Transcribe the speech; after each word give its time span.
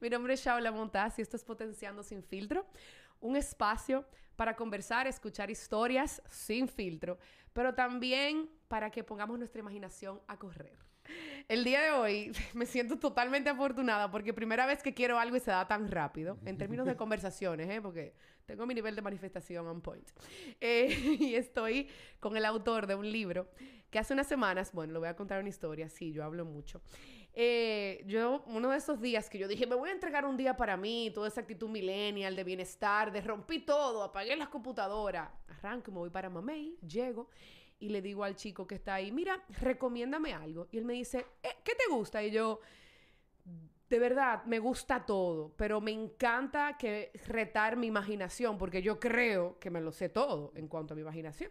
Mi 0.00 0.10
nombre 0.10 0.34
es 0.34 0.44
Shaula 0.44 0.70
Montaz 0.70 1.18
y 1.18 1.22
esto 1.22 1.36
es 1.36 1.44
Potenciando 1.44 2.02
Sin 2.02 2.22
Filtro, 2.22 2.66
un 3.20 3.36
espacio 3.36 4.04
para 4.36 4.54
conversar, 4.54 5.06
escuchar 5.06 5.50
historias 5.50 6.22
sin 6.28 6.68
filtro, 6.68 7.18
pero 7.54 7.74
también 7.74 8.50
para 8.68 8.90
que 8.90 9.02
pongamos 9.02 9.38
nuestra 9.38 9.60
imaginación 9.60 10.20
a 10.26 10.38
correr. 10.38 10.76
El 11.48 11.64
día 11.64 11.80
de 11.80 11.90
hoy 11.92 12.32
me 12.54 12.66
siento 12.66 12.98
totalmente 12.98 13.48
afortunada 13.48 14.10
porque 14.10 14.34
primera 14.34 14.66
vez 14.66 14.82
que 14.82 14.92
quiero 14.92 15.18
algo 15.18 15.36
y 15.36 15.40
se 15.40 15.50
da 15.50 15.66
tan 15.66 15.90
rápido, 15.90 16.38
en 16.44 16.58
términos 16.58 16.86
de 16.86 16.96
conversaciones, 16.96 17.70
¿eh? 17.70 17.80
porque 17.80 18.14
tengo 18.44 18.66
mi 18.66 18.74
nivel 18.74 18.94
de 18.94 19.02
manifestación 19.02 19.66
on 19.66 19.80
point. 19.80 20.08
Eh, 20.60 20.88
y 21.20 21.36
estoy 21.36 21.88
con 22.20 22.36
el 22.36 22.44
autor 22.44 22.86
de 22.86 22.96
un 22.96 23.10
libro 23.10 23.48
que 23.90 23.98
hace 23.98 24.12
unas 24.12 24.26
semanas, 24.26 24.72
bueno, 24.72 24.92
lo 24.92 24.98
voy 24.98 25.08
a 25.08 25.16
contar 25.16 25.40
una 25.40 25.48
historia, 25.48 25.88
sí, 25.88 26.12
yo 26.12 26.22
hablo 26.24 26.44
mucho. 26.44 26.82
Eh, 27.38 28.02
yo, 28.06 28.42
uno 28.46 28.70
de 28.70 28.78
esos 28.78 28.98
días 28.98 29.28
que 29.28 29.36
yo 29.36 29.46
dije, 29.46 29.66
me 29.66 29.74
voy 29.74 29.90
a 29.90 29.92
entregar 29.92 30.24
un 30.24 30.38
día 30.38 30.56
para 30.56 30.78
mí, 30.78 31.10
toda 31.14 31.28
esa 31.28 31.42
actitud 31.42 31.68
millennial 31.68 32.34
de 32.34 32.42
bienestar, 32.42 33.12
de 33.12 33.20
rompí 33.20 33.58
todo, 33.58 34.02
apagué 34.02 34.34
las 34.36 34.48
computadoras, 34.48 35.28
arranco, 35.46 35.92
me 35.92 35.98
voy 35.98 36.08
para 36.08 36.30
Mamey, 36.30 36.78
llego 36.80 37.28
y 37.78 37.90
le 37.90 38.00
digo 38.00 38.24
al 38.24 38.36
chico 38.36 38.66
que 38.66 38.76
está 38.76 38.94
ahí, 38.94 39.12
mira, 39.12 39.44
recomiéndame 39.50 40.32
algo. 40.32 40.68
Y 40.70 40.78
él 40.78 40.86
me 40.86 40.94
dice, 40.94 41.26
eh, 41.42 41.56
¿qué 41.62 41.74
te 41.74 41.92
gusta? 41.92 42.24
Y 42.24 42.30
yo, 42.30 42.60
de 43.90 43.98
verdad, 43.98 44.42
me 44.46 44.58
gusta 44.58 45.04
todo, 45.04 45.52
pero 45.58 45.82
me 45.82 45.90
encanta 45.90 46.78
que 46.78 47.12
retar 47.26 47.76
mi 47.76 47.86
imaginación, 47.86 48.56
porque 48.56 48.80
yo 48.80 48.98
creo 48.98 49.58
que 49.58 49.68
me 49.68 49.82
lo 49.82 49.92
sé 49.92 50.08
todo 50.08 50.52
en 50.54 50.68
cuanto 50.68 50.94
a 50.94 50.96
mi 50.96 51.02
imaginación. 51.02 51.50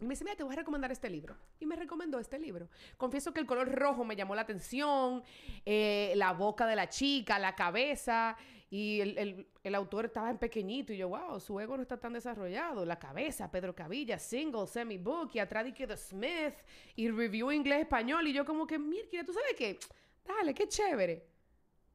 Y 0.00 0.04
me 0.04 0.10
dice, 0.10 0.24
mira, 0.24 0.36
te 0.36 0.42
voy 0.42 0.52
a 0.52 0.56
recomendar 0.56 0.92
este 0.92 1.08
libro. 1.08 1.36
Y 1.58 1.66
me 1.66 1.74
recomendó 1.74 2.18
este 2.18 2.38
libro. 2.38 2.68
Confieso 2.96 3.32
que 3.32 3.40
el 3.40 3.46
color 3.46 3.70
rojo 3.72 4.04
me 4.04 4.14
llamó 4.14 4.34
la 4.34 4.42
atención, 4.42 5.22
eh, 5.64 6.12
la 6.16 6.32
boca 6.32 6.66
de 6.66 6.76
la 6.76 6.88
chica, 6.88 7.38
la 7.38 7.54
cabeza, 7.54 8.36
y 8.68 9.00
el, 9.00 9.46
el, 9.62 9.74
autor 9.74 10.06
estaba 10.06 10.28
en 10.28 10.38
pequeñito, 10.38 10.92
y 10.92 10.98
yo, 10.98 11.08
wow, 11.08 11.38
su 11.40 11.58
ego 11.60 11.76
no 11.76 11.82
está 11.82 11.96
tan 11.98 12.12
desarrollado. 12.12 12.84
La 12.84 12.98
cabeza, 12.98 13.50
Pedro 13.50 13.74
Cavilla, 13.74 14.18
single, 14.18 14.66
semi-book, 14.66 15.30
y 15.34 15.38
atrás 15.38 15.64
de 15.64 15.86
The 15.86 15.96
Smith, 15.96 16.54
y 16.94 17.10
review 17.10 17.52
inglés-español, 17.52 18.26
y 18.26 18.32
yo 18.32 18.44
como 18.44 18.66
que, 18.66 18.78
mira, 18.78 19.24
¿tú 19.24 19.32
sabes 19.32 19.54
qué? 19.56 19.78
Dale, 20.26 20.52
qué 20.52 20.68
chévere. 20.68 21.26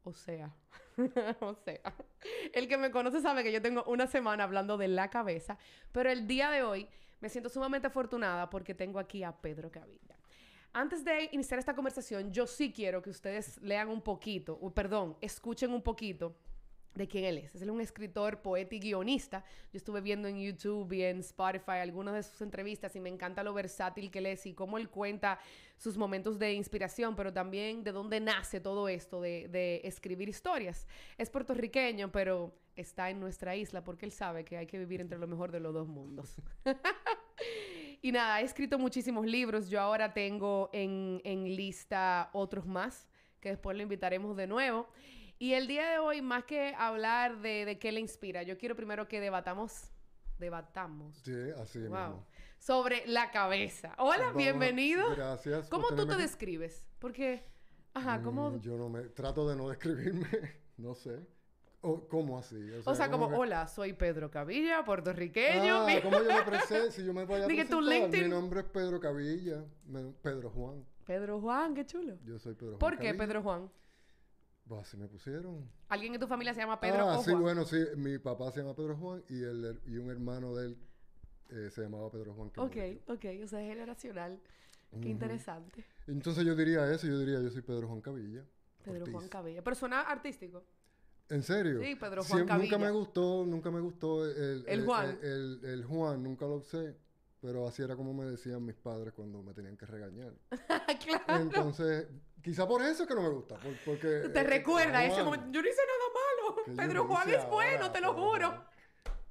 O 0.04 0.14
sea, 0.14 0.52
o 1.42 1.54
sea, 1.54 1.94
el 2.54 2.68
que 2.68 2.78
me 2.78 2.90
conoce 2.90 3.22
sabe 3.22 3.44
que 3.44 3.52
yo 3.52 3.62
tengo 3.62 3.84
una 3.84 4.08
semana 4.08 4.44
hablando 4.44 4.78
de 4.78 4.88
la 4.88 5.10
cabeza, 5.10 5.58
pero 5.92 6.10
el 6.10 6.26
día 6.26 6.50
de 6.50 6.64
hoy 6.64 6.88
me 7.22 7.30
siento 7.30 7.50
sumamente 7.50 7.88
afortunada 7.88 8.50
porque 8.50 8.74
tengo 8.74 9.00
aquí 9.00 9.24
a 9.24 9.32
Pedro 9.32 9.72
Cavilla. 9.72 10.18
Antes 10.74 11.04
de 11.04 11.30
iniciar 11.32 11.60
esta 11.60 11.76
conversación, 11.76 12.32
yo 12.32 12.48
sí 12.48 12.72
quiero 12.72 13.02
que 13.02 13.10
ustedes 13.10 13.62
lean 13.62 13.90
un 13.90 14.02
poquito, 14.02 14.58
o 14.62 14.74
perdón, 14.74 15.18
escuchen 15.22 15.72
un 15.72 15.82
poquito 15.82 16.36
de 16.96 17.08
quién 17.08 17.26
él 17.26 17.38
es. 17.38 17.56
Es 17.56 17.62
un 17.62 17.82
escritor, 17.82 18.42
poeta 18.42 18.76
y 18.76 18.80
guionista. 18.80 19.44
Yo 19.72 19.78
estuve 19.78 20.02
viendo 20.02 20.28
en 20.28 20.40
YouTube 20.40 20.92
y 20.94 21.04
en 21.04 21.20
Spotify 21.20 21.80
algunas 21.82 22.14
de 22.14 22.24
sus 22.24 22.42
entrevistas 22.42 22.96
y 22.96 23.00
me 23.00 23.10
encanta 23.10 23.44
lo 23.44 23.54
versátil 23.54 24.12
que 24.12 24.20
él 24.20 24.26
es 24.26 24.46
y 24.46 24.54
cómo 24.54 24.78
él 24.78 24.90
cuenta 24.90 25.40
sus 25.78 25.98
momentos 25.98 26.38
de 26.38 26.54
inspiración, 26.54 27.16
pero 27.16 27.32
también 27.34 27.84
de 27.84 27.92
dónde 27.92 28.20
nace 28.20 28.60
todo 28.60 28.88
esto 28.90 29.22
de, 29.22 29.48
de 29.48 29.82
escribir 29.84 30.30
historias. 30.30 30.88
Es 31.18 31.30
puertorriqueño, 31.30 32.12
pero 32.12 32.54
está 32.76 33.10
en 33.10 33.20
nuestra 33.20 33.56
isla 33.56 33.84
porque 33.84 34.06
él 34.06 34.12
sabe 34.12 34.44
que 34.44 34.58
hay 34.58 34.68
que 34.68 34.78
vivir 34.78 35.02
entre 35.02 35.18
lo 35.18 35.28
mejor 35.28 35.52
de 35.52 35.60
los 35.60 35.74
dos 35.74 35.88
mundos. 35.88 36.36
y 38.02 38.12
nada, 38.12 38.42
he 38.42 38.44
escrito 38.44 38.78
muchísimos 38.78 39.26
libros. 39.26 39.70
Yo 39.70 39.80
ahora 39.80 40.14
tengo 40.14 40.70
en, 40.74 41.22
en 41.24 41.56
lista 41.56 42.30
otros 42.34 42.66
más 42.66 43.08
que 43.42 43.50
después 43.50 43.76
lo 43.76 43.84
invitaremos 43.84 44.38
de 44.38 44.48
nuevo. 44.48 44.88
Y 45.42 45.56
el 45.56 45.66
día 45.66 45.90
de 45.90 45.98
hoy, 45.98 46.22
más 46.22 46.44
que 46.44 46.76
hablar 46.78 47.42
de, 47.42 47.66
de 47.66 47.80
qué 47.80 47.92
le 47.92 48.00
inspira, 48.00 48.44
yo 48.44 48.60
quiero 48.60 48.76
primero 48.76 49.08
que 49.08 49.20
debatamos 49.20 49.90
debatamos. 50.38 51.16
Sí, 51.24 51.34
así 51.60 51.80
wow. 51.88 52.24
Sobre 52.60 53.08
la 53.08 53.32
cabeza. 53.32 53.96
Hola, 53.98 54.34
bienvenido. 54.34 55.16
Gracias. 55.16 55.68
¿Cómo 55.68 55.96
tú 55.96 56.06
te 56.06 56.16
describes? 56.16 56.86
Porque, 57.00 57.44
ajá, 57.96 58.20
mm, 58.20 58.24
¿cómo...? 58.24 58.62
yo 58.62 58.78
no 58.78 58.88
me... 58.88 59.02
Trato 59.02 59.50
de 59.50 59.56
no 59.56 59.70
describirme, 59.70 60.28
no 60.78 60.94
sé. 60.94 61.26
O, 61.82 62.08
¿Cómo 62.08 62.38
así? 62.38 62.70
O 62.86 62.94
sea, 62.94 63.10
como, 63.10 63.26
hola, 63.26 63.68
soy 63.68 63.94
Pedro 63.94 64.30
Cavilla, 64.30 64.86
puertorriqueño. 64.86 65.88
Ah, 65.88 66.02
¿cómo 66.04 66.22
yo 66.22 66.36
me 66.36 66.44
presento? 66.44 66.92
Si 66.92 67.04
yo 67.04 67.16
me 67.16 67.26
voy 67.26 67.42
a 67.42 67.46
presentar, 67.48 68.12
mi 68.12 68.30
nombre 68.30 68.60
es 68.60 68.68
Pedro 68.68 69.00
Cavilla, 69.00 69.66
Pedro 70.22 70.52
Juan. 70.52 70.86
Pedro 71.04 71.42
Juan, 71.42 71.74
qué 71.74 71.84
chulo. 71.84 72.20
Yo 72.26 72.38
soy 72.38 72.54
Pedro 72.54 72.78
Juan 72.78 72.80
¿Por 72.80 73.00
qué 73.00 73.16
Pedro 73.16 73.42
Juan? 73.42 73.72
Pues 74.68 74.82
así 74.82 74.98
me 74.98 75.08
pusieron. 75.08 75.70
¿Alguien 75.90 76.14
en 76.14 76.20
tu 76.20 76.28
familia 76.28 76.54
se 76.54 76.62
llama 76.62 76.80
Pedro 76.80 77.10
ah, 77.10 77.22
sí, 77.24 77.34
bueno, 77.34 77.66
sí. 77.66 77.78
Mi 77.98 78.18
papá 78.20 78.52
se 78.52 78.62
llama 78.62 78.76
Pedro 78.76 78.96
Juan 78.96 79.24
y, 79.30 79.42
el, 79.44 79.82
y 79.86 79.98
un 79.98 80.10
hermano 80.10 80.56
de 80.56 80.68
él 80.68 80.78
eh, 81.50 81.70
se 81.70 81.82
llamaba 81.82 82.10
Pedro 82.10 82.34
Juan. 82.34 82.52
Ok, 82.58 82.78
ok. 83.08 83.26
O 83.44 83.48
sea, 83.48 83.62
es 83.62 83.70
generacional. 83.70 84.40
Qué 85.02 85.10
interesante. 85.10 85.86
Entonces 86.08 86.46
yo 86.46 86.56
diría 86.56 86.92
eso. 86.92 87.08
Yo 87.08 87.20
diría, 87.20 87.42
yo 87.42 87.50
soy 87.50 87.62
Pedro 87.62 87.88
Juan 87.88 88.02
Cavilla. 88.02 88.44
Pedro 88.84 89.06
Juan 89.12 89.28
Cavilla. 89.28 89.64
Pero 89.64 89.76
suena 89.76 90.02
artístico. 90.02 90.64
¿En 91.30 91.44
serio? 91.44 91.80
Sí, 91.82 91.96
Pedro 91.96 92.24
Juan 92.24 92.46
Cavilla. 92.46 92.72
Nunca 92.72 92.86
me 92.86 92.92
gustó, 92.92 93.46
nunca 93.46 93.72
me 93.72 93.80
gustó 93.80 94.26
el, 94.26 94.66
el, 94.68 94.86
Juan. 94.86 95.18
El, 95.22 95.62
el, 95.64 95.86
Juan, 95.86 96.24
nunca 96.24 96.46
lo 96.46 96.56
usé. 96.56 96.98
Pero 97.42 97.68
así 97.68 97.82
era 97.82 97.96
como 97.96 98.14
me 98.14 98.26
decían 98.26 98.64
mis 98.64 98.76
padres 98.76 99.14
cuando 99.14 99.42
me 99.42 99.54
tenían 99.54 99.76
que 99.76 99.88
regañar. 99.88 100.32
claro. 101.04 101.42
Entonces, 101.42 102.08
quizá 102.42 102.68
por 102.68 102.84
eso 102.84 103.04
es 103.04 103.10
que 103.10 103.16
no 103.16 103.24
me 103.24 103.30
gusta. 103.30 103.58
porque, 103.84 104.30
te 104.32 104.44
recuerda 104.44 105.04
ese 105.04 105.24
momento. 105.24 105.48
Yo 105.52 105.62
no 105.62 105.68
hice 105.68 105.82
nada 105.82 106.04
malo. 106.14 106.78
Pedro 106.78 107.08
Juan 107.08 107.30
es 107.30 107.50
bueno, 107.50 107.92
te 107.92 108.00
lo 108.00 108.14
juro. 108.14 108.64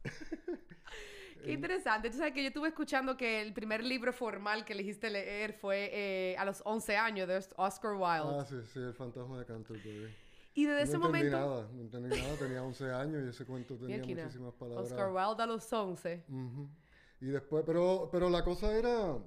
Qué 1.44 1.52
interesante. 1.52 2.10
Tú 2.10 2.18
sabes 2.18 2.32
que 2.34 2.42
yo 2.42 2.48
estuve 2.48 2.68
escuchando 2.68 3.16
que 3.16 3.40
el 3.40 3.52
primer 3.54 3.84
libro 3.84 4.12
formal 4.12 4.64
que 4.64 4.72
elegiste 4.72 5.08
leer 5.08 5.54
fue 5.54 5.90
eh, 5.92 6.36
a 6.36 6.44
los 6.44 6.62
11 6.64 6.96
años 6.96 7.28
de 7.28 7.36
Oscar 7.56 7.92
Wilde. 7.92 8.40
Ah, 8.40 8.44
sí, 8.46 8.56
sí, 8.72 8.80
El 8.80 8.92
fantasma 8.92 9.38
de 9.38 9.46
Canterbury. 9.46 10.14
Y 10.54 10.66
desde 10.66 10.82
ese 10.82 10.98
momento... 10.98 11.38
No 11.38 11.60
entendí 11.80 12.10
nada, 12.10 12.10
no 12.10 12.10
entendí 12.10 12.22
nada. 12.22 12.36
Tenía 12.36 12.62
11 12.62 12.92
años 12.92 13.22
y 13.24 13.28
ese 13.30 13.46
cuento 13.46 13.76
tenía 13.76 13.98
muchísimas 13.98 14.52
palabras. 14.54 14.90
Oscar 14.90 15.12
Wilde 15.12 15.42
a 15.42 15.46
los 15.46 15.72
11. 15.72 16.24
Y 17.20 17.26
después, 17.26 17.64
pero, 17.66 18.08
pero 18.10 18.30
la 18.30 18.42
cosa 18.42 18.72
era. 18.76 19.18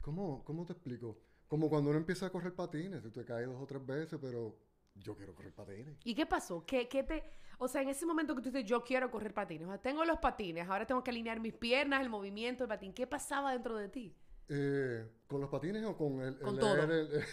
¿Cómo, 0.00 0.44
¿Cómo 0.44 0.64
te 0.64 0.72
explico? 0.72 1.18
Como 1.48 1.68
cuando 1.68 1.90
uno 1.90 1.98
empieza 1.98 2.26
a 2.26 2.30
correr 2.30 2.54
patines, 2.54 3.02
tú 3.02 3.10
te 3.10 3.24
caes 3.24 3.46
dos 3.46 3.60
o 3.60 3.66
tres 3.66 3.84
veces, 3.84 4.18
pero 4.20 4.56
yo 4.94 5.16
quiero 5.16 5.34
correr 5.34 5.52
patines. 5.52 5.96
¿Y 6.04 6.14
qué 6.14 6.26
pasó? 6.26 6.64
¿Qué, 6.64 6.88
qué 6.88 7.02
te... 7.02 7.24
O 7.58 7.68
sea, 7.68 7.82
en 7.82 7.88
ese 7.88 8.06
momento 8.06 8.34
que 8.34 8.42
tú 8.42 8.50
dices, 8.50 8.68
yo 8.68 8.82
quiero 8.84 9.10
correr 9.10 9.32
patines, 9.32 9.66
o 9.66 9.70
sea, 9.70 9.80
tengo 9.80 10.04
los 10.04 10.18
patines, 10.18 10.68
ahora 10.68 10.86
tengo 10.86 11.02
que 11.02 11.10
alinear 11.10 11.40
mis 11.40 11.54
piernas, 11.54 12.02
el 12.02 12.10
movimiento, 12.10 12.64
el 12.64 12.68
patín. 12.68 12.92
¿Qué 12.92 13.06
pasaba 13.06 13.52
dentro 13.52 13.76
de 13.76 13.88
ti? 13.88 14.16
Eh, 14.48 15.08
¿Con 15.26 15.40
los 15.40 15.50
patines 15.50 15.84
o 15.84 15.96
con 15.96 16.20
el... 16.20 16.38
Con 16.40 16.58
todo. 16.58 16.76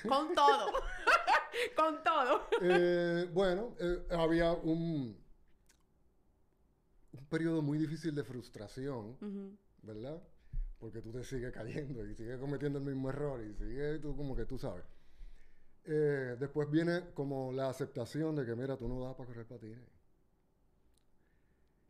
con 0.07 0.33
todo. 0.35 0.71
con 1.75 2.03
todo. 2.03 2.47
Eh, 2.61 3.29
bueno, 3.33 3.75
eh, 3.79 4.05
había 4.11 4.53
un 4.53 5.21
periodo 7.31 7.61
muy 7.61 7.77
difícil 7.77 8.13
de 8.13 8.23
frustración, 8.23 9.17
¿verdad? 9.81 10.21
Porque 10.77 11.01
tú 11.01 11.11
te 11.11 11.23
sigues 11.23 11.53
cayendo 11.53 12.05
y 12.05 12.13
sigues 12.13 12.37
cometiendo 12.37 12.77
el 12.77 12.85
mismo 12.85 13.09
error 13.09 13.41
y 13.41 13.55
sigues 13.55 14.01
tú 14.01 14.15
como 14.15 14.35
que 14.35 14.45
tú 14.45 14.59
sabes. 14.59 14.83
Eh, 15.85 16.35
después 16.37 16.69
viene 16.69 17.05
como 17.13 17.51
la 17.53 17.69
aceptación 17.69 18.35
de 18.35 18.45
que, 18.45 18.55
mira, 18.55 18.77
tú 18.77 18.87
no 18.87 19.03
das 19.03 19.15
para 19.15 19.27
correr 19.27 19.47
patines. 19.47 19.79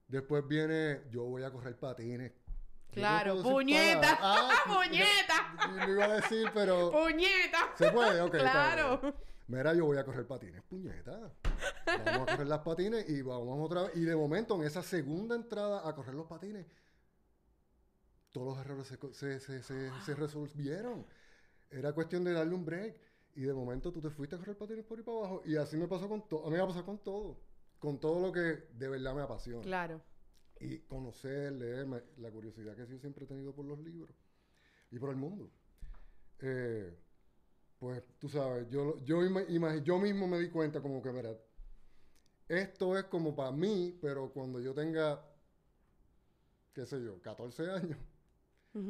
Después 0.08 0.48
viene, 0.48 1.02
yo 1.10 1.24
voy 1.24 1.44
a 1.44 1.52
correr 1.52 1.76
patines. 1.78 2.32
Claro, 2.92 3.42
puñeta, 3.42 4.18
ah, 4.22 4.50
puñeta. 4.68 5.88
Iba 5.90 6.06
a 6.06 6.14
decir, 6.16 6.52
pero. 6.54 6.92
Puñeta. 6.92 7.74
Se 7.76 7.90
puede, 7.92 8.22
ok. 8.22 8.32
Claro. 8.32 9.16
Mira, 9.48 9.74
yo 9.74 9.86
voy 9.86 9.98
a 9.98 10.06
correr 10.06 10.26
patines, 10.26 10.62
puñeta. 10.64 11.34
Vamos 11.86 12.22
a 12.22 12.32
correr 12.32 12.48
las 12.48 12.60
patines 12.60 13.10
y 13.10 13.22
vamos 13.22 13.66
otra 13.66 13.84
vez. 13.84 13.96
Y 13.96 14.02
de 14.02 14.16
momento, 14.16 14.56
en 14.56 14.64
esa 14.64 14.82
segunda 14.82 15.36
entrada 15.36 15.88
a 15.88 15.94
correr 15.94 16.16
los 16.16 16.28
patines, 16.28 16.66
todos 18.32 18.56
los 18.56 18.66
errores 18.66 18.88
se, 18.88 19.40
se, 19.40 19.62
se, 19.64 19.92
se, 19.92 20.16
resolvieron. 20.16 21.06
Era 21.70 21.94
cuestión 21.94 22.24
de 22.24 22.34
darle 22.34 22.56
un 22.56 22.66
break. 22.66 22.96
Y 23.34 23.42
de 23.44 23.54
momento 23.54 23.94
tú 23.94 24.02
te 24.02 24.10
fuiste 24.10 24.36
a 24.36 24.40
correr 24.40 24.58
patines 24.58 24.86
por 24.86 24.98
ahí 24.98 25.04
para 25.04 25.18
abajo. 25.18 25.42
Y 25.46 25.56
así 25.56 25.78
me 25.78 25.88
pasó 25.88 26.08
con 26.08 26.28
todo. 26.28 26.46
A 26.46 26.50
mí 26.50 26.56
me 26.56 26.62
ha 26.62 26.68
pasado 26.68 26.86
con 26.86 27.00
todo. 27.00 27.42
Con 27.80 28.00
todo 28.00 28.22
lo 28.22 28.32
que 28.32 28.40
de 28.40 28.90
verdad 28.90 29.16
me 29.16 29.22
apasiona. 29.22 29.62
Claro. 29.62 30.02
Y 30.60 30.80
conocer, 30.80 31.52
leer, 31.54 31.88
la 32.18 32.32
curiosidad 32.32 32.76
que 32.76 32.88
yo 32.88 33.00
siempre 33.00 33.26
he 33.26 33.28
tenido 33.28 33.54
por 33.54 33.66
los 33.66 33.80
libros. 33.80 34.12
Y 34.92 35.00
por 35.00 35.10
el 35.10 35.16
mundo. 35.16 35.52
Eh, 36.40 36.98
pues 37.82 38.02
tú 38.20 38.30
sabes, 38.30 38.70
yo, 38.70 39.04
yo, 39.04 39.22
yo 39.84 40.00
mismo 40.00 40.28
me 40.28 40.40
di 40.40 40.50
cuenta 40.50 40.82
como 40.82 41.02
que, 41.02 41.10
verdad 41.10 41.38
esto 42.52 42.98
es 42.98 43.06
como 43.06 43.34
para 43.34 43.52
mí, 43.52 43.98
pero 44.02 44.30
cuando 44.34 44.60
yo 44.60 44.74
tenga, 44.74 45.24
qué 46.74 46.86
sé 46.86 47.02
yo, 47.02 47.22
14 47.22 47.72
años. 47.72 47.98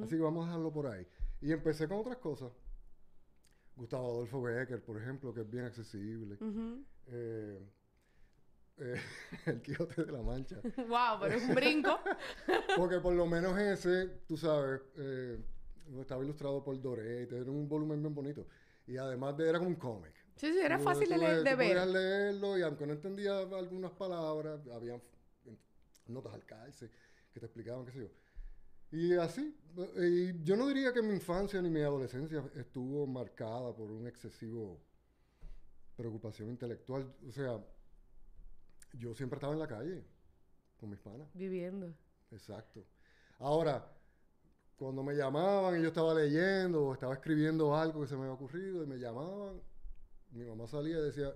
Así 0.03 0.15
que 0.15 0.21
vamos 0.21 0.43
a 0.43 0.47
dejarlo 0.47 0.73
por 0.73 0.87
ahí. 0.87 1.05
Y 1.41 1.51
empecé 1.51 1.87
con 1.87 1.99
otras 1.99 2.17
cosas. 2.17 2.51
Gustavo 3.75 4.09
Adolfo 4.09 4.41
Becker, 4.41 4.83
por 4.83 4.97
ejemplo, 4.97 5.31
que 5.31 5.41
es 5.41 5.49
bien 5.49 5.65
accesible. 5.65 6.37
Eh, 7.07 7.59
eh, 8.77 9.01
el 9.45 9.61
Quijote 9.61 10.05
de 10.05 10.11
la 10.11 10.23
Mancha. 10.23 10.59
wow, 10.77 11.19
pero 11.19 11.35
es 11.35 11.43
un 11.47 11.53
brinco. 11.53 11.99
Porque 12.77 12.99
por 12.99 13.13
lo 13.13 13.27
menos 13.27 13.57
ese, 13.59 14.07
tú 14.27 14.37
sabes, 14.37 14.81
eh, 14.97 15.39
estaba 15.99 16.23
ilustrado 16.23 16.63
por 16.63 16.79
Doré, 16.81 17.23
era 17.23 17.51
un 17.51 17.69
volumen 17.69 18.01
bien 18.01 18.15
bonito. 18.15 18.47
Y 18.91 18.97
además 18.97 19.37
de, 19.37 19.47
era 19.47 19.57
como 19.57 19.69
un 19.69 19.77
cómic. 19.77 20.13
sí, 20.35 20.51
sí, 20.51 20.59
era 20.59 20.77
Tú- 20.77 20.83
fácil 20.83 21.07
de, 21.07 21.15
leer- 21.17 21.43
le- 21.43 21.49
de 21.49 21.55
ver. 21.55 21.87
leerlo 21.87 22.57
y 22.57 22.61
aunque 22.61 22.85
no 22.85 22.91
entendía 22.93 23.39
algunas 23.39 23.91
palabras, 23.91 24.59
había 24.67 24.99
notas 26.07 26.33
al 26.33 26.45
calce 26.45 26.89
que 27.31 27.39
te 27.39 27.45
explicaban, 27.45 27.85
qué 27.85 27.91
sé 27.93 27.99
yo. 27.99 28.09
Y 28.91 29.13
así, 29.13 29.57
eh, 29.77 30.33
y 30.35 30.43
yo 30.43 30.57
no 30.57 30.67
diría 30.67 30.91
que 30.91 31.01
mi 31.01 31.13
infancia 31.13 31.61
ni 31.61 31.69
mi 31.69 31.79
adolescencia 31.81 32.43
estuvo 32.55 33.07
marcada 33.07 33.73
por 33.73 33.89
un 33.89 34.05
excesivo 34.07 34.81
preocupación 35.95 36.49
intelectual. 36.49 37.13
O 37.25 37.31
sea, 37.31 37.63
yo 38.93 39.13
siempre 39.15 39.37
estaba 39.37 39.53
en 39.53 39.59
la 39.59 39.67
calle 39.69 40.03
con 40.77 40.89
mis 40.89 40.99
panas. 40.99 41.29
Viviendo. 41.33 41.95
Exacto. 42.31 42.83
Ahora, 43.39 43.89
cuando 44.81 45.03
me 45.03 45.13
llamaban 45.13 45.77
y 45.79 45.83
yo 45.83 45.89
estaba 45.89 46.11
leyendo 46.15 46.87
o 46.87 46.93
estaba 46.93 47.13
escribiendo 47.13 47.75
algo 47.75 48.01
que 48.01 48.07
se 48.07 48.15
me 48.15 48.21
había 48.23 48.33
ocurrido 48.33 48.83
y 48.83 48.87
me 48.87 48.97
llamaban, 48.97 49.61
mi 50.31 50.43
mamá 50.43 50.65
salía 50.65 50.97
y 50.97 51.01
decía, 51.03 51.31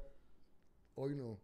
hoy 0.95 1.13
no. 1.13 1.39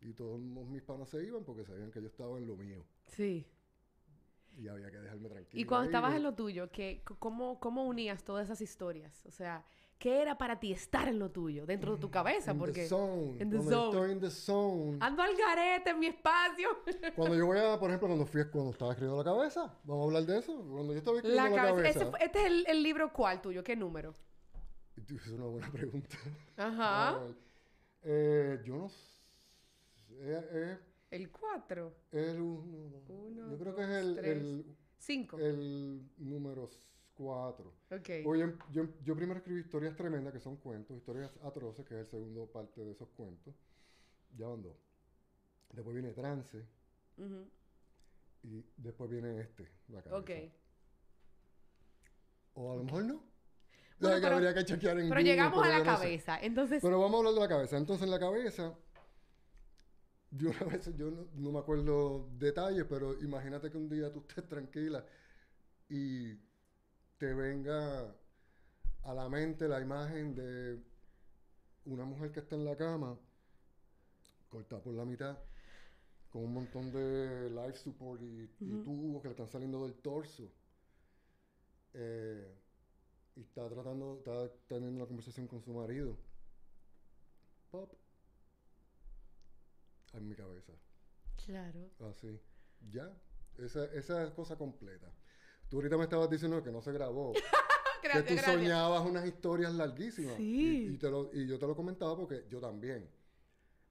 Y 0.00 0.12
todos 0.12 0.38
mis 0.38 0.82
panas 0.82 1.08
se 1.08 1.24
iban 1.24 1.42
porque 1.42 1.64
sabían 1.64 1.90
que 1.90 2.00
yo 2.00 2.06
estaba 2.06 2.38
en 2.38 2.46
lo 2.46 2.54
mío 2.56 2.84
Sí. 3.08 3.44
y 4.56 4.68
había 4.68 4.88
que 4.92 4.98
dejarme 4.98 5.28
tranquilo. 5.28 5.60
Y 5.60 5.64
cuando 5.64 5.82
ahí, 5.82 5.88
estabas 5.88 6.14
en 6.14 6.22
lo 6.22 6.34
tuyo, 6.36 6.70
¿qué, 6.70 7.02
cómo, 7.18 7.58
¿cómo 7.58 7.84
unías 7.84 8.22
todas 8.22 8.44
esas 8.44 8.60
historias? 8.60 9.26
O 9.26 9.32
sea, 9.32 9.64
¿qué 9.98 10.20
era 10.22 10.36
para 10.38 10.58
ti 10.60 10.72
estar 10.72 11.08
en 11.08 11.18
lo 11.18 11.30
tuyo, 11.30 11.64
dentro 11.66 11.94
de 11.94 11.98
tu 12.00 12.10
cabeza? 12.10 12.52
In 12.52 12.58
the 12.58 12.64
Porque 12.64 12.86
zone, 12.88 13.42
in 13.42 13.50
the 13.50 13.56
cuando 13.56 13.70
zone. 13.70 13.86
estoy 13.90 14.10
en 14.12 14.20
the 14.20 14.30
zone. 14.30 14.98
ando 15.00 15.22
al 15.22 15.36
garete 15.36 15.90
en 15.90 15.98
mi 15.98 16.06
espacio. 16.06 16.68
Cuando 17.16 17.34
yo 17.36 17.46
voy 17.46 17.58
a, 17.58 17.78
por 17.78 17.88
ejemplo, 17.90 18.08
cuando 18.08 18.26
fui, 18.26 18.44
cuando 18.50 18.70
estaba 18.72 18.92
escribiendo 18.92 19.22
la 19.22 19.30
cabeza, 19.30 19.74
vamos 19.84 20.02
a 20.02 20.06
hablar 20.06 20.22
de 20.24 20.38
eso. 20.38 20.54
Cuando 20.70 20.92
yo 20.92 20.98
estaba 20.98 21.16
escribiendo 21.18 21.42
La 21.50 21.50
la, 21.50 21.56
cabeza. 21.56 21.76
cabeza. 21.82 22.00
ese 22.00 22.10
fue- 22.10 22.24
este 22.24 22.38
es 22.40 22.46
el, 22.46 22.66
el 22.68 22.82
libro 22.82 23.12
cuál 23.12 23.40
tuyo, 23.40 23.64
¿qué 23.64 23.74
número? 23.76 24.14
Es 24.96 25.26
una 25.28 25.44
buena 25.46 25.70
pregunta. 25.70 26.16
Ajá. 26.56 27.20
Eh, 28.02 28.60
yo 28.64 28.76
no 28.76 28.88
sé. 28.88 28.96
eh, 30.10 30.48
eh, 30.52 30.78
El 31.10 31.30
4. 31.30 31.92
el 32.12 32.40
uno, 32.40 32.90
no. 33.08 33.14
Uno, 33.14 33.50
yo 33.50 33.58
creo 33.58 33.74
que 33.74 33.82
es 33.82 33.88
dos, 33.88 33.96
el, 33.98 34.16
tres. 34.16 34.36
el, 34.36 34.76
5. 34.98 35.38
el 35.38 36.02
número 36.18 36.68
4. 37.16 37.64
Ok. 37.92 38.10
Oye, 38.26 38.54
yo, 38.72 38.84
yo 39.04 39.16
primero 39.16 39.38
escribí 39.38 39.60
historias 39.60 39.96
tremendas, 39.96 40.32
que 40.32 40.40
son 40.40 40.56
cuentos, 40.56 40.96
historias 40.96 41.32
atroces, 41.42 41.84
que 41.86 41.94
es 41.94 42.00
el 42.00 42.06
segundo 42.06 42.46
parte 42.46 42.84
de 42.84 42.92
esos 42.92 43.08
cuentos. 43.10 43.54
Ya 44.36 44.46
van 44.46 44.62
dos. 44.62 44.76
Después 45.72 45.94
viene 45.94 46.12
Trance 46.12 46.64
y 48.42 48.64
después 48.76 49.10
viene 49.10 49.40
este, 49.40 49.68
la 49.88 50.02
cabeza. 50.02 50.18
Ok. 50.18 50.52
O 52.54 52.72
a 52.72 52.76
lo 52.76 52.84
mejor 52.84 53.04
no. 53.04 53.14
Bueno, 53.98 54.18
pero- 54.20 54.34
habría 54.36 54.54
que 54.54 54.64
chequear 54.64 54.98
en 54.98 55.08
Pero 55.08 55.20
Google, 55.20 55.24
llegamos 55.24 55.64
a 55.66 55.68
la 55.70 55.78
sé. 55.78 55.84
cabeza. 55.84 56.38
Entonces, 56.40 56.82
Pero 56.82 57.00
vamos 57.00 57.14
a 57.14 57.18
hablar 57.18 57.34
de 57.34 57.40
la 57.40 57.48
cabeza. 57.48 57.76
Entonces, 57.78 58.04
en 58.04 58.10
la 58.10 58.18
cabeza, 58.18 58.74
yo 60.30 60.50
a 60.60 60.64
veces 60.64 60.94
yo 60.96 61.10
no, 61.10 61.26
no 61.34 61.52
me 61.52 61.58
acuerdo 61.58 62.28
detalles, 62.38 62.84
pero 62.88 63.18
imagínate 63.22 63.70
que 63.70 63.76
un 63.78 63.88
día 63.88 64.12
tú 64.12 64.20
estés 64.28 64.46
tranquila 64.48 65.04
y 65.88 66.34
te 67.18 67.32
venga 67.32 68.14
a 69.02 69.14
la 69.14 69.28
mente 69.28 69.68
la 69.68 69.80
imagen 69.80 70.34
de 70.34 70.82
una 71.86 72.04
mujer 72.04 72.32
que 72.32 72.40
está 72.40 72.56
en 72.56 72.64
la 72.64 72.76
cama, 72.76 73.18
cortada 74.48 74.82
por 74.82 74.94
la 74.94 75.04
mitad, 75.04 75.38
con 76.28 76.44
un 76.44 76.54
montón 76.54 76.92
de 76.92 77.50
life 77.50 77.78
support 77.78 78.20
y, 78.22 78.46
tubos 78.84 79.22
que 79.22 79.28
le 79.28 79.32
están 79.32 79.48
saliendo 79.48 79.84
del 79.84 79.94
torso. 79.94 80.50
Eh, 81.94 82.54
y 83.36 83.42
está 83.42 83.68
tratando, 83.68 84.18
está 84.18 84.50
teniendo 84.66 84.96
una 84.96 85.06
conversación 85.06 85.46
con 85.46 85.62
su 85.62 85.72
marido. 85.72 86.16
Pop. 87.70 87.92
En 90.12 90.28
mi 90.28 90.34
cabeza. 90.34 90.72
claro. 91.44 91.90
Así. 92.10 92.40
Ya. 92.90 93.10
Esa, 93.58 93.86
esa 93.92 94.24
es 94.24 94.30
cosa 94.32 94.56
completa. 94.56 95.10
Tú 95.68 95.76
ahorita 95.78 95.96
me 95.96 96.04
estabas 96.04 96.30
diciendo 96.30 96.62
que 96.62 96.70
no 96.70 96.80
se 96.82 96.92
grabó. 96.92 97.32
que 98.02 98.08
Gracias, 98.08 98.26
tú 98.26 98.34
gracias. 98.34 98.54
soñabas 98.54 99.04
unas 99.06 99.26
historias 99.26 99.72
larguísimas. 99.74 100.36
Sí. 100.36 100.86
Y, 100.90 100.94
y 100.94 100.98
te 100.98 101.10
lo- 101.10 101.30
y 101.32 101.46
yo 101.46 101.58
te 101.58 101.66
lo 101.66 101.74
comentaba 101.74 102.16
porque 102.16 102.46
yo 102.48 102.60
también. 102.60 103.08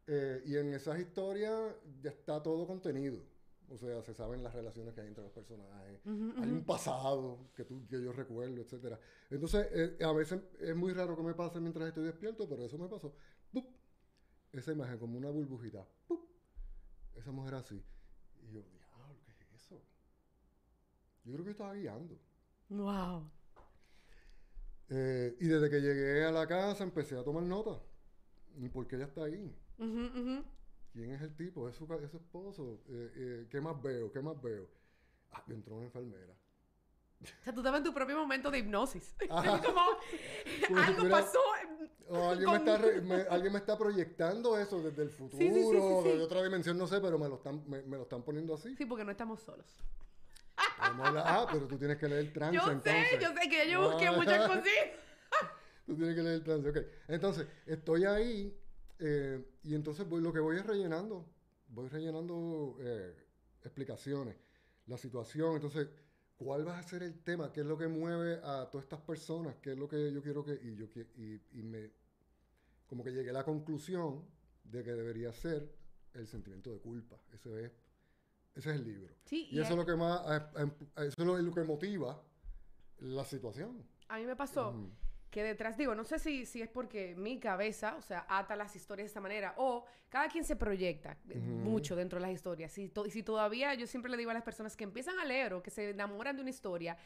Eh, 0.08 0.42
y 0.46 0.56
en 0.56 0.74
esas 0.74 1.00
historias 1.00 1.74
ya 2.02 2.12
está 2.12 2.42
todo 2.42 2.66
contenido. 2.68 3.20
O 3.68 3.78
sea, 3.80 4.00
se 4.04 4.14
saben 4.14 4.44
las 4.44 4.54
relaciones 4.54 4.94
que 4.94 5.02
hay 5.02 5.08
entre 5.08 5.24
los 5.24 5.34
personajes. 5.34 6.00
Hay 6.06 6.50
un 6.52 6.64
pasado 6.64 7.50
que, 7.56 7.66
tú, 7.66 7.84
que 7.88 8.00
yo 8.00 8.12
recuerdo, 8.14 8.62
etcétera. 8.62 9.00
Entonces, 9.32 9.68
eh, 9.72 9.98
a 10.04 10.12
veces 10.14 10.40
es 10.60 10.76
muy 10.76 10.94
raro 10.94 11.18
que 11.18 11.24
me 11.24 11.34
pase 11.34 11.60
mientras 11.60 11.88
estoy 11.88 12.04
despierto, 12.04 12.48
pero 12.48 12.64
eso 12.66 12.78
me 12.78 12.88
pasó. 12.88 13.16
¡Pup! 13.52 13.66
Esa 14.54 14.72
imagen 14.72 15.00
como 15.00 15.18
una 15.18 15.32
burbujita. 15.32 15.84
¡Pup! 16.08 16.30
Esa 17.16 17.32
mujer 17.32 17.56
así. 17.56 17.84
Y 18.44 18.52
yo, 18.52 18.62
diablo, 18.62 19.20
¿qué 19.26 19.32
es 19.32 19.52
eso? 19.64 19.82
Yo 21.26 21.34
creo 21.34 21.44
que 21.46 21.52
estaba 21.52 21.74
guiando. 21.74 22.18
Wow. 22.70 23.30
Eh, 24.90 25.36
y 25.40 25.48
desde 25.48 25.70
que 25.70 25.82
llegué 25.82 26.26
a 26.26 26.32
la 26.32 26.48
casa 26.48 26.84
empecé 26.84 27.18
a 27.18 27.24
tomar 27.24 27.44
nota. 27.44 27.80
¿Por 28.72 28.88
qué 28.88 28.96
ella 28.96 29.06
está 29.06 29.24
ahí? 29.26 29.54
¿Quién 30.94 31.12
es 31.12 31.22
el 31.22 31.36
tipo? 31.36 31.68
¿Es 31.68 31.76
su, 31.76 31.88
ca- 31.88 31.98
es 31.98 32.12
su 32.12 32.18
esposo? 32.18 32.80
Eh, 32.88 33.12
eh, 33.16 33.48
¿Qué 33.50 33.60
más 33.60 33.82
veo? 33.82 34.12
¿Qué 34.12 34.22
más 34.22 34.40
veo? 34.42 34.70
Ah, 35.32 35.44
entró 35.50 35.76
una 35.76 35.86
enfermera. 35.86 36.34
O 37.22 37.44
sea, 37.44 37.54
tú 37.54 37.60
estabas 37.62 37.80
en 37.80 37.84
tu 37.86 37.94
propio 37.94 38.16
momento 38.18 38.52
de 38.52 38.60
hipnosis. 38.60 39.16
Ajá. 39.30 39.62
Como 39.62 39.82
Como 40.68 40.84
si 40.84 40.92
algo 40.92 41.10
pasó. 41.10 41.40
O 42.08 42.30
alguien, 42.30 42.50
me 42.52 42.58
está 42.58 42.78
re- 42.78 43.02
me- 43.02 43.22
alguien 43.30 43.52
me 43.54 43.60
está 43.60 43.78
proyectando 43.78 44.58
eso 44.60 44.80
desde 44.82 45.02
el 45.02 45.10
futuro, 45.10 45.42
sí, 45.42 45.52
sí, 45.52 45.64
sí, 45.72 45.72
sí. 46.04 46.18
de 46.18 46.22
otra 46.24 46.44
dimensión, 46.44 46.78
no 46.78 46.86
sé, 46.86 47.02
pero 47.02 47.18
me 47.18 47.28
lo 47.28 47.36
están, 47.36 47.68
me, 47.68 47.82
me 47.82 47.98
lo 47.98 48.04
están 48.04 48.22
poniendo 48.24 48.54
así. 48.54 48.76
Sí, 48.76 48.86
porque 48.86 49.04
no 49.04 49.10
estamos 49.12 49.42
solos. 49.42 49.66
Vamos 50.78 51.06
a 51.06 51.10
hablar- 51.10 51.24
ah, 51.28 51.48
pero 51.52 51.68
tú 51.68 51.78
tienes 51.78 51.98
que 51.98 52.08
leer 52.08 52.32
trance 52.34 52.56
Yo 52.56 52.72
entonces. 52.72 53.10
sé, 53.10 53.20
yo 53.22 53.34
sé 53.34 53.50
que 53.50 53.70
yo 53.70 53.92
busqué 53.92 54.12
muchas 54.12 54.48
cositas. 54.48 54.72
Tú 55.86 55.96
tienes 55.96 56.16
que 56.16 56.22
leer 56.24 56.36
el 56.36 56.44
trance, 56.44 56.68
ok. 56.70 56.78
Entonces, 57.08 57.48
estoy 57.68 58.06
ahí 58.06 58.58
eh, 58.98 59.46
y 59.64 59.76
entonces 59.76 60.08
voy, 60.10 60.20
lo 60.22 60.34
que 60.34 60.40
voy 60.40 60.58
es 60.58 60.66
rellenando. 60.66 61.30
Voy 61.68 61.88
rellenando 61.90 62.78
eh, 62.80 63.16
explicaciones, 63.64 64.36
la 64.88 64.98
situación. 64.98 65.54
Entonces, 65.56 65.88
¿cuál 66.38 66.68
va 66.68 66.80
a 66.80 66.84
ser 66.84 67.04
el 67.04 67.22
tema? 67.24 67.54
¿Qué 67.54 67.62
es 67.62 67.68
lo 67.68 67.78
que 67.78 67.88
mueve 67.88 68.40
a 68.44 68.68
todas 68.72 68.86
estas 68.86 69.02
personas? 69.02 69.58
¿Qué 69.62 69.74
es 69.74 69.78
lo 69.78 69.88
que 69.88 70.12
yo 70.12 70.24
quiero 70.24 70.44
que... 70.44 70.54
Y, 70.54 70.76
yo, 70.76 70.88
y, 71.18 71.42
y 71.52 71.62
me... 71.64 71.92
Como 72.88 73.04
que 73.04 73.12
llegué 73.12 73.30
a 73.30 73.34
la 73.34 73.44
conclusión 73.44 74.26
de 74.64 74.84
que 74.84 74.92
debería 74.92 75.34
ser 75.34 75.72
el 76.14 76.28
sentimiento 76.28 76.72
de 76.72 76.80
culpa. 76.80 77.20
Ese 77.34 77.66
es, 77.66 77.72
ese 78.56 78.70
es 78.72 78.76
el 78.78 78.86
libro. 78.86 79.14
Sí, 79.26 79.48
Y 79.52 79.60
eso 79.60 79.72
es 79.72 79.76
lo 79.78 79.86
que 79.86 79.96
más... 79.96 80.20
a- 80.22 80.52
a- 80.96 81.04
Eso 81.06 81.16
es 81.18 81.26
lo, 81.44 81.52
que 81.54 81.64
motiva 81.64 82.22
la 83.00 83.24
situación. 83.26 83.84
a 84.08 84.18
mí 84.18 84.26
me 84.26 84.36
pasó 84.36 84.74
que 85.30 85.44
detrás, 85.44 85.78
digo, 85.78 85.94
no 85.96 86.06
sé 86.06 86.18
si, 86.18 86.46
si 86.46 86.62
es 86.62 86.70
porque 86.70 87.14
mi 87.18 87.40
cabeza, 87.42 87.96
o 87.98 88.02
sea, 88.02 88.26
ata 88.30 88.56
las 88.56 88.74
historias 88.78 89.04
de 89.06 89.08
esta 89.08 89.20
manera, 89.20 89.54
o 89.58 89.84
cada 90.08 90.30
quien 90.30 90.46
se 90.46 90.56
proyecta 90.56 91.18
eh, 91.30 91.38
mucho 91.38 91.98
dentro 91.98 92.18
de 92.20 92.26
las 92.28 92.34
historias. 92.34 92.78
Y, 92.78 92.88
to- 92.88 93.06
y 93.06 93.12
si 93.12 93.22
todavía, 93.22 93.74
yo 93.74 93.86
siempre 93.86 94.10
le 94.10 94.16
digo 94.16 94.32
a 94.32 94.34
las 94.34 94.44
personas 94.44 94.78
que 94.78 94.86
empiezan 94.86 95.20
a 95.20 95.26
leer 95.26 95.54
o 95.54 95.62
que 95.62 95.72
se 95.72 95.90
enamoran 95.90 96.38
de 96.38 96.42
una 96.42 96.52
historia, 96.52 96.98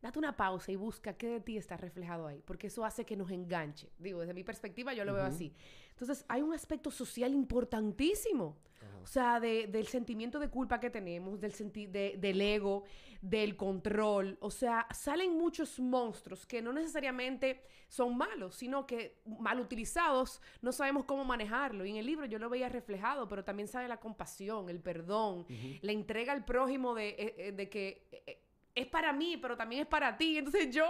date 0.00 0.18
una 0.18 0.36
pausa 0.36 0.70
y 0.72 0.76
busca 0.76 1.16
qué 1.16 1.28
de 1.28 1.40
ti 1.40 1.56
está 1.56 1.76
reflejado 1.76 2.26
ahí, 2.28 2.42
porque 2.44 2.68
eso 2.68 2.84
hace 2.84 3.04
que 3.04 3.16
nos 3.16 3.30
enganche. 3.30 3.90
Digo, 3.98 4.20
desde 4.20 4.34
mi 4.34 4.44
perspectiva 4.44 4.94
yo 4.94 5.04
lo 5.04 5.12
veo 5.12 5.24
Ujú. 5.24 5.34
así. 5.34 5.54
Entonces, 5.90 6.24
hay 6.28 6.42
un 6.42 6.52
aspecto 6.54 6.90
social 6.90 7.34
importantísimo. 7.34 8.56
Ajá. 8.80 8.98
O 9.02 9.06
sea, 9.06 9.40
de- 9.40 9.66
del 9.66 9.88
sentimiento 9.88 10.38
de 10.38 10.48
culpa 10.48 10.78
que 10.78 10.88
tenemos, 10.90 11.40
del, 11.40 11.52
senti- 11.52 11.86
de- 11.90 12.16
del 12.18 12.40
ego, 12.40 12.84
del 13.20 13.56
control. 13.56 14.38
O 14.40 14.50
sea, 14.52 14.86
salen 14.94 15.36
muchos 15.36 15.80
monstruos 15.80 16.46
que 16.46 16.62
no 16.62 16.72
necesariamente 16.72 17.62
son 17.88 18.16
malos, 18.16 18.54
sino 18.54 18.86
que 18.86 19.20
mal 19.24 19.58
utilizados 19.58 20.40
no 20.62 20.70
sabemos 20.70 21.04
cómo 21.06 21.24
manejarlo. 21.24 21.84
Y 21.84 21.90
en 21.90 21.96
el 21.96 22.06
libro 22.06 22.26
yo 22.26 22.38
lo 22.38 22.48
veía 22.48 22.68
reflejado, 22.68 23.26
pero 23.26 23.42
también 23.42 23.66
sale 23.66 23.88
la 23.88 23.98
compasión, 23.98 24.68
el 24.68 24.78
perdón, 24.80 25.40
Ujú. 25.40 25.78
la 25.82 25.90
entrega 25.92 26.32
al 26.32 26.44
prójimo 26.44 26.94
de, 26.94 27.08
eh, 27.08 27.34
eh, 27.38 27.52
de 27.52 27.68
que 27.68 28.06
eh, 28.12 28.44
es 28.78 28.86
para 28.86 29.12
mí, 29.12 29.36
pero 29.36 29.56
también 29.56 29.82
es 29.82 29.88
para 29.88 30.16
ti. 30.16 30.38
Entonces 30.38 30.70
yo 30.74 30.86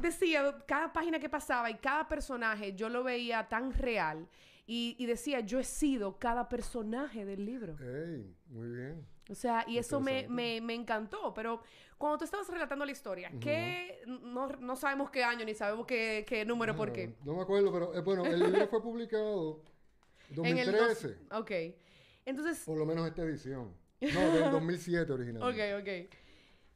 decía, 0.00 0.56
cada 0.66 0.92
página 0.92 1.18
que 1.18 1.28
pasaba 1.28 1.70
y 1.70 1.74
cada 1.76 2.06
personaje, 2.08 2.74
yo 2.74 2.88
lo 2.88 3.02
veía 3.02 3.48
tan 3.48 3.72
real. 3.72 4.28
Y, 4.68 4.96
y 4.98 5.06
decía, 5.06 5.40
yo 5.40 5.60
he 5.60 5.64
sido 5.64 6.18
cada 6.18 6.48
personaje 6.48 7.24
del 7.24 7.44
libro. 7.46 7.76
Ey, 7.80 8.34
muy 8.48 8.68
bien. 8.68 9.06
O 9.30 9.34
sea, 9.34 9.64
y 9.66 9.78
eso 9.78 10.00
me, 10.00 10.26
me, 10.28 10.60
me 10.60 10.74
encantó. 10.74 11.32
Pero 11.34 11.62
cuando 11.98 12.18
tú 12.18 12.24
estabas 12.24 12.48
relatando 12.48 12.84
la 12.84 12.90
historia, 12.92 13.30
¿qué? 13.40 14.00
No, 14.06 14.48
no 14.48 14.74
sabemos 14.76 15.10
qué 15.10 15.22
año 15.24 15.44
ni 15.44 15.54
sabemos 15.54 15.86
qué, 15.86 16.24
qué 16.28 16.44
número, 16.44 16.74
por 16.76 16.92
qué. 16.92 17.14
Ah, 17.16 17.22
No 17.24 17.34
me 17.36 17.42
acuerdo, 17.42 17.72
pero 17.72 17.94
eh, 17.94 18.00
bueno, 18.02 18.24
el 18.26 18.38
libro 18.40 18.66
fue 18.68 18.82
publicado 18.82 19.62
En 20.36 20.58
el 20.58 20.66
2013. 20.72 21.08
dos- 21.28 21.40
Ok. 21.40 21.50
Entonces, 22.24 22.64
Por 22.64 22.76
lo 22.78 22.86
menos 22.86 23.06
esta 23.06 23.22
edición. 23.22 23.72
No, 24.00 24.20
del 24.32 24.50
2007 24.50 25.12
originalmente. 25.12 25.74
ok, 25.76 25.80
ok. 25.80 26.14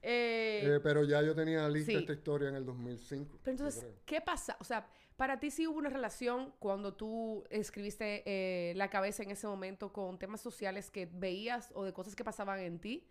Eh, 0.03 0.77
Eh, 0.77 0.81
pero 0.83 1.05
ya 1.05 1.23
yo 1.23 1.35
tenía 1.35 1.69
lista 1.69 1.93
sí. 1.93 1.97
esta 1.99 2.13
historia 2.13 2.49
en 2.49 2.55
el 2.57 2.65
2005. 2.65 3.39
Pero 3.43 3.53
entonces. 3.57 3.85
¿qué 4.07 4.21
pasa? 4.21 4.57
O 4.61 4.65
sea, 4.65 4.87
para 5.17 5.41
ti 5.41 5.51
sí 5.51 5.67
hubo 5.67 5.79
una 5.79 5.91
relación 5.91 6.53
cuando 6.59 6.95
tú 6.95 7.45
escribiste 7.51 8.23
eh, 8.27 8.75
la 8.77 8.89
cabeza 8.91 9.23
en 9.23 9.31
ese 9.31 9.47
momento 9.47 9.93
con 9.93 10.19
temas 10.19 10.41
sociales 10.41 10.91
que 10.91 11.07
veías 11.07 11.73
o 11.75 11.85
de 11.85 11.93
cosas 11.93 12.15
que 12.17 12.25
pasaban 12.25 12.61
en 12.61 12.79
ti. 12.81 13.07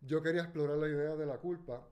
Yo 0.00 0.20
quería 0.20 0.42
explorar 0.42 0.76
la 0.78 0.88
idea 0.88 1.14
de 1.14 1.24
la 1.24 1.38
culpa, 1.38 1.88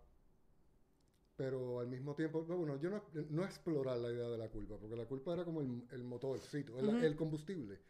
pero 1.36 1.80
al 1.80 1.88
mismo 1.88 2.14
tiempo, 2.14 2.42
bueno, 2.44 2.76
yo 2.80 2.88
no, 2.90 3.02
no 3.30 3.44
explorar 3.44 3.98
la 3.98 4.10
idea 4.10 4.28
de 4.28 4.38
la 4.38 4.48
culpa, 4.48 4.78
porque 4.78 4.96
la 4.96 5.06
culpa 5.06 5.34
era 5.34 5.44
como 5.44 5.60
el, 5.60 5.86
el 5.90 6.02
motorcito, 6.04 6.78
el, 6.78 6.88
Ujú. 6.88 6.96
el 7.04 7.16
combustible, 7.16 7.80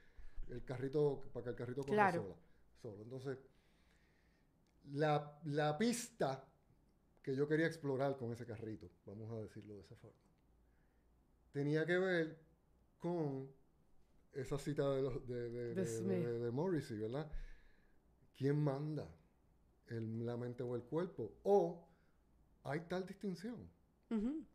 el 0.48 0.64
carrito, 0.64 1.22
para 1.32 1.44
que 1.44 1.50
el 1.50 1.56
carrito 1.56 1.86
corra 1.86 2.08
Claro. 2.08 2.22
solo. 2.82 3.02
Entonces, 3.02 3.38
la, 4.92 5.38
la 5.44 5.76
pista 5.78 6.44
que 7.22 7.34
yo 7.34 7.48
quería 7.48 7.66
explorar 7.66 8.16
con 8.16 8.32
ese 8.32 8.46
carrito, 8.46 8.88
vamos 9.04 9.30
a 9.32 9.40
decirlo 9.42 9.74
de 9.74 9.80
esa 9.80 9.96
forma, 9.96 10.16
tenía 11.52 11.84
que 11.84 11.98
ver 11.98 12.38
con 12.98 13.50
esa 14.32 14.58
cita 14.58 14.90
de, 14.92 15.02
los- 15.02 15.26
de, 15.26 15.50
de, 15.50 16.50
Morrissey, 16.50 16.98
¿verdad? 16.98 17.30
¿Quién 18.36 18.62
manda? 18.62 19.08
¿El, 19.88 20.24
¿La 20.26 20.36
mente 20.36 20.62
o 20.62 20.76
el 20.76 20.82
cuerpo? 20.82 21.32
¿O 21.44 21.88
hay 22.64 22.80
tal 22.80 23.06
distinción? 23.06 23.68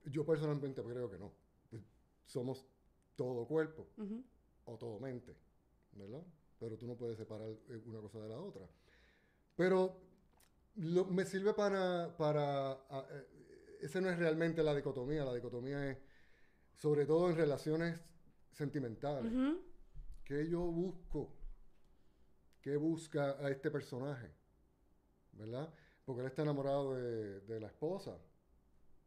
Yo 0.06 0.26
personalmente 0.26 0.82
creo 0.84 1.10
que 1.10 1.18
no. 1.18 1.32
Somos 2.26 2.66
todo 3.16 3.46
cuerpo 3.46 3.88
o 4.66 4.78
todo 4.78 5.00
mente, 5.00 5.36
¿verdad? 5.94 6.24
Pero 6.60 6.78
tú 6.78 6.88
no 6.88 6.96
puedes 6.96 7.18
separar 7.18 7.50
eh, 7.50 7.82
una 7.86 8.00
cosa 8.00 8.20
de 8.20 8.30
la 8.30 8.40
otra. 8.40 8.66
Pero 9.56 10.00
lo- 10.76 11.06
me 11.06 11.26
sirve 11.26 11.54
para... 11.54 12.16
para 12.18 12.72
a- 12.72 13.08
eh, 13.12 13.28
ese 13.82 14.00
no 14.00 14.10
es 14.10 14.18
realmente 14.20 14.62
la 14.64 14.76
dicotomía. 14.76 15.26
La 15.26 15.34
dicotomía 15.34 15.90
es, 15.90 15.98
sobre 16.76 17.06
todo 17.06 17.30
en 17.30 17.36
relaciones 17.36 18.00
sentimentales. 18.52 19.32
Ujú. 19.32 19.60
¿Qué 20.24 20.48
yo 20.48 20.60
busco? 20.62 21.36
¿Qué 22.62 22.76
busca 22.78 23.32
a 23.44 23.50
este 23.50 23.72
personaje? 23.72 24.32
¿Verdad? 25.32 25.74
Porque 26.06 26.22
él 26.22 26.28
está 26.28 26.44
enamorado 26.44 26.94
de, 26.96 27.42
de 27.42 27.60
la 27.60 27.68
esposa. 27.68 28.18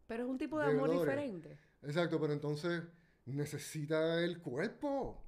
Pero 0.08 0.24
es 0.24 0.28
un 0.28 0.38
tipo 0.38 0.58
de, 0.58 0.66
De 0.66 0.72
amor 0.72 0.90
Gloria. 0.90 1.00
diferente. 1.14 1.58
Exacto, 1.82 2.20
pero 2.20 2.32
entonces 2.32 2.82
necesita 3.26 4.22
el 4.24 4.40
cuerpo. 4.42 5.24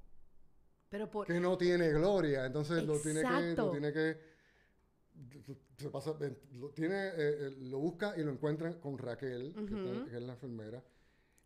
Pero 0.89 1.09
por... 1.09 1.25
que 1.27 1.39
no 1.39 1.57
tiene 1.57 1.89
gloria, 1.89 2.45
entonces 2.45 2.83
lo 2.83 2.99
tiene 2.99 3.21
que, 3.21 3.53
lo 3.55 3.71
tiene 3.71 3.91
que, 3.93 4.19
se 5.77 5.89
pasa, 5.89 6.15
lo 6.53 6.69
tiene, 6.71 6.95
eh, 7.07 7.11
eh, 7.17 7.51
lo 7.59 7.79
busca 7.79 8.13
y 8.17 8.23
lo 8.23 8.31
encuentra 8.31 8.79
con 8.79 8.97
Raquel, 8.97 9.53
que, 9.53 9.59
está- 9.75 9.75
Ujú. 9.99 10.05
que 10.09 10.15
es 10.17 10.21
la 10.21 10.33
enfermera, 10.33 10.83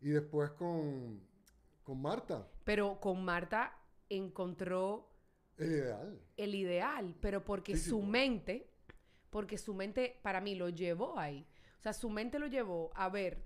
y 0.00 0.08
después 0.10 0.50
con, 0.50 1.20
con 1.82 2.00
Marta, 2.02 2.48
Pero 2.64 2.98
con 3.00 3.24
Marta 3.24 3.76
encontró 4.08 5.08
el 5.58 5.70
ideal. 5.70 6.20
el 6.36 6.54
ideal, 6.54 7.14
pero 7.20 7.44
porque 7.44 7.76
su 7.76 8.02
mente, 8.02 8.68
porque 9.30 9.58
su 9.58 9.74
mente 9.74 10.18
para 10.22 10.40
mí 10.40 10.54
lo 10.54 10.68
llevó 10.68 11.18
ahí. 11.18 11.46
O 11.78 11.82
sea, 11.82 11.92
su 11.92 12.08
mente 12.10 12.38
lo 12.38 12.46
llevó 12.46 12.90
a 12.94 13.08
ver 13.08 13.42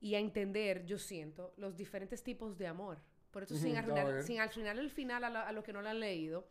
y 0.00 0.14
a 0.14 0.18
entender, 0.18 0.84
yo 0.84 0.98
siento, 0.98 1.54
los 1.56 1.76
diferentes 1.76 2.22
tipos 2.22 2.58
de 2.58 2.66
amor. 2.66 2.98
Por 3.30 3.44
eso, 3.44 3.56
sin, 3.56 3.76
arruinar, 3.76 4.22
sin 4.24 4.40
arruinar 4.40 4.78
el 4.78 4.90
final 4.90 5.24
a, 5.24 5.30
la- 5.30 5.48
a 5.48 5.52
los 5.52 5.64
que 5.64 5.72
no 5.72 5.80
lo 5.80 5.88
han 5.88 6.00
leído. 6.00 6.46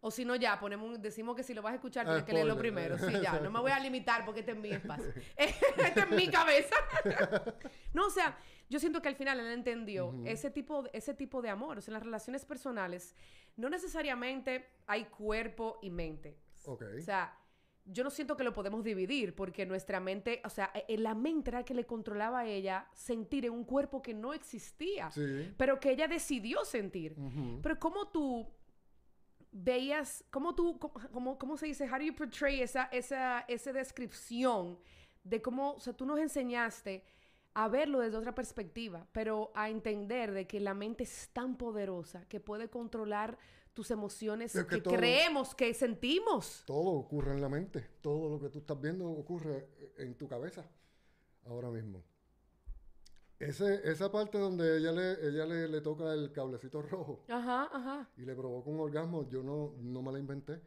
O 0.00 0.10
si 0.12 0.24
no, 0.24 0.36
ya 0.36 0.58
ponemos, 0.60 0.88
un- 0.96 1.02
decimos 1.02 1.34
que 1.34 1.42
si 1.42 1.54
lo 1.54 1.60
vas 1.62 1.72
a 1.72 1.74
escuchar, 1.76 2.04
Ah, 2.06 2.10
tienes 2.10 2.24
que 2.24 2.32
leerlo 2.32 2.56
primero. 2.56 2.96
Sí, 2.98 3.12
ya, 3.22 3.40
no 3.40 3.50
me 3.50 3.58
voy 3.60 3.72
a 3.72 3.80
limitar 3.80 4.24
porque 4.24 4.40
este 4.40 4.52
es 4.52 4.58
mi 4.58 4.70
espacio. 4.70 5.12
este 5.36 6.00
es 6.00 6.10
mi 6.10 6.28
cabeza. 6.28 6.76
no, 7.94 8.06
o 8.06 8.10
sea, 8.10 8.38
yo 8.70 8.78
siento 8.78 9.02
que 9.02 9.08
al 9.08 9.16
final 9.16 9.40
él 9.40 9.48
entendió 9.48 10.14
ese, 10.24 10.50
tipo, 10.50 10.82
de- 10.84 10.90
ese 10.92 11.14
tipo 11.14 11.42
de 11.42 11.50
amor. 11.50 11.78
O 11.78 11.80
sea, 11.80 11.90
en 11.90 11.94
las 11.94 12.02
relaciones 12.04 12.44
personales, 12.44 13.14
no 13.56 13.68
necesariamente 13.68 14.66
hay 14.86 15.06
cuerpo 15.06 15.78
y 15.82 15.90
mente. 15.90 16.38
Ok. 16.64 16.84
O 16.98 17.02
sea, 17.02 17.36
yo 17.84 18.04
no 18.04 18.10
siento 18.10 18.36
que 18.36 18.44
lo 18.44 18.52
podemos 18.52 18.84
dividir 18.84 19.34
porque 19.34 19.64
nuestra 19.66 19.98
mente, 19.98 20.42
o 20.44 20.50
sea, 20.50 20.70
en 20.86 21.02
la 21.02 21.14
mente 21.14 21.50
era 21.50 21.64
que 21.64 21.74
le 21.74 21.86
controlaba 21.86 22.40
a 22.40 22.46
ella 22.46 22.86
sentir 22.92 23.46
en 23.46 23.52
un 23.52 23.64
cuerpo 23.64 24.02
que 24.02 24.12
no 24.14 24.34
existía, 24.34 25.10
Sí. 25.10 25.52
pero 25.56 25.80
que 25.80 25.90
ella 25.92 26.06
decidió 26.06 26.64
sentir. 26.64 27.16
Pero 27.62 27.78
cómo 27.80 28.08
tú 28.08 28.46
veías, 29.52 30.24
cómo 30.30 30.54
tú, 30.54 30.78
cómo, 30.78 31.38
cómo- 31.38 31.56
se 31.56 31.66
dice, 31.66 31.84
how 31.90 31.98
do 31.98 32.04
you 32.04 32.14
portray 32.14 32.60
esa, 32.60 32.84
esa, 32.92 33.40
esa 33.48 33.72
descripción 33.72 34.78
de 35.24 35.40
cómo, 35.42 35.72
o 35.74 35.80
sea, 35.80 35.92
tú 35.92 36.04
nos 36.06 36.18
enseñaste 36.18 37.02
a 37.54 37.68
verlo 37.68 38.00
desde 38.00 38.16
otra 38.16 38.34
perspectiva, 38.34 39.06
pero 39.12 39.50
a 39.54 39.68
entender 39.68 40.32
de 40.32 40.46
que 40.46 40.60
la 40.60 40.74
mente 40.74 41.02
es 41.04 41.28
tan 41.32 41.56
poderosa 41.56 42.24
que 42.28 42.40
puede 42.40 42.68
controlar 42.68 43.36
tus 43.74 43.90
emociones 43.90 44.54
Es 44.54 44.64
que 44.64 44.76
que, 44.76 44.82
todo- 44.82 44.94
creemos 44.94 45.54
que 45.54 45.72
sentimos. 45.74 46.62
Todo 46.66 46.90
ocurre 46.90 47.32
en 47.32 47.40
la 47.40 47.48
mente. 47.48 47.80
Todo 48.00 48.28
lo 48.28 48.40
que 48.40 48.48
tú 48.48 48.58
estás 48.58 48.80
viendo 48.80 49.08
ocurre 49.10 49.68
en 49.98 50.14
tu 50.16 50.28
cabeza 50.28 50.68
ahora 51.46 51.70
mismo. 51.70 52.02
Ese, 53.38 53.88
esa 53.88 54.10
parte 54.10 54.36
donde 54.36 54.78
ella 54.78 54.90
le, 54.90 55.28
ella 55.28 55.46
le, 55.46 55.68
le 55.68 55.80
toca 55.80 56.12
el 56.12 56.32
cablecito 56.32 56.82
rojo 56.82 57.24
Ajá, 57.28 57.68
ajá. 57.72 58.08
y 58.16 58.22
le 58.22 58.34
provoca 58.34 58.68
un 58.68 58.80
orgasmo, 58.80 59.28
yo 59.28 59.42
no, 59.44 59.74
no 59.80 60.02
me 60.02 60.10
la 60.12 60.18
inventé. 60.18 60.60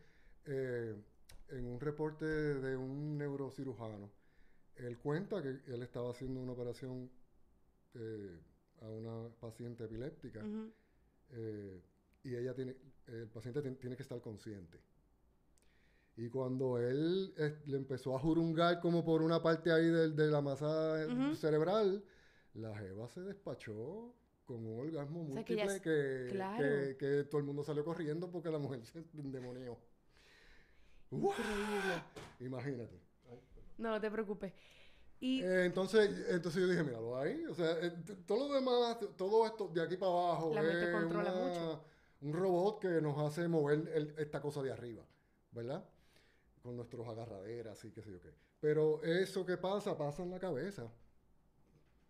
Eh, 0.45 0.95
en 1.49 1.65
un 1.65 1.79
reporte 1.81 2.25
de 2.25 2.77
un 2.77 3.17
neurocirujano, 3.17 4.09
él 4.77 4.97
cuenta 4.99 5.41
que 5.41 5.49
él 5.67 5.83
estaba 5.83 6.11
haciendo 6.11 6.39
una 6.39 6.53
operación 6.53 7.11
eh, 7.95 8.39
a 8.81 8.87
una 8.89 9.27
paciente 9.41 9.83
epiléptica 9.83 10.41
eh, 11.33 11.81
y 12.23 12.35
ella 12.35 12.53
tiene, 12.55 12.77
el 13.07 13.27
paciente 13.27 13.61
tien- 13.61 13.77
tiene 13.77 13.97
que 13.97 14.03
estar 14.03 14.21
consciente. 14.21 14.79
Y 16.15 16.29
cuando 16.29 16.77
él 16.77 17.33
le 17.65 17.77
empezó 17.77 18.15
a 18.15 18.19
jurungar 18.19 18.79
como 18.79 19.03
por 19.03 19.21
una 19.21 19.41
parte 19.41 19.71
ahí 19.73 19.87
de, 19.87 20.27
la 20.27 20.41
masa 20.41 20.97
cerebral, 21.35 22.03
la 22.55 22.75
jeva 22.77 23.07
se 23.09 23.21
despachó 23.21 24.13
con 24.45 24.65
un 24.65 24.79
orgasmo 24.81 25.25
sea, 25.33 25.43
que 25.43 25.55
ya 25.55 25.65
múltiple 25.65 25.75
es- 25.77 25.81
que, 25.81 26.33
claro. 26.35 26.57
que- 26.63 26.97
que 26.97 27.23
todo 27.25 27.39
el 27.39 27.45
mundo 27.45 27.63
salió 27.63 27.85
corriendo 27.85 28.29
porque 28.29 28.49
la 28.49 28.57
mujer 28.59 28.81
se 28.85 28.99
endemonió. 29.13 29.77
Imagínate. 32.39 32.99
No, 33.77 33.89
no 33.91 34.01
te 34.01 34.09
preocupes. 34.11 34.53
Y 35.19 35.41
Eh, 35.43 35.65
entonces, 35.65 36.25
entonces 36.29 36.61
yo 36.61 36.67
dije, 36.67 36.83
míralo 36.83 37.17
ahí. 37.17 37.45
O 37.45 37.53
sea, 37.53 37.77
eh, 37.79 37.91
todo 38.25 38.47
lo 38.47 38.55
demás, 38.55 38.97
todo 39.17 39.45
esto 39.45 39.67
de 39.67 39.81
aquí 39.83 39.97
para 39.97 40.11
abajo 40.11 40.51
La 40.53 40.61
mente 40.63 40.85
es 40.85 40.91
controla 40.91 41.31
una- 41.33 41.43
mucho. 41.47 41.83
un 42.21 42.33
robot 42.33 42.79
que 42.81 43.01
nos 43.01 43.17
hace 43.19 43.47
mover 43.47 43.87
el- 43.93 44.15
esta 44.17 44.41
cosa 44.41 44.63
de 44.63 44.71
arriba, 44.71 45.03
¿verdad? 45.51 45.83
Con 46.63 46.75
nuestros 46.75 47.07
agarraderas 47.07 47.83
y 47.85 47.91
qué 47.91 48.01
sé 48.01 48.11
yo 48.11 48.19
qué. 48.21 48.33
Pero 48.59 49.01
eso 49.03 49.45
que 49.45 49.57
pasa, 49.57 49.97
pasa 49.97 50.23
en 50.23 50.31
la 50.31 50.39
cabeza, 50.39 50.91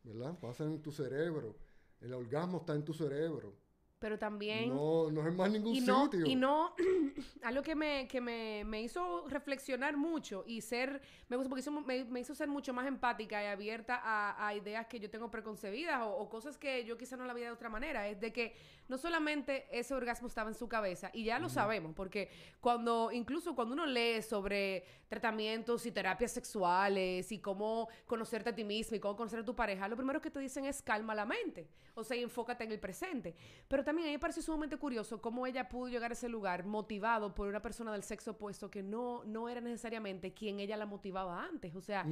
¿verdad? 0.04 0.40
Pasa 0.40 0.64
en 0.64 0.82
tu 0.82 0.92
cerebro. 0.92 1.56
El 2.00 2.14
orgasmo 2.14 2.60
está 2.60 2.74
en 2.74 2.84
tu 2.84 2.94
cerebro. 2.94 3.54
Pero 4.02 4.18
también... 4.18 4.70
No, 4.70 5.12
no 5.12 5.28
es 5.28 5.34
más 5.36 5.52
ningún 5.52 5.76
y 5.76 5.80
no, 5.82 6.06
sitio. 6.06 6.26
y 6.26 6.36
no, 6.36 6.74
algo 7.44 7.62
que 7.62 7.76
me, 7.76 8.08
que 8.08 8.20
me, 8.20 8.64
me 8.66 8.82
hizo 8.82 9.28
reflexionar 9.28 9.96
mucho 9.96 10.44
y 10.48 10.62
ser, 10.62 11.02
me 11.30 11.38
gustó 11.38 11.50
porque 11.50 11.62
hizo- 11.62 11.72
me, 11.72 12.04
me 12.06 12.20
hizo 12.20 12.34
ser 12.34 12.48
mucho 12.48 12.74
más 12.74 12.88
empática 12.88 13.44
y 13.44 13.46
abierta 13.46 14.02
a, 14.04 14.48
a 14.48 14.56
ideas 14.56 14.88
que 14.88 15.00
yo 15.00 15.08
tengo 15.12 15.30
preconcebidas 15.30 16.02
o, 16.02 16.10
o 16.18 16.30
cosas 16.30 16.58
que 16.58 16.84
yo 16.84 16.98
quizá 16.98 17.16
no 17.16 17.26
la 17.26 17.34
veía 17.34 17.46
de 17.46 17.54
otra 17.54 17.70
manera, 17.70 18.08
es 18.08 18.20
de 18.20 18.34
que 18.34 18.56
no 18.90 18.98
solamente 18.98 19.68
ese 19.72 19.94
orgasmo 19.94 20.28
estaba 20.28 20.50
en 20.50 20.56
su 20.56 20.68
cabeza, 20.68 21.12
y 21.14 21.24
ya 21.24 21.38
lo 21.40 21.48
sabemos, 21.48 21.94
porque 21.96 22.30
cuando, 22.60 23.12
incluso 23.12 23.56
cuando 23.56 23.74
uno 23.74 23.86
lee 23.86 24.22
sobre 24.24 24.84
tratamientos 25.08 25.86
y 25.86 25.92
terapias 25.92 26.32
sexuales 26.32 27.32
y 27.32 27.40
cómo 27.40 27.88
conocerte 28.08 28.50
a 28.50 28.56
ti 28.56 28.64
mismo 28.64 28.98
y 28.98 29.00
cómo 29.00 29.16
conocer 29.16 29.40
a 29.42 29.46
tu 29.46 29.56
pareja, 29.56 29.88
lo 29.88 29.96
primero 29.96 30.20
que 30.20 30.32
te 30.32 30.40
dicen 30.40 30.66
es 30.66 30.82
calma 30.82 31.14
la 31.16 31.26
mente, 31.26 31.68
o 31.94 32.04
sea, 32.04 32.18
enfócate 32.18 32.64
en 32.64 32.72
el 32.72 32.80
presente. 32.80 33.36
Pero 33.68 33.84
también 33.92 34.08
a 34.08 34.10
mí 34.10 34.16
me 34.16 34.20
pareció 34.20 34.42
sumamente 34.42 34.78
curioso 34.78 35.22
cómo 35.22 35.46
ella 35.46 35.68
pudo 35.68 35.88
llegar 35.90 36.12
a 36.12 36.14
ese 36.14 36.30
lugar 36.30 36.66
motivado 36.66 37.34
por 37.36 37.48
una 37.48 37.62
persona 37.62 37.92
del 37.92 38.04
sexo 38.04 38.32
opuesto 38.32 38.70
que 38.72 38.82
no, 38.82 39.24
no 39.26 39.50
era 39.50 39.60
necesariamente 39.62 40.34
quien 40.34 40.60
ella 40.60 40.78
la 40.78 40.86
motivaba 40.86 41.44
antes. 41.44 41.76
O 41.76 41.82
sea, 41.82 42.06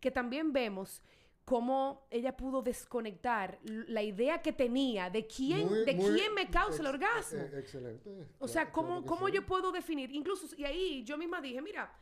que 0.00 0.10
también 0.10 0.52
vemos 0.52 1.02
cómo 1.44 2.06
ella 2.10 2.36
pudo 2.36 2.62
desconectar 2.62 3.58
la 3.64 4.02
idea 4.02 4.40
que 4.42 4.52
tenía 4.52 5.10
de 5.10 5.26
quién, 5.26 5.66
Muy- 5.68 5.84
de 5.84 5.94
muy 5.94 6.12
quién 6.12 6.34
me 6.34 6.48
causa 6.50 6.80
el 6.82 6.86
orgasmo. 6.86 7.40
eh, 7.40 7.58
excelente. 7.58 8.10
O 8.10 8.14
Claro- 8.46 8.48
sea, 8.52 8.70
¿cómo, 8.70 8.88
claro 9.00 9.06
cómo 9.06 9.26
sí. 9.28 9.32
yo 9.34 9.46
puedo 9.46 9.72
definir? 9.72 10.10
Incluso, 10.14 10.54
y 10.56 10.64
ahí 10.64 11.02
yo 11.02 11.18
misma 11.18 11.40
dije, 11.40 11.60
mira, 11.60 11.92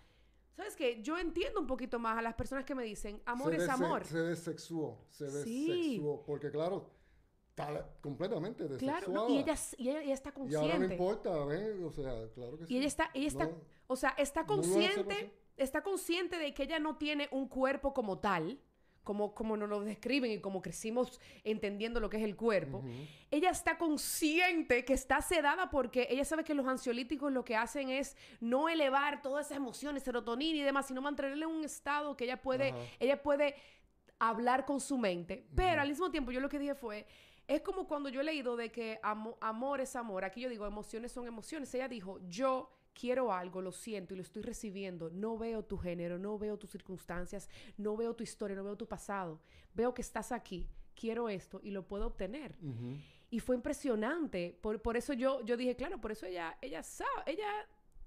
¿sabes 0.56 0.76
qué? 0.76 1.00
Yo 1.02 1.16
entiendo 1.18 1.58
un 1.60 1.66
poquito 1.66 1.98
más 1.98 2.18
a 2.18 2.22
las 2.22 2.34
personas 2.34 2.64
que 2.64 2.74
me 2.74 2.82
dicen, 2.84 3.22
amor 3.24 3.54
Se 3.56 3.62
es 3.62 3.68
amor. 3.70 4.04
Se 4.04 4.18
desexuó, 4.18 4.98
se 5.08 5.30
Sí. 5.44 5.68
desexuó. 5.70 6.22
Porque 6.26 6.50
claro, 6.50 6.90
completamente 8.00 8.64
desexuada. 8.64 8.98
Claro, 9.00 9.12
no, 9.12 9.28
y 9.28 9.38
ella, 9.38 9.54
y 9.78 9.88
ella, 9.88 10.02
ella 10.02 10.14
está 10.14 10.30
Y 10.30 10.32
consciente. 10.32 10.72
ahora 10.72 10.78
no 10.86 10.92
importa, 10.92 11.44
¿ves? 11.44 11.80
O 11.82 11.90
sea, 11.92 12.28
claro 12.34 12.58
que 12.58 12.66
sí. 12.66 12.74
Y 12.74 12.78
ella 12.78 12.86
está, 12.86 13.10
ella 13.14 13.28
está, 13.28 13.46
No, 13.46 13.54
o 13.86 13.96
sea, 13.96 14.10
está 14.18 14.46
consciente, 14.46 15.32
está 15.56 15.82
consciente 15.82 16.38
de 16.38 16.54
que 16.54 16.62
ella 16.64 16.78
no 16.78 16.96
tiene 16.96 17.28
un 17.32 17.48
cuerpo 17.48 17.92
como 17.92 18.18
tal, 18.18 18.60
como, 19.02 19.34
como 19.34 19.56
nos 19.56 19.68
lo 19.68 19.80
describen 19.80 20.30
y 20.30 20.40
como 20.40 20.60
crecimos 20.60 21.20
entendiendo 21.42 22.00
lo 22.00 22.10
que 22.10 22.18
es 22.18 22.22
el 22.22 22.36
cuerpo. 22.36 22.84
Ella 23.30 23.50
está 23.50 23.78
consciente 23.78 24.84
que 24.84 24.92
está 24.92 25.22
sedada 25.22 25.70
porque 25.70 26.06
ella 26.10 26.24
sabe 26.24 26.44
que 26.44 26.54
los 26.54 26.66
ansiolíticos 26.66 27.32
lo 27.32 27.44
que 27.44 27.56
hacen 27.56 27.88
es 27.88 28.16
no 28.40 28.68
elevar 28.68 29.22
todas 29.22 29.46
esas 29.46 29.56
emociones, 29.56 30.02
serotonina 30.02 30.58
y 30.58 30.62
demás, 30.62 30.86
sino 30.86 31.00
mantenerle 31.00 31.44
en 31.44 31.50
un 31.50 31.64
estado 31.64 32.16
que 32.16 32.24
ella 32.24 32.40
puede, 32.42 32.74
ella 33.00 33.22
puede 33.22 33.54
hablar 34.18 34.66
con 34.66 34.80
su 34.80 34.98
mente. 34.98 35.46
Pero 35.56 35.80
al 35.80 35.88
mismo 35.88 36.10
tiempo 36.10 36.30
yo 36.30 36.40
lo 36.40 36.48
que 36.48 36.58
dije 36.58 36.74
fue, 36.74 37.06
es 37.54 37.62
como 37.62 37.86
cuando 37.88 38.08
yo 38.08 38.20
he 38.20 38.24
leído 38.24 38.56
de 38.56 38.70
que 38.70 38.98
amo- 39.02 39.36
amor 39.40 39.80
es 39.80 39.96
amor. 39.96 40.24
Aquí 40.24 40.40
yo 40.40 40.48
digo, 40.48 40.66
emociones 40.66 41.10
son 41.12 41.26
emociones. 41.26 41.74
Ella 41.74 41.88
dijo, 41.88 42.20
yo 42.28 42.70
quiero 42.94 43.32
algo, 43.32 43.60
lo 43.60 43.72
siento 43.72 44.14
y 44.14 44.16
lo 44.18 44.22
estoy 44.22 44.42
recibiendo. 44.42 45.10
No 45.10 45.36
veo 45.36 45.64
tu 45.64 45.76
género, 45.76 46.18
no 46.18 46.38
veo 46.38 46.58
tus 46.58 46.70
circunstancias, 46.70 47.48
no 47.76 47.96
veo 47.96 48.14
tu 48.14 48.22
historia, 48.22 48.56
no 48.56 48.62
veo 48.64 48.76
tu 48.76 48.86
pasado. 48.86 49.40
Veo 49.74 49.92
que 49.94 50.02
estás 50.02 50.32
aquí, 50.32 50.68
quiero 50.94 51.28
esto 51.28 51.60
y 51.62 51.70
lo 51.70 51.86
puedo 51.86 52.06
obtener. 52.06 52.56
Y 53.30 53.40
fue 53.40 53.56
impresionante. 53.56 54.56
Por, 54.60 54.80
por 54.80 54.96
eso 54.96 55.12
yo, 55.12 55.40
yo 55.44 55.56
dije, 55.56 55.74
claro, 55.76 56.00
por 56.00 56.12
eso 56.12 56.26
ella, 56.26 56.56
ella 56.60 56.82
sabe, 56.82 57.10
ella 57.26 57.48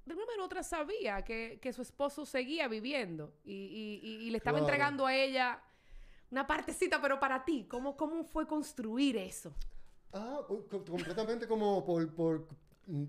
de 0.06 0.14
una 0.14 0.26
manera 0.26 0.42
u 0.44 0.46
otra 0.46 0.64
sabía 0.64 1.22
que, 1.24 1.60
que 1.62 1.72
su 1.74 1.82
esposo 1.82 2.26
seguía 2.26 2.68
viviendo 2.68 3.34
y, 3.44 3.54
y- 3.54 4.00
y- 4.04 4.28
y 4.28 4.30
le 4.32 4.38
estaba 4.38 4.58
Claro. 4.60 4.68
entregando 4.68 5.06
a 5.06 5.16
ella 5.16 5.62
una 6.34 6.48
partecita, 6.48 7.00
pero 7.00 7.20
para 7.20 7.46
ti, 7.46 7.68
¿cómo, 7.70 7.96
cómo 7.96 8.24
fue 8.24 8.48
construir 8.48 9.18
eso? 9.18 9.54
Ah, 10.12 10.42
pues, 10.48 10.64
co- 10.66 10.84
completamente 10.84 11.48
como 11.48 11.86
por, 11.86 12.12
por 12.16 12.48
mm, 12.88 13.04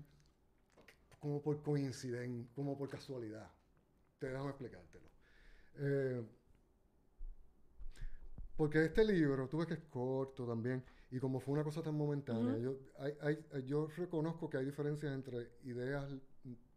como 1.19 1.41
por 1.41 1.59
coincidencia, 1.63 2.53
como 2.53 2.77
por 2.77 2.87
casualidad. 2.87 3.49
Te 4.19 4.29
déjame 4.29 4.49
explicártelo. 4.49 5.09
Eh, 5.77 6.23
porque 8.55 8.85
este 8.85 9.03
libro, 9.03 9.49
tú 9.49 9.57
ves 9.57 9.67
que 9.67 9.73
es 9.73 9.83
corto 9.89 10.45
también, 10.45 10.83
y 11.09 11.19
como 11.19 11.39
fue 11.39 11.55
una 11.55 11.63
cosa 11.63 11.81
tan 11.81 11.95
momentánea, 11.95 12.57
yo, 12.59 12.75
hay- 12.99 13.17
hay- 13.21 13.63
yo 13.65 13.87
reconozco 13.97 14.49
que 14.51 14.57
hay 14.57 14.65
diferencias 14.65 15.13
entre 15.13 15.51
ideas 15.63 16.05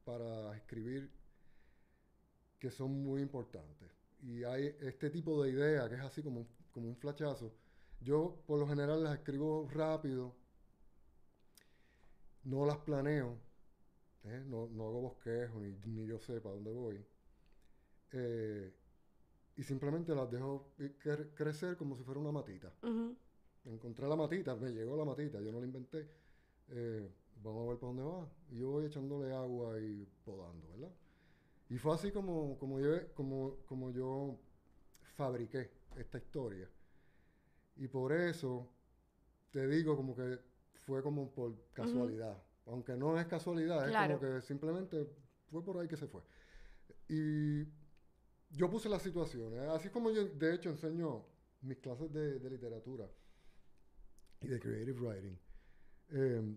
para 0.04 0.56
escribir 0.56 1.10
que 2.58 2.70
son 2.70 2.90
muy 3.04 3.20
importantes. 3.20 3.90
Y 4.22 4.42
hay 4.44 4.74
este 4.80 5.10
tipo 5.10 5.42
de 5.42 5.50
idea 5.50 5.88
que 5.88 5.94
es 5.94 6.00
así 6.00 6.22
como, 6.22 6.40
un- 6.40 6.48
como 6.72 6.88
un 6.88 6.96
flachazo. 6.96 7.52
Yo 8.00 8.42
por 8.46 8.58
lo 8.58 8.66
general 8.66 9.02
las 9.04 9.14
escribo 9.18 9.68
rápido, 9.72 10.34
no 12.44 12.64
las 12.66 12.78
planeo, 12.78 13.36
¿eh? 14.24 14.42
no, 14.46 14.68
no 14.68 14.86
hago 14.88 15.00
bosquejo 15.02 15.60
ni, 15.60 15.72
ni 15.86 16.06
yo 16.06 16.18
sé 16.18 16.40
para 16.40 16.54
dónde 16.54 16.70
voy. 16.72 17.04
Eh, 18.12 18.72
y 19.56 19.62
simplemente 19.62 20.14
las 20.14 20.30
dejo 20.30 20.72
eh, 20.78 20.96
cre- 21.02 21.34
crecer 21.34 21.76
como 21.76 21.96
si 21.96 22.04
fuera 22.04 22.20
una 22.20 22.32
matita. 22.32 22.72
Encontré 23.64 24.06
la 24.08 24.16
matita, 24.16 24.54
me 24.56 24.70
llegó 24.70 24.96
la 24.96 25.04
matita, 25.04 25.40
yo 25.40 25.52
no 25.52 25.58
la 25.60 25.66
inventé. 25.66 26.08
Eh, 26.68 27.10
vamos 27.42 27.66
a 27.66 27.70
ver 27.70 27.78
para 27.78 27.92
dónde 27.92 28.02
va. 28.04 28.28
Y 28.50 28.58
yo 28.60 28.70
voy 28.70 28.86
echándole 28.86 29.32
agua 29.34 29.78
y 29.80 30.06
podando, 30.24 30.68
¿verdad? 30.70 30.92
Y 31.70 31.76
fue 31.78 31.94
así 31.94 32.10
como, 32.10 32.58
como, 32.58 32.80
yo, 32.80 33.12
como, 33.14 33.56
como 33.66 33.90
yo 33.90 34.38
fabriqué 35.16 35.70
esta 35.96 36.18
historia. 36.18 36.68
Y 37.76 37.88
por 37.88 38.12
eso 38.12 38.68
te 39.50 39.66
digo 39.66 39.96
como 39.96 40.14
que 40.16 40.38
fue 40.86 41.02
como 41.02 41.30
por 41.30 41.54
casualidad. 41.72 42.42
Aunque 42.66 42.96
no 42.96 43.18
es 43.18 43.26
casualidad, 43.26 43.86
Claro. 43.88 44.14
es 44.14 44.20
como 44.20 44.34
que 44.34 44.42
simplemente 44.42 45.06
fue 45.50 45.62
por 45.64 45.78
ahí 45.78 45.88
que 45.88 45.96
se 45.96 46.06
fue. 46.06 46.22
Y 47.08 47.64
yo 48.50 48.70
puse 48.70 48.88
las 48.88 49.02
situaciones. 49.02 49.60
Así 49.68 49.90
como 49.90 50.10
yo, 50.10 50.24
de 50.26 50.54
hecho, 50.54 50.70
enseño 50.70 51.24
mis 51.62 51.78
clases 51.78 52.12
de, 52.12 52.38
de 52.38 52.50
literatura 52.50 53.08
y 54.40 54.48
de 54.48 54.60
creative 54.60 55.00
writing. 55.00 55.38
eh, 56.10 56.56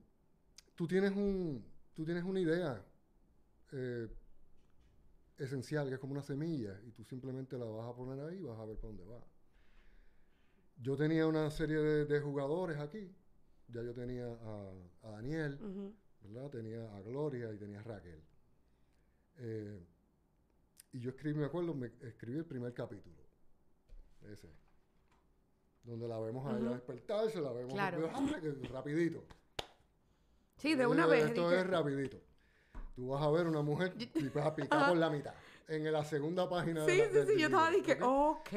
tú, 0.75 0.87
tienes 0.87 1.11
un, 1.11 1.65
tú 1.93 2.05
tienes 2.05 2.23
una 2.23 2.39
idea 2.39 2.85
eh, 3.71 4.07
esencial, 5.43 5.87
que 5.87 5.95
es 5.95 5.99
como 5.99 6.13
una 6.13 6.21
semilla, 6.23 6.79
y 6.85 6.91
tú 6.91 7.03
simplemente 7.03 7.57
la 7.57 7.65
vas 7.65 7.87
a 7.89 7.95
poner 7.95 8.23
ahí 8.25 8.37
y 8.37 8.41
vas 8.43 8.59
a 8.59 8.65
ver 8.65 8.77
para 8.77 8.87
dónde 8.93 9.03
va. 9.05 9.21
Yo 10.77 10.95
tenía 10.95 11.27
una 11.27 11.49
serie 11.51 11.77
de, 11.77 12.05
de 12.05 12.19
jugadores 12.21 12.77
aquí. 12.79 13.11
Ya 13.67 13.81
yo 13.83 13.93
tenía 13.93 14.25
a, 14.27 14.71
a 15.03 15.11
Daniel. 15.11 15.57
¿verdad? 16.21 16.49
Tenía 16.49 16.95
a 16.95 17.01
Gloria 17.01 17.51
y 17.53 17.57
tenía 17.57 17.79
a 17.79 17.83
Raquel. 17.83 18.21
Eh, 19.37 19.83
y 20.93 20.99
yo 20.99 21.09
escribí, 21.11 21.39
me 21.39 21.45
acuerdo, 21.45 21.73
me 21.73 21.91
escribí 22.01 22.37
el 22.37 22.45
primer 22.45 22.73
capítulo. 22.73 23.15
Ese. 24.31 24.49
Donde 25.83 26.07
la 26.07 26.19
vemos 26.19 26.45
a 26.45 26.57
ella 26.59 26.69
despertarse, 26.71 27.41
la 27.41 27.51
vemos 27.51 27.73
Claro. 27.73 28.09
que- 28.41 28.67
rapidito. 28.67 29.23
Sí, 30.57 30.75
de 30.75 30.85
una 30.85 31.01
Esto- 31.03 31.09
vez. 31.11 31.25
Esto 31.25 31.51
es 31.53 31.67
rapidito. 31.67 32.21
Tú 33.01 33.07
vas 33.07 33.23
a 33.23 33.31
ver 33.31 33.47
una 33.47 33.63
mujer 33.63 33.95
y 33.97 34.29
vas 34.29 34.45
a 34.45 34.55
picar 34.55 34.87
por 34.89 34.95
la 34.95 35.09
mitad. 35.09 35.33
En 35.67 35.91
la 35.91 36.05
segunda 36.05 36.47
página 36.47 36.85
de 36.85 36.91
Sí, 36.93 36.99
la- 36.99 37.25
sí, 37.25 37.31
sí, 37.33 37.39
yo 37.39 37.45
estaba 37.47 37.71
dije, 37.71 37.93
¿ok? 37.99 38.49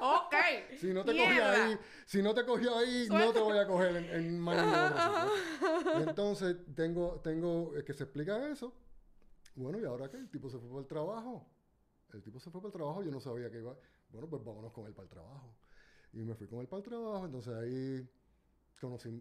ok. 0.00 0.34
Si 0.78 0.92
no 0.94 1.04
te 1.04 1.12
Mierda. 1.14 1.50
ahí, 1.64 1.76
si 2.06 2.22
no 2.22 2.32
te 2.32 2.46
cogió 2.46 2.76
ahí, 2.78 3.08
no 3.10 3.32
te 3.32 3.40
voy 3.40 3.58
a 3.58 3.66
coger 3.66 3.96
en, 3.96 4.10
en. 4.38 4.46
Y 5.98 6.02
entonces 6.02 6.56
tengo, 6.76 7.18
tengo 7.20 7.76
eh, 7.76 7.82
que 7.82 7.94
se 7.94 8.04
explica 8.04 8.48
eso. 8.48 8.72
Bueno, 9.56 9.80
¿y 9.80 9.84
ahora 9.84 10.08
qué? 10.08 10.16
El 10.18 10.30
tipo 10.30 10.48
se 10.48 10.60
fue 10.60 10.68
para 10.68 10.80
el 10.82 10.86
trabajo. 10.86 11.50
El 12.12 12.22
tipo 12.22 12.38
se 12.38 12.48
fue 12.52 12.60
para 12.60 12.68
el 12.68 12.74
trabajo, 12.74 13.02
yo 13.02 13.10
no 13.10 13.18
sabía 13.18 13.50
que 13.50 13.58
iba. 13.58 13.76
Bueno, 14.10 14.28
pues 14.28 14.44
vámonos 14.44 14.72
con 14.72 14.86
él 14.86 14.92
para 14.94 15.02
el 15.06 15.10
trabajo. 15.10 15.56
Y 16.12 16.18
me 16.18 16.36
fui 16.36 16.46
con 16.46 16.60
él 16.60 16.68
para 16.68 16.78
el 16.78 16.84
trabajo, 16.88 17.24
entonces 17.26 17.54
ahí 17.54 18.08
conocí, 18.80 19.20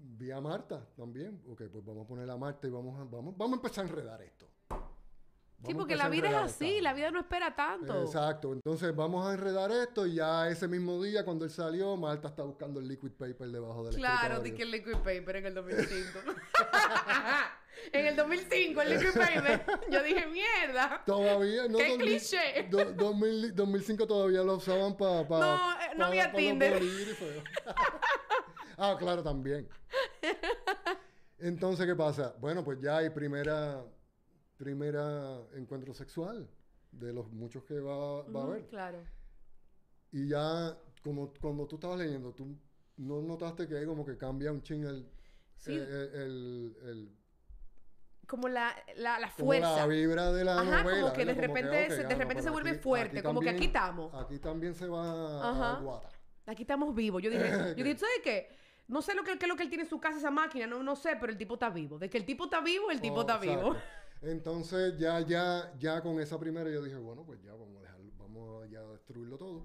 vi 0.00 0.30
a 0.30 0.40
Marta 0.40 0.86
también. 0.96 1.42
Ok, 1.48 1.62
pues 1.70 1.84
vamos 1.84 2.04
a 2.04 2.08
poner 2.08 2.30
a 2.30 2.36
Marta 2.36 2.66
y 2.66 2.70
vamos 2.70 2.98
a, 3.00 3.04
vamos, 3.04 3.36
vamos 3.36 3.52
a 3.52 3.56
empezar 3.56 3.84
a 3.84 3.88
enredar 3.88 4.22
esto. 4.22 4.46
Sí, 5.60 5.72
Vamos 5.72 5.80
porque 5.80 5.96
la 5.96 6.08
vida 6.08 6.28
es 6.28 6.36
así, 6.36 6.68
esta 6.76 6.82
la 6.84 6.92
vida 6.94 7.10
no 7.10 7.18
espera 7.18 7.56
tanto. 7.56 8.02
Exacto, 8.04 8.52
entonces 8.52 8.94
vamos 8.94 9.26
a 9.26 9.32
enredar 9.32 9.72
esto 9.72 10.06
y 10.06 10.14
ya 10.14 10.48
ese 10.48 10.68
mismo 10.68 11.02
día 11.02 11.24
cuando 11.24 11.44
él 11.44 11.50
salió, 11.50 11.96
Marta 11.96 12.28
está 12.28 12.44
buscando 12.44 12.78
el 12.78 12.86
liquid 12.86 13.10
paper 13.10 13.48
debajo 13.48 13.82
del 13.84 13.96
Claro, 13.96 14.38
di 14.38 14.52
que 14.52 14.62
el 14.62 14.70
liquid 14.70 14.98
paper 14.98 15.36
en 15.36 15.46
el 15.46 15.54
2005. 15.54 16.20
en 17.92 18.06
el 18.06 18.14
2005, 18.14 18.82
el 18.82 18.88
liquid 18.90 19.12
paper. 19.14 19.64
Yo 19.90 20.02
dije, 20.04 20.26
mierda. 20.28 21.02
Todavía, 21.04 21.66
no. 21.66 21.78
¡Qué 21.78 21.88
2000 21.88 22.06
cliché! 22.06 22.68
do- 22.70 22.92
2000 22.92 23.52
2005 23.56 24.06
todavía 24.06 24.44
lo 24.44 24.54
usaban 24.58 24.96
para... 24.96 25.24
No, 25.24 25.72
eh, 25.72 25.90
no 25.96 26.04
había 26.06 26.30
Tinder. 26.30 26.80
Ah, 28.78 28.96
claro, 28.98 29.22
también. 29.22 29.68
Entonces, 31.38 31.86
¿qué 31.86 31.94
pasa? 31.94 32.34
Bueno, 32.40 32.64
pues 32.64 32.80
ya 32.80 32.98
hay 32.98 33.10
primera, 33.10 33.84
primera 34.56 35.40
encuentro 35.54 35.94
sexual 35.94 36.48
de 36.90 37.12
los 37.12 37.30
muchos 37.30 37.62
que 37.64 37.78
va, 37.78 38.22
va 38.22 38.40
a 38.40 38.44
haber. 38.44 38.66
Claro. 38.68 38.98
Y 40.10 40.28
ya, 40.28 40.76
como 41.04 41.32
cuando 41.40 41.66
tú 41.66 41.76
estabas 41.76 41.98
leyendo, 41.98 42.32
tú 42.32 42.56
no 42.96 43.22
notaste 43.22 43.68
que 43.68 43.76
hay 43.78 43.86
como 43.86 44.04
que 44.04 44.16
cambia 44.16 44.50
un 44.50 44.62
ching 44.62 44.84
el, 44.84 45.08
Sí. 45.56 45.72
el, 45.74 45.80
el- 45.82 46.76
el- 46.84 47.16
Como 48.26 48.48
la, 48.48 48.74
la, 48.96 49.18
la 49.18 49.30
como 49.32 49.46
fuerza. 49.48 49.76
la 49.76 49.86
vibra 49.86 50.32
de 50.32 50.44
la 50.44 50.60
Ajá, 50.60 50.82
novela. 50.82 51.00
como 51.02 51.12
que 51.12 51.24
de. 51.24 51.34
Como 51.34 51.46
repente 51.46 51.90
se- 51.90 52.04
de 52.04 52.14
ah, 52.14 52.18
repente 52.18 52.42
se 52.42 52.50
vuelve 52.50 52.70
aquí- 52.70 52.78
fuerte, 52.80 53.22
como 53.22 53.40
que 53.40 53.50
aquí 53.50 53.64
estamos. 53.66 54.12
Aquí 54.14 54.38
también 54.38 54.74
se 54.74 54.86
va 54.88 55.50
Ajá. 55.50 55.76
a 55.76 55.80
guata. 55.80 56.08
Aquí 56.46 56.62
estamos 56.62 56.94
vivos. 56.94 57.22
Yo 57.22 57.30
dije, 57.30 57.42
yo 57.76 57.84
dije, 57.84 57.98
¿sabes 57.98 58.20
qué? 58.24 58.48
No 58.88 59.02
sé 59.02 59.14
lo 59.14 59.22
que, 59.22 59.38
qué 59.38 59.44
es 59.44 59.48
lo 59.48 59.56
que 59.56 59.62
él 59.64 59.68
tiene 59.68 59.84
en 59.84 59.90
su 59.90 60.00
casa, 60.00 60.18
esa 60.18 60.30
máquina, 60.30 60.66
no, 60.66 60.82
no 60.82 60.96
sé, 60.96 61.16
pero 61.20 61.30
el 61.30 61.38
tipo 61.38 61.54
está 61.54 61.68
vivo. 61.68 61.98
De 61.98 62.08
que 62.08 62.16
el 62.18 62.24
tipo 62.24 62.44
está 62.44 62.60
vivo, 62.60 62.90
el 62.90 63.00
tipo 63.00 63.16
Oh, 63.18 63.20
está 63.20 63.36
exacto. 63.36 63.70
vivo. 63.70 63.76
Entonces, 64.22 64.98
ya, 64.98 65.20
ya, 65.20 65.72
ya 65.78 66.00
con 66.02 66.18
esa 66.20 66.38
primera 66.40 66.68
yo 66.70 66.82
dije, 66.82 66.96
bueno, 66.96 67.22
pues 67.24 67.40
ya 67.42 67.52
vamos 67.52 67.76
a 67.78 67.82
dejarlo, 67.82 68.10
vamos 68.18 68.64
a 68.64 68.66
ya 68.66 68.82
destruirlo 68.82 69.36
todo. 69.36 69.64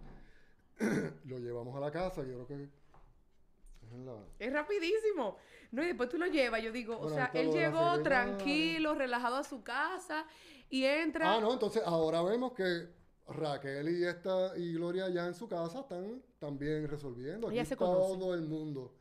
lo 1.26 1.40
llevamos 1.40 1.76
a 1.76 1.80
la 1.80 1.90
casa, 1.92 2.22
yo 2.24 2.46
creo 2.46 2.48
que 2.48 2.64
es 2.66 3.92
en 3.94 4.06
la- 4.06 4.26
Es 4.40 4.52
rapidísimo. 4.52 5.38
No, 5.72 5.84
y 5.84 5.88
después 5.88 6.10
tú 6.10 6.18
lo 6.18 6.28
llevas. 6.28 6.62
Yo 6.62 6.72
digo, 6.72 7.00
o 7.00 7.10
sea, 7.10 7.32
él 7.34 7.52
llegó 7.52 8.02
tranquilo, 8.04 8.94
relajado 8.94 9.38
a 9.38 9.44
su 9.44 9.64
casa 9.64 10.26
y 10.70 10.84
entra. 10.86 11.36
Ah, 11.36 11.40
no, 11.40 11.54
entonces 11.54 11.82
ahora 11.86 12.22
vemos 12.22 12.54
que 12.54 12.90
Raquel 13.28 13.90
y 13.90 14.04
esta 14.06 14.58
y 14.58 14.74
Gloria 14.74 15.10
ya 15.10 15.26
en 15.28 15.34
su 15.34 15.48
casa 15.48 15.80
están 15.80 16.22
también 16.40 16.88
resolviendo. 16.88 17.48
Aquí 17.48 17.56
Ellas 17.56 17.70
se 17.70 17.76
todo 17.78 18.34
el 18.34 18.42
mundo 18.42 18.94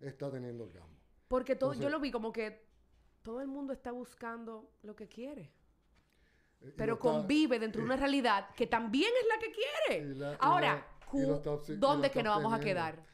está 0.00 0.30
teniendo 0.30 0.64
orgasmo. 0.64 0.96
Porque 1.28 1.54
todo, 1.56 1.74
yo 1.74 1.88
lo 1.90 2.00
vi 2.00 2.10
como 2.10 2.32
que 2.32 2.66
todo 3.22 3.40
el 3.40 3.48
mundo 3.48 3.72
está 3.72 3.92
buscando 3.92 4.70
lo 4.82 4.96
que 4.96 5.08
quiere. 5.08 5.52
Eh, 6.60 6.74
Pero 6.76 6.94
está- 6.94 7.02
convive 7.02 7.58
dentro 7.58 7.80
de 7.80 7.86
una 7.86 7.96
realidad 7.96 8.48
que 8.54 8.66
también 8.66 9.10
es 9.20 9.26
la 9.28 9.38
que 9.38 9.52
quiere. 9.52 10.14
la- 10.14 10.34
Ahora, 10.40 10.86
la- 11.12 11.76
¿dónde 11.78 12.08
está 12.08 12.18
que 12.18 12.22
nos 12.22 12.36
vamos 12.36 12.52
a 12.52 12.60
quedar? 12.60 13.04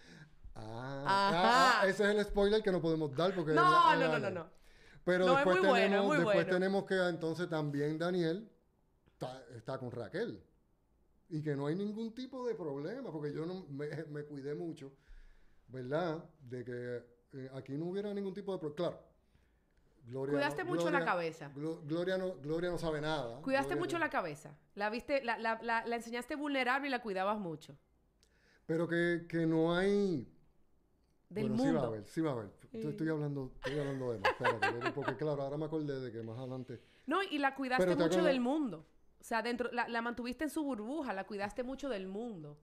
Ah, 0.54 1.04
Ajá. 1.06 1.30
ah, 1.44 1.80
ah, 1.82 1.86
ese 1.86 2.04
es 2.04 2.16
el 2.16 2.24
spoiler 2.24 2.62
que 2.62 2.72
no 2.72 2.80
podemos 2.80 3.14
dar 3.14 3.34
porque 3.34 3.50
es 3.50 3.56
No, 3.56 3.62
la- 3.62 3.70
no, 3.96 4.02
es 4.02 4.10
no, 4.10 4.18
no, 4.18 4.30
no. 4.30 4.50
Pero 5.04 5.26
No, 5.26 5.32
es 5.32 5.36
después 5.36 5.58
bueno, 5.58 5.74
tenemos, 5.74 6.00
es 6.00 6.06
muy 6.06 6.16
después 6.16 6.36
bueno. 6.36 6.50
tenemos 6.50 6.84
que 6.86 6.94
entonces 7.08 7.48
también 7.48 7.98
Daniel 7.98 8.50
está, 9.06 9.44
está 9.54 9.78
con 9.78 9.90
Raquel. 9.90 10.42
Y 11.28 11.42
que 11.42 11.54
no 11.54 11.66
hay 11.66 11.74
ningún 11.76 12.14
tipo 12.14 12.46
de 12.46 12.54
problema, 12.54 13.12
porque 13.12 13.32
yo 13.32 13.44
no 13.46 13.66
me, 13.68 13.86
me 14.06 14.24
cuidé 14.24 14.54
mucho, 14.54 14.92
¿verdad? 15.68 16.24
De 16.40 16.64
que 16.64 17.02
eh, 17.32 17.50
aquí 17.54 17.72
no 17.76 17.86
hubiera 17.86 18.12
ningún 18.14 18.34
tipo 18.34 18.52
de 18.52 18.58
problema. 18.58 18.76
Claro. 18.76 19.02
Gloria 20.06 20.32
Cuidaste 20.34 20.62
no- 20.64 20.70
mucho 20.70 20.90
la 20.90 21.04
cabeza. 21.04 21.50
Glo- 21.54 21.80
Gloria, 21.84 22.16
no, 22.16 22.36
Gloria 22.36 22.70
no 22.70 22.78
sabe 22.78 23.00
nada. 23.00 23.40
Cuidaste 23.42 23.70
Gloria 23.74 23.80
mucho 23.84 23.98
no- 23.98 24.04
la 24.04 24.10
cabeza. 24.10 24.56
La 24.76 24.88
viste, 24.88 25.22
la, 25.24 25.36
la, 25.38 25.58
la, 25.62 25.84
la 25.84 25.96
enseñaste 25.96 26.36
vulnerable 26.36 26.86
y 26.86 26.90
la 26.90 27.02
cuidabas 27.02 27.38
mucho. 27.40 27.76
Pero 28.66 28.86
que, 28.88 29.26
que 29.28 29.46
no 29.46 29.74
hay... 29.76 30.32
Del 31.28 31.48
bueno, 31.48 31.56
sí 31.56 31.62
va 31.64 31.68
a 31.68 31.72
mundo. 31.72 31.86
haber, 31.88 32.06
sí 32.06 32.20
va 32.20 32.30
a 32.30 32.32
haber. 32.34 32.46
Estoy, 32.62 32.82
Sí. 32.82 32.88
estoy 32.88 33.08
hablando, 33.08 33.52
estoy 33.56 33.78
hablando 33.80 34.12
de 34.12 34.18
más. 34.20 34.30
Espérate, 34.30 34.92
porque- 34.92 35.16
claro, 35.16 35.42
ahora 35.42 35.56
me 35.56 35.64
acordé 35.64 36.00
de 36.00 36.12
que 36.12 36.22
más 36.22 36.38
adelante... 36.38 36.80
No, 37.06 37.20
y 37.24 37.38
la 37.38 37.54
cuidaste 37.56 37.96
mucho 37.96 38.22
del 38.22 38.40
mundo. 38.40 38.86
O 39.20 39.24
sea, 39.24 39.42
dentro, 39.42 39.70
la, 39.72 39.88
la 39.88 40.02
mantuviste 40.02 40.44
en 40.44 40.50
su 40.50 40.62
burbuja, 40.62 41.12
la 41.12 41.26
cuidaste 41.26 41.64
mucho 41.64 41.88
del 41.88 42.06
mundo. 42.06 42.58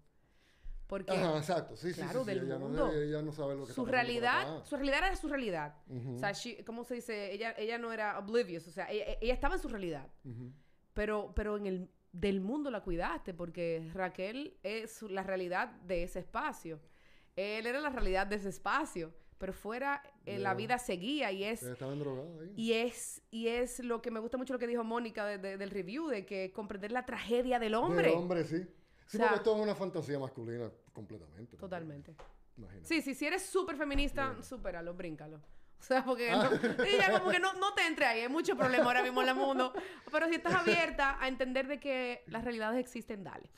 Porque 0.94 1.12
Ajá, 1.12 1.38
exacto. 1.40 1.76
Sí, 1.76 1.90
sí, 1.92 2.02
Claro, 2.02 2.20
sí, 2.24 2.30
sí, 2.30 2.36
del 2.36 2.46
ella, 2.46 2.58
mundo. 2.60 2.86
No, 2.86 2.92
ella 2.94 3.22
no 3.24 3.32
sabe 3.32 3.56
lo 3.56 3.66
que 3.66 3.74
su 3.74 3.84
realidad, 3.84 4.64
su 4.64 4.76
realidad 4.76 5.00
era 5.08 5.16
su 5.16 5.28
realidad. 5.28 5.76
Ujú, 5.88 6.16
O 6.16 6.20
sea, 6.20 6.34
she- 6.34 6.64
¿cómo 6.64 6.84
se 6.84 6.94
dice? 6.94 7.34
Ella, 7.34 7.56
ella 7.58 7.80
no 7.80 7.92
era 7.92 8.20
oblivious, 8.20 8.68
o 8.68 8.72
sea, 8.72 8.92
ella, 8.92 9.06
ella 9.20 9.34
estaba 9.34 9.56
en 9.56 9.62
su 9.62 9.70
realidad. 9.70 10.08
ujú. 10.24 10.52
Pero, 10.94 11.32
pero 11.36 11.58
en 11.58 11.66
el 11.66 11.90
del 12.12 12.42
mundo 12.42 12.70
la 12.70 12.82
cuidaste, 12.84 13.34
porque 13.34 13.90
Raquel 13.92 14.56
es 14.62 15.02
la 15.02 15.24
realidad 15.24 15.70
de 15.82 16.04
ese 16.04 16.20
espacio. 16.20 16.80
Él 17.36 17.66
era 17.66 17.80
la 17.80 17.90
realidad 17.90 18.28
de 18.28 18.36
ese 18.36 18.50
espacio. 18.50 19.12
Pero 19.40 19.52
fuera, 19.52 20.02
eh, 20.26 20.38
la 20.38 20.52
Ya. 20.52 20.56
vida 20.56 20.78
seguía 20.78 21.32
y 21.32 21.44
es, 21.44 21.64
Ella 21.64 21.74
estaba 21.74 21.96
drogada 21.96 22.30
ahí. 22.44 22.54
y 22.56 22.74
es, 22.74 23.22
y 23.30 23.48
es 23.48 23.80
lo 23.80 24.02
que 24.02 24.10
me 24.12 24.22
gusta 24.22 24.38
mucho 24.38 24.54
lo 24.54 24.60
que 24.60 24.68
dijo 24.68 24.86
Mónica 24.86 25.26
de- 25.26 25.38
de- 25.40 25.58
del 25.58 25.70
review, 25.72 26.08
de 26.08 26.26
que 26.26 26.54
comprender 26.54 26.94
la 26.94 27.06
tragedia 27.06 27.60
del 27.60 27.74
hombre. 27.74 28.08
Del 28.10 28.18
hombre, 28.20 28.46
sí. 28.46 28.60
Sí, 29.08 29.18
O 29.18 29.20
sea- 29.20 29.28
porque 29.30 29.36
esto 29.40 29.56
es 29.58 29.62
una 29.64 29.76
fantasía 29.76 30.18
masculina 30.18 30.72
completamente. 30.94 31.58
Totalmente. 31.58 32.16
Imagínate. 32.58 32.88
Sí, 32.88 33.02
sí, 33.02 33.14
si 33.16 33.26
eres 33.26 33.44
súper 33.46 33.76
feminista, 33.76 34.42
supéralo, 34.44 34.94
bríncalo. 34.94 35.38
O 35.80 35.84
sea, 35.86 36.06
porque 36.06 36.32
Ah. 36.32 36.50
no, 36.50 37.20
como 37.20 37.32
que 37.32 37.40
no, 37.40 37.54
no 37.56 37.74
te 37.74 37.86
entre 37.86 38.06
ahí, 38.06 38.22
hay 38.22 38.30
mucho 38.30 38.56
problema 38.56 38.86
ahora 38.86 39.02
mismo 39.04 39.22
en 39.22 39.30
el 39.30 39.36
mundo. 39.36 39.74
Pero 40.12 40.30
si 40.30 40.36
estás 40.36 40.54
abierta 40.54 41.18
a 41.20 41.28
entender 41.28 41.68
de 41.68 41.80
que 41.80 42.24
las 42.28 42.44
realidades 42.46 42.80
existen, 42.80 43.24
dale. 43.24 43.50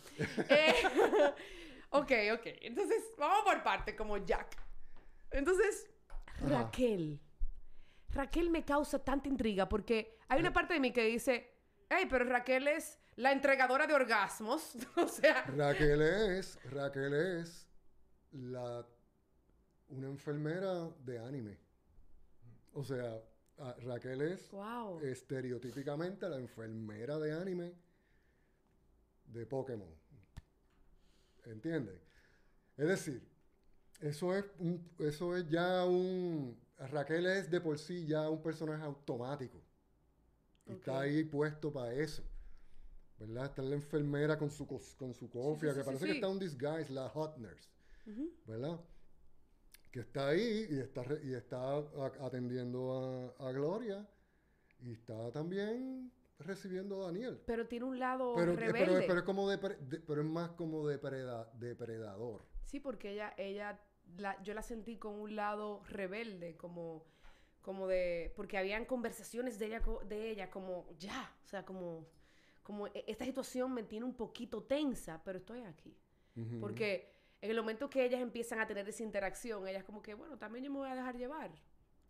Eh, 0.49 0.73
ok, 1.91 2.11
ok. 2.33 2.45
Entonces, 2.61 3.03
vamos 3.17 3.43
por 3.43 3.61
parte, 3.61 3.95
como 3.95 4.17
Jack. 4.17 4.57
Entonces, 5.31 5.87
Ajá. 6.27 6.63
Raquel. 6.63 7.19
Raquel 8.09 8.49
me 8.49 8.63
causa 8.63 8.97
tanta 9.03 9.27
intriga 9.27 9.67
porque 9.69 10.17
hay 10.29 10.39
una 10.39 10.53
parte 10.53 10.73
de 10.73 10.79
mí 10.79 10.91
que 10.93 11.03
dice, 11.03 11.53
hey, 11.89 12.07
pero 12.09 12.25
Raquel 12.25 12.67
es 12.69 12.97
la 13.15 13.31
entregadora 13.31 13.87
de 13.87 13.93
orgasmos. 13.93 14.75
o 14.97 15.07
sea, 15.07 15.43
Raquel 15.43 16.01
es, 16.01 16.59
Raquel 16.71 17.13
es 17.13 17.67
la, 18.31 18.85
una 19.89 20.07
enfermera 20.07 20.89
de 21.05 21.19
anime. 21.19 21.57
O 22.73 22.83
sea, 22.83 23.21
Raquel 23.83 24.21
es 24.21 24.51
wow. 24.51 24.99
estereotípicamente 25.01 26.27
la 26.27 26.37
enfermera 26.37 27.17
de 27.19 27.31
anime 27.33 27.73
de 29.25 29.45
Pokémon. 29.45 29.89
¿Entiendes? 31.45 32.01
Es 32.75 32.87
decir, 32.87 33.27
eso 34.01 34.35
es, 34.35 34.45
un- 34.59 34.91
eso 34.99 35.37
es 35.37 35.47
ya 35.47 35.85
un... 35.85 36.59
Raquel 36.77 37.25
es 37.27 37.49
de 37.49 37.61
por 37.61 37.79
sí 37.79 38.05
ya 38.05 38.29
un 38.29 38.41
personaje 38.41 38.83
automático. 38.83 39.61
Y 40.65 40.73
Ok. 40.73 40.77
Está 40.79 40.99
ahí 41.01 41.23
puesto 41.23 41.71
para 41.71 41.93
eso. 41.93 42.23
¿Verdad? 43.17 43.45
Está 43.45 43.61
la 43.61 43.75
enfermera 43.75 44.37
con 44.37 44.49
su, 44.51 44.67
con 44.67 45.13
su 45.13 45.29
cofia, 45.29 45.69
sí, 45.71 45.75
que 45.77 45.81
sí, 45.83 45.85
parece 45.85 46.05
que 46.05 46.11
está 46.13 46.27
un 46.27 46.39
disguise, 46.39 46.91
la 46.91 47.09
hot 47.09 47.37
nurse. 47.37 47.69
¿verdad? 48.45 48.79
Que 49.91 50.01
está 50.01 50.27
ahí 50.29 50.67
y 50.69 50.79
está, 50.79 51.03
y 51.23 51.33
está 51.33 51.77
atendiendo 52.21 53.33
a, 53.39 53.47
a 53.47 53.51
Gloria 53.53 54.05
y 54.81 54.91
está 54.91 55.31
también 55.31 56.11
recibiendo 56.39 57.01
a 57.01 57.05
Daniel. 57.05 57.41
Pero 57.45 57.65
tiene 57.67 57.85
un 57.85 57.97
lado 57.97 58.33
Pero, 58.35 58.51
eh, 58.51 58.55
rebelde. 58.57 58.85
pero, 58.85 59.07
pero 59.07 59.19
es 59.19 59.25
como 59.25 59.49
de- 59.49 59.57
pero 60.05 60.21
es 60.21 60.27
más 60.27 60.51
como 60.51 60.85
depreda- 60.87 61.49
depredador. 61.53 62.43
Sí, 62.65 62.81
porque 62.81 63.13
ella, 63.13 63.33
ella, 63.37 63.79
la, 64.17 64.41
yo 64.43 64.53
la 64.53 64.61
sentí 64.61 64.97
con 64.97 65.13
un 65.15 65.35
lado 65.37 65.81
rebelde, 65.87 66.57
como, 66.57 67.05
como 67.61 67.87
de, 67.87 68.33
porque 68.35 68.57
habían 68.57 68.83
conversaciones 68.85 69.57
de 69.57 69.67
ella, 69.67 69.81
de 70.09 70.29
ella, 70.31 70.49
como 70.51 70.85
ya, 70.99 71.33
o 71.45 71.47
sea, 71.47 71.65
como, 71.65 72.05
como 72.65 72.87
"E- 72.87 73.05
esta 73.07 73.23
situación 73.23 73.73
me 73.73 73.83
tiene 73.83 74.05
un 74.05 74.15
poquito 74.15 74.61
tensa, 74.63 75.21
pero 75.23 75.37
estoy 75.37 75.61
aquí, 75.61 75.95
porque 76.59 77.13
en 77.41 77.51
el 77.51 77.57
momento 77.57 77.89
que 77.89 78.03
ellas 78.03 78.19
empiezan 78.21 78.59
a 78.59 78.65
tener 78.67 78.89
esa 78.89 79.03
interacción, 79.03 79.65
ellas 79.67 79.83
como 79.85 80.01
que, 80.01 80.15
bueno, 80.15 80.37
también 80.37 80.65
yo 80.65 80.71
me 80.71 80.79
voy 80.79 80.89
a 80.89 80.95
dejar 80.95 81.15
llevar, 81.15 81.51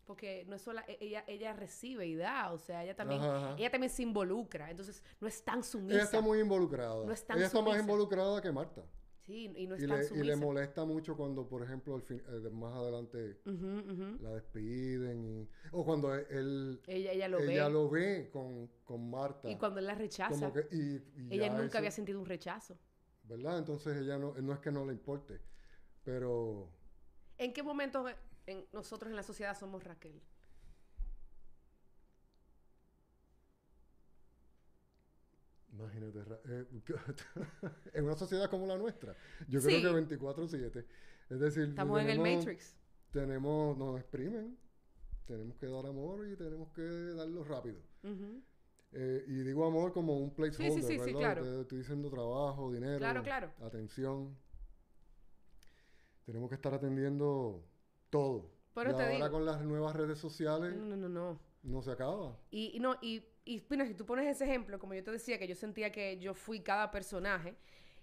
porque 0.05 0.45
no 0.47 0.55
es 0.55 0.61
sola, 0.61 0.83
e- 0.87 0.97
ella, 1.01 1.23
ella 1.27 1.53
recibe 1.53 2.07
y 2.07 2.15
da, 2.15 2.51
o 2.53 2.57
sea, 2.57 2.83
ella 2.83 2.95
también, 2.95 3.21
Ajá, 3.21 3.37
ajá. 3.51 3.55
ella 3.59 3.69
también 3.69 3.91
se 3.91 4.01
involucra, 4.03 4.71
entonces 4.71 5.03
no 5.19 5.27
es 5.27 5.43
tan 5.43 5.61
sumisa. 5.63 5.93
Ella 5.95 6.03
está 6.05 6.21
muy 6.21 6.39
involucrada. 6.39 7.05
No 7.05 7.11
es 7.11 7.25
tan 7.25 7.37
Ella 7.37 7.47
está 7.47 7.61
más 7.61 7.77
involucrada 7.79 8.41
que 8.41 8.51
Marta. 8.51 8.81
Sí, 9.25 9.51
y 9.55 9.65
no 9.67 9.75
es 9.75 9.83
Y 9.83 9.87
tan 9.87 9.97
le, 9.97 10.03
y 10.05 10.07
sumisa. 10.07 10.25
le 10.25 10.35
molesta 10.35 10.85
mucho 10.85 11.17
cuando, 11.17 11.47
por 11.47 11.63
ejemplo, 11.63 11.95
al 11.95 12.03
fin- 12.03 12.21
eh, 12.27 12.49
más 12.51 12.73
adelante 12.75 13.39
Ujú, 13.45 13.79
ujú. 13.91 14.23
la 14.23 14.33
despiden. 14.35 15.25
Y, 15.25 15.49
o 15.71 15.83
cuando 15.83 16.13
él, 16.13 16.79
Ella, 16.87 17.11
ella 17.11 17.27
lo 17.27 17.39
ella 17.39 17.65
ve. 17.65 17.73
lo 17.73 17.89
ve 17.89 18.29
con, 18.31 18.67
con 18.83 19.09
Marta. 19.09 19.49
Y 19.49 19.57
cuando 19.57 19.79
él 19.79 19.87
la 19.87 19.95
rechaza, 19.95 20.51
que, 20.53 20.67
y, 20.71 21.01
y 21.23 21.33
ella 21.33 21.49
nunca 21.49 21.65
eso- 21.65 21.77
había 21.79 21.91
sentido 21.91 22.19
un 22.19 22.25
rechazo. 22.25 22.77
¿verdad? 23.23 23.57
Entonces 23.59 23.97
ella 23.97 24.17
no, 24.17 24.33
no 24.35 24.53
es 24.53 24.59
que 24.59 24.71
no 24.71 24.85
le 24.85 24.93
importe, 24.93 25.41
pero 26.03 26.69
¿En 27.37 27.53
qué 27.53 27.63
momento 27.63 28.07
eh, 28.09 28.15
en- 28.47 28.65
nosotros 28.73 29.09
en 29.09 29.15
la 29.15 29.23
sociedad 29.23 29.57
somos 29.57 29.83
Raquel? 29.83 30.21
Imagínate, 35.79 36.19
eh, 36.45 36.65
en 37.93 38.05
una 38.05 38.15
sociedad 38.15 38.49
como 38.49 38.65
la 38.65 38.77
nuestra, 38.77 39.15
yo 39.47 39.59
Sí. 39.61 39.67
creo 39.67 39.81
que 39.93 39.99
24/7, 40.17 40.85
es 41.29 41.39
decir, 41.39 41.63
Estamos 41.69 42.01
en 42.01 42.09
el 42.09 42.17
tenemos- 42.17 42.45
Matrix. 42.45 42.77
Tenemos, 43.11 43.77
nos 43.77 43.99
exprimen, 43.99 44.57
tenemos 45.25 45.57
que 45.57 45.67
dar 45.67 45.85
amor 45.85 46.27
y 46.27 46.35
tenemos 46.35 46.69
que 46.73 46.81
darlo 46.81 47.43
rápido. 47.43 47.79
Eh, 48.91 49.23
y 49.27 49.33
digo 49.43 49.65
amor 49.65 49.91
como 49.93 50.17
un 50.19 50.33
placeholder, 50.33 50.83
sí, 50.83 50.93
sí, 50.93 50.97
¿verdad? 50.97 51.19
claro. 51.19 51.43
Te- 51.43 51.61
Estoy 51.61 51.77
diciendo 51.79 52.09
trabajo, 52.09 52.71
dinero, 52.71 52.97
Claro, 52.97 53.23
claro. 53.23 53.51
atención. 53.61 54.35
Tenemos 56.25 56.49
que 56.49 56.55
estar 56.55 56.73
atendiendo 56.73 57.63
todo. 58.09 58.51
Pero 58.73 58.91
y 58.91 58.93
te 58.95 59.03
ahora 59.03 59.15
digo- 59.15 59.31
con 59.31 59.45
las 59.45 59.61
nuevas 59.63 59.95
redes 59.95 60.17
sociales 60.19 60.75
No, 60.75 60.85
no, 60.85 60.95
no, 60.97 61.09
no. 61.09 61.39
no 61.63 61.81
se 61.81 61.91
acaba. 61.91 62.37
Y, 62.51 62.75
y 62.75 62.79
no, 62.79 62.95
y, 63.01 63.23
y 63.45 63.63
mira, 63.69 63.85
si 63.85 63.93
tú 63.93 64.05
pones 64.05 64.25
ese 64.27 64.43
ejemplo, 64.45 64.79
como 64.79 64.93
yo 64.93 65.03
te 65.03 65.11
decía, 65.11 65.37
que 65.39 65.47
yo 65.47 65.55
sentía 65.55 65.91
que 65.91 66.17
yo 66.17 66.33
fui 66.33 66.61
cada 66.61 66.91
personaje, 66.91 67.55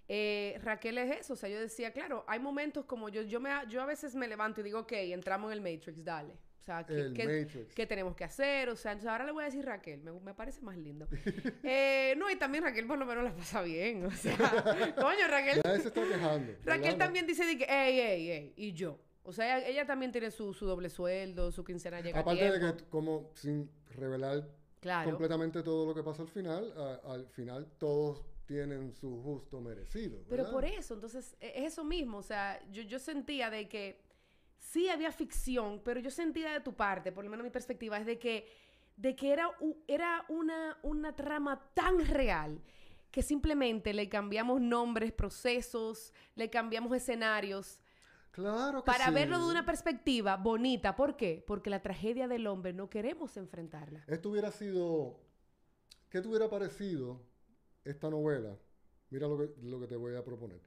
eh, 0.07 0.59
Raquel 0.63 0.97
es 0.97 1.19
eso. 1.21 1.33
O 1.33 1.35
sea, 1.35 1.49
yo 1.49 1.59
decía, 1.59 1.91
claro, 1.91 2.23
hay 2.27 2.39
momentos 2.39 2.85
como 2.85 3.09
yo, 3.09 3.21
yo, 3.21 3.39
me, 3.39 3.49
yo 3.69 3.81
a 3.81 3.85
veces 3.85 4.15
me 4.15 4.27
levanto 4.27 4.61
y 4.61 4.63
digo, 4.63 4.79
ok, 4.79 4.91
entramos 4.93 5.51
en 5.51 5.57
el 5.57 5.61
Matrix, 5.61 6.03
dale. 6.03 6.33
O 6.59 6.65
sea, 6.65 6.85
¿qué, 6.85 7.11
qué- 7.13 7.67
qué 7.75 7.85
tenemos 7.85 8.15
que 8.15 8.23
hacer? 8.23 8.69
O 8.69 8.77
sea, 8.77 8.93
entonces 8.93 9.11
ahora 9.11 9.25
le 9.25 9.33
voy 9.33 9.43
a 9.43 9.47
decir 9.47 9.65
Raquel, 9.65 10.01
me, 10.01 10.13
me 10.13 10.33
parece 10.33 10.61
más 10.61 10.77
lindo. 10.77 11.07
Eh, 11.63 12.15
no, 12.17 12.29
y 12.29 12.35
también 12.37 12.63
Raquel 12.63 12.87
por 12.87 12.97
lo 12.97 13.05
menos 13.05 13.23
la 13.25 13.35
pasa 13.35 13.61
bien. 13.61 14.05
O 14.05 14.11
sea, 14.11 14.37
coño, 14.95 15.27
Raquel, 15.27 15.61
Nadie 15.65 15.81
se 15.81 15.87
está 15.89 16.01
quejando. 16.07 16.53
Raquel 16.63 16.97
también 16.97 17.27
dice 17.27 17.45
de 17.45 17.57
que, 17.57 17.65
ey, 17.65 17.99
ey, 17.99 18.29
ey, 18.31 18.53
y 18.55 18.71
yo. 18.73 18.97
O 19.23 19.33
sea, 19.33 19.57
ella, 19.57 19.67
ella 19.67 19.85
también 19.85 20.11
tiene 20.13 20.31
su, 20.31 20.53
su 20.53 20.65
doble 20.65 20.89
sueldo, 20.89 21.51
su 21.51 21.63
quincena 21.65 21.99
llega 22.01 22.17
a 22.19 22.21
Aparte 22.21 22.49
de 22.51 22.59
que, 22.77 22.83
como 22.89 23.29
sin 23.35 23.69
revelar 23.97 24.47
Claro. 24.83 25.09
completamente 25.09 25.63
todo 25.63 25.87
lo 25.87 25.95
que 25.95 26.03
pasa 26.03 26.21
al 26.21 26.27
final, 26.29 26.71
a- 26.77 27.13
al 27.13 27.25
final 27.27 27.65
todos 27.79 28.21
tienen 28.45 28.93
su 28.93 29.21
justo 29.23 29.59
merecido. 29.61 30.23
Pero 30.29 30.51
por 30.51 30.65
eso, 30.65 30.93
entonces, 30.93 31.35
e- 31.39 31.53
es 31.63 31.73
eso 31.73 31.83
mismo. 31.83 32.17
O 32.17 32.23
sea, 32.23 32.61
yo, 32.69 32.83
yo 32.83 32.99
sentía 32.99 33.49
de 33.49 33.67
que 33.69 34.01
sí 34.57 34.89
había 34.89 35.11
ficción, 35.11 35.81
pero 35.83 35.99
yo 35.99 36.11
sentía 36.11 36.51
de 36.53 36.59
tu 36.61 36.73
parte, 36.73 37.11
por 37.11 37.23
lo 37.23 37.29
menos 37.31 37.43
mi 37.45 37.49
perspectiva, 37.49 37.97
es 37.97 38.05
de 38.05 38.19
que, 38.19 38.47
de 38.97 39.15
que 39.15 39.31
era, 39.31 39.49
era 39.87 40.25
una, 40.29 40.77
una 40.83 41.15
trama 41.15 41.59
tan 41.73 42.05
real 42.05 42.61
que 43.11 43.21
simplemente 43.21 43.93
le 43.93 44.09
cambiamos 44.09 44.59
nombres, 44.59 45.11
procesos, 45.11 46.11
le 46.35 46.49
cambiamos 46.49 46.95
escenarios 46.95 47.79
Claro 48.33 48.83
que 48.83 48.87
para 48.87 49.09
sí. 49.09 49.13
verlo 49.13 49.37
de 49.37 49.45
una 49.45 49.63
perspectiva 49.63 50.37
bonita. 50.37 50.95
¿Por 50.95 51.15
qué? 51.15 51.43
Porque 51.45 51.69
la 51.69 51.83
tragedia 51.83 52.27
del 52.27 52.47
hombre 52.47 52.73
no 52.73 52.89
queremos 52.89 53.37
enfrentarla. 53.37 54.03
Esto 54.07 54.31
hubiera 54.31 54.51
sido... 54.51 55.19
¿Qué 56.09 56.19
te 56.19 56.27
hubiera 56.27 56.49
parecido 56.49 57.21
esta 57.85 58.09
novela? 58.09 58.57
Mira 59.11 59.27
lo 59.27 59.37
que, 59.37 59.53
lo 59.61 59.79
que 59.79 59.85
te 59.85 59.95
voy 59.95 60.15
a 60.15 60.23
proponer. 60.23 60.59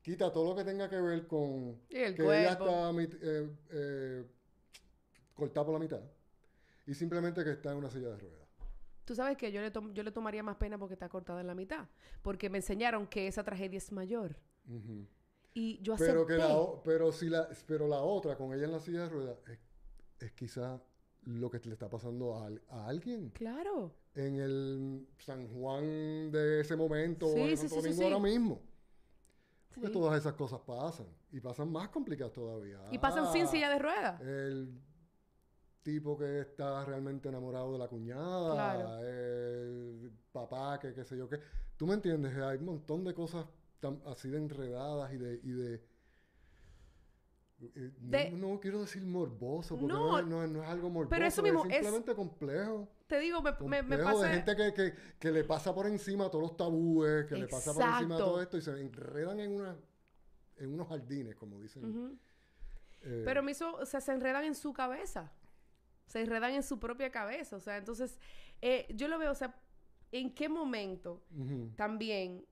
Quita 0.00 0.32
todo 0.32 0.50
lo 0.50 0.56
que 0.56 0.64
tenga 0.64 0.88
que 0.88 0.98
ver 0.98 1.26
con 1.26 1.78
Y 1.90 1.96
el 1.98 2.14
que 2.14 2.22
ella 2.22 2.52
está 2.52 2.90
eh, 2.90 3.50
eh, 3.70 4.26
cortada 5.34 5.66
por 5.66 5.74
la 5.74 5.80
mitad 5.80 6.00
y 6.86 6.94
simplemente 6.94 7.44
que 7.44 7.50
está 7.50 7.72
en 7.72 7.78
una 7.78 7.90
silla 7.90 8.08
de 8.08 8.18
ruedas. 8.18 8.48
Tú 9.04 9.14
sabes 9.14 9.36
que 9.36 9.52
yo 9.52 9.60
le, 9.60 9.70
yo 9.92 10.02
le 10.02 10.10
tomaría 10.10 10.42
más 10.42 10.56
pena 10.56 10.78
porque 10.78 10.94
está 10.94 11.10
cortada 11.10 11.42
en 11.42 11.46
la 11.46 11.54
mitad. 11.54 11.86
Porque 12.22 12.48
me 12.48 12.58
enseñaron 12.58 13.06
que 13.06 13.26
esa 13.26 13.44
tragedia 13.44 13.76
es 13.76 13.92
mayor. 13.92 14.36
Ujú. 14.66 15.06
Y 15.54 15.80
yo 15.82 15.94
acepté. 15.94 16.12
Pero 16.12 16.26
que 16.26 16.36
la, 16.36 16.56
o- 16.56 16.82
pero 16.82 17.12
si 17.12 17.28
la, 17.28 17.48
pero 17.66 17.86
la 17.88 18.00
otra 18.00 18.36
con 18.36 18.52
ella 18.52 18.64
en 18.64 18.72
la 18.72 18.80
silla 18.80 19.02
de 19.04 19.08
ruedas 19.08 19.38
es, 19.46 19.58
es 20.20 20.32
quizá 20.32 20.82
lo 21.22 21.50
que 21.50 21.58
le 21.64 21.72
está 21.72 21.88
pasando 21.88 22.34
a, 22.34 22.48
a 22.68 22.86
alguien 22.88 23.30
Claro. 23.30 23.94
en 24.14 24.36
el 24.40 25.08
San 25.18 25.48
Juan 25.48 26.30
de 26.30 26.60
ese 26.60 26.76
momento 26.76 27.28
Sí, 27.28 27.40
o 27.40 27.44
en 27.44 27.56
sí, 27.56 27.68
Santo 27.68 27.82
sí, 27.82 27.88
Domingo 27.90 28.04
ahora 28.04 28.18
mismo. 28.20 28.62
Porque 29.74 29.90
todas 29.90 30.18
esas 30.18 30.34
cosas 30.34 30.60
pasan 30.60 31.06
y 31.32 31.40
pasan 31.40 31.70
más 31.72 31.88
complicadas 31.88 32.32
todavía. 32.32 32.78
Y 32.92 32.98
pasan 32.98 33.32
sin 33.32 33.44
Ah, 33.44 33.46
silla 33.48 33.70
de 33.70 33.78
ruedas. 33.78 34.20
El 34.20 34.72
tipo 35.82 36.16
que 36.16 36.40
está 36.40 36.84
realmente 36.84 37.28
enamorado 37.28 37.72
de 37.72 37.78
la 37.78 37.88
cuñada, 37.88 38.52
Claro. 38.54 39.04
el 39.06 40.12
papá 40.32 40.78
que 40.78 40.94
qué 40.94 41.04
sé 41.04 41.16
yo 41.16 41.28
qué. 41.28 41.40
Tú 41.76 41.86
me 41.86 41.94
entiendes, 41.94 42.36
hay 42.36 42.58
un 42.58 42.66
montón 42.66 43.02
de 43.04 43.12
cosas 43.14 43.46
tan, 43.84 44.00
así 44.06 44.28
de 44.28 44.38
enredadas 44.38 45.12
y 45.12 45.16
de... 45.18 45.40
Y 45.42 45.50
de 45.52 45.74
eh, 47.60 47.92
no- 48.00 48.10
De- 48.10 48.30
no, 48.32 48.60
quiero 48.60 48.80
decir 48.80 49.02
morboso, 49.02 49.76
porque 49.78 49.92
No, 49.94 50.20
no, 50.22 50.44
es, 50.44 50.50
no 50.50 50.60
es- 50.60 50.64
es 50.64 50.68
algo 50.70 50.90
morboso, 50.90 51.22
eso 51.22 51.42
mismo 51.42 51.60
es 51.64 51.70
es- 51.70 51.74
simplemente 51.76 52.14
complejo. 52.14 52.88
Te 53.06 53.18
digo, 53.20 53.42
me, 53.42 53.52
me, 53.68 53.82
me 53.82 53.98
pasa... 53.98 54.26
de 54.26 54.34
gente 54.34 54.56
que, 54.56 54.72
que, 54.74 54.94
que 55.18 55.30
le 55.30 55.44
pasa 55.44 55.74
por 55.74 55.86
encima 55.86 56.30
todos 56.30 56.42
los 56.42 56.56
tabúes, 56.56 57.26
que 57.26 57.36
le 57.36 57.46
pasa 57.46 57.72
por 57.72 57.82
encima 57.82 58.16
todo 58.18 58.40
esto 58.42 58.56
y 58.56 58.62
se 58.62 58.70
enredan 58.80 59.40
en, 59.40 59.52
una, 59.52 59.76
en 60.56 60.72
unos 60.74 60.88
jardines, 60.88 61.36
como 61.36 61.60
dicen. 61.60 62.18
Eh, 63.02 63.22
Pero 63.24 63.42
me 63.42 63.52
hizo, 63.52 63.76
o 63.76 63.86
sea, 63.86 64.00
se 64.00 64.12
enredan 64.12 64.44
en 64.44 64.54
su 64.54 64.72
cabeza. 64.72 65.30
Se 66.06 66.20
enredan 66.22 66.52
en 66.54 66.62
su 66.62 66.78
propia 66.80 67.10
cabeza. 67.10 67.56
O 67.56 67.60
sea, 67.60 67.76
entonces, 67.76 68.18
eh, 68.62 68.86
yo 68.94 69.08
lo 69.08 69.18
veo, 69.18 69.30
o 69.30 69.34
sea, 69.34 69.54
¿en 70.10 70.34
qué 70.34 70.48
momento 70.48 71.22
también 71.76 72.44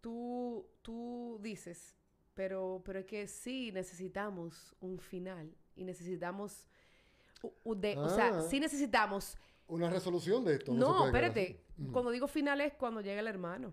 tú, 0.00 0.66
tú 0.82 1.38
dices, 1.42 1.96
pero, 2.34 2.82
pero 2.84 3.00
es 3.00 3.06
que 3.06 3.26
sí 3.26 3.70
necesitamos 3.72 4.74
un 4.80 4.98
final 4.98 5.54
y 5.76 5.84
necesitamos, 5.84 6.66
u- 7.64 7.74
de, 7.74 7.96
o 7.96 8.08
sea, 8.08 8.38
Ah. 8.38 8.42
sí 8.42 8.60
necesitamos, 8.60 9.36
Una 9.68 9.88
resolución 9.90 10.44
de 10.44 10.54
esto. 10.54 10.72
no, 10.72 11.04
quedar 11.04 11.06
espérate. 11.24 11.60
Ujú. 11.78 11.92
cuando 11.92 12.10
digo 12.10 12.26
final 12.28 12.60
es 12.60 12.74
cuando 12.74 13.00
llega 13.00 13.20
el 13.20 13.28
hermano. 13.28 13.72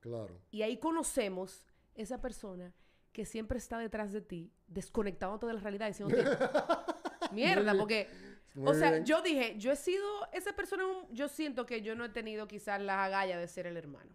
Claro. 0.00 0.38
Y 0.50 0.62
ahí 0.62 0.78
conocemos 0.78 1.66
esa 1.94 2.20
persona 2.20 2.74
que 3.12 3.24
siempre 3.26 3.58
está 3.58 3.78
detrás 3.78 4.12
de 4.12 4.20
ti, 4.22 4.52
desconectándote 4.66 5.46
de 5.46 5.54
la 5.54 5.60
realidad, 5.60 5.88
diciéndote, 5.88 6.22
mierda, 7.32 7.74
porque, 7.76 8.08
Muy 8.54 8.68
o 8.68 8.74
sea, 8.74 8.92
bien. 8.92 9.04
yo 9.04 9.20
dije, 9.22 9.56
yo 9.58 9.72
he 9.72 9.76
sido 9.76 10.04
esa 10.32 10.54
persona, 10.54 10.84
yo 11.10 11.28
siento 11.28 11.66
que 11.66 11.82
yo 11.82 11.94
no 11.94 12.04
he 12.04 12.08
tenido 12.08 12.46
quizás 12.48 12.80
la 12.80 13.04
agallas 13.04 13.38
de 13.40 13.48
ser 13.48 13.66
el 13.66 13.76
hermano. 13.76 14.10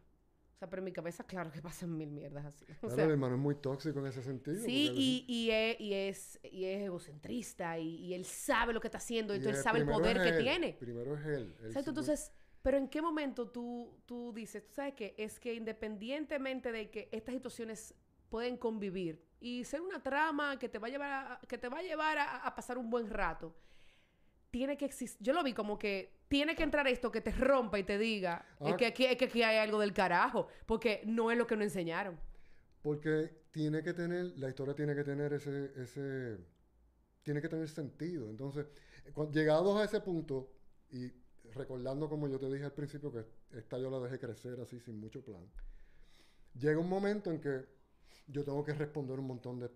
O 0.55 0.57
sea, 0.57 0.69
pero 0.69 0.79
en 0.79 0.85
mi 0.85 0.91
cabeza, 0.93 1.25
claro 1.25 1.51
que 1.51 1.61
pasan 1.61 1.95
mil 1.97 2.09
mierdas 2.11 2.45
así. 2.45 2.65
O 2.81 2.87
Claro, 2.87 2.95
sea, 2.95 3.05
el 3.05 3.11
hermano 3.11 3.35
es 3.35 3.41
muy 3.41 3.55
tóxico 3.55 3.99
en 3.99 4.07
ese 4.07 4.23
sentido. 4.23 4.57
Sí, 4.63 4.91
y, 4.95 5.25
y, 5.27 5.51
es, 5.51 5.79
y, 5.81 5.93
es, 5.93 6.39
y 6.43 6.65
es 6.65 6.81
egocentrista 6.83 7.77
y, 7.77 7.95
y 7.97 8.13
él 8.13 8.25
sabe 8.25 8.73
lo 8.73 8.79
que 8.79 8.87
está 8.87 8.99
haciendo, 8.99 9.33
y 9.33 9.37
entonces 9.37 9.57
él 9.59 9.63
sabe 9.63 9.79
el 9.79 9.85
poder 9.85 10.21
que 10.21 10.29
él, 10.29 10.37
tiene. 10.37 10.73
Primero 10.79 11.15
es 11.15 11.25
él. 11.25 11.33
él 11.33 11.65
Exacto, 11.67 11.71
siempre- 11.73 11.89
entonces, 11.89 12.31
pero 12.61 12.77
¿en 12.77 12.87
qué 12.87 13.01
momento 13.01 13.49
tú, 13.49 14.01
tú 14.05 14.31
dices, 14.33 14.65
tú 14.65 14.73
sabes 14.73 14.93
qué? 14.95 15.13
Es 15.17 15.39
que 15.39 15.53
independientemente 15.53 16.71
de 16.71 16.89
que 16.89 17.09
estas 17.11 17.35
situaciones 17.35 17.93
pueden 18.29 18.57
convivir 18.57 19.23
y 19.39 19.63
ser 19.65 19.81
una 19.81 20.01
trama 20.01 20.57
que 20.57 20.69
te 20.69 20.79
va 20.79 20.87
a 20.87 20.89
llevar 20.89 21.11
a, 21.11 21.39
que 21.47 21.57
te 21.57 21.69
va 21.69 21.79
a, 21.79 21.83
llevar 21.83 22.17
a, 22.17 22.37
a 22.37 22.55
pasar 22.55 22.77
un 22.77 22.89
buen 22.89 23.09
rato, 23.09 23.55
tiene 24.57 24.77
que 24.77 24.85
existir, 24.85 25.17
yo 25.21 25.33
lo 25.33 25.43
vi 25.43 25.53
como 25.53 25.77
que 25.77 26.23
tiene 26.29 26.55
que 26.55 26.63
entrar 26.63 26.87
esto 26.87 27.11
que 27.11 27.19
te 27.19 27.31
rompa 27.31 27.77
y 27.77 27.83
te 27.83 27.97
diga 27.97 28.45
es 28.61 28.71
Ah. 28.73 28.77
que, 28.77 28.85
aquí, 28.85 29.03
es 29.05 29.17
que 29.17 29.25
aquí 29.25 29.43
hay 29.43 29.57
algo 29.57 29.79
del 29.81 29.91
carajo, 29.91 30.47
porque 30.65 31.01
no 31.05 31.29
es 31.29 31.37
lo 31.37 31.45
que 31.45 31.57
nos 31.57 31.65
enseñaron. 31.65 32.17
Porque 32.81 33.31
tiene 33.51 33.83
que 33.83 33.93
tener, 33.93 34.37
la 34.37 34.47
historia 34.47 34.73
tiene 34.73 34.95
que 34.95 35.03
tener 35.03 35.33
ese, 35.33 35.73
ese, 35.75 36.37
tiene 37.21 37.41
que 37.41 37.49
tener 37.49 37.67
sentido. 37.67 38.29
Entonces, 38.29 38.65
cuan- 39.13 39.29
llegados 39.33 39.75
a 39.77 39.83
ese 39.83 39.99
punto, 39.99 40.49
y 40.89 41.11
recordando 41.53 42.07
como 42.07 42.29
yo 42.29 42.39
te 42.39 42.49
dije 42.49 42.63
al 42.63 42.71
principio 42.73 43.11
que 43.11 43.25
esta 43.57 43.77
yo 43.77 43.89
la 43.89 43.99
dejé 43.99 44.19
crecer 44.19 44.57
así 44.61 44.79
sin 44.79 44.97
mucho 45.01 45.21
plan, 45.21 45.45
llega 46.57 46.79
un 46.79 46.87
momento 46.87 47.29
en 47.29 47.41
que 47.41 47.65
yo 48.27 48.45
tengo 48.45 48.63
que 48.63 48.73
responder 48.73 49.19
un 49.19 49.27
montón 49.27 49.59
de, 49.59 49.69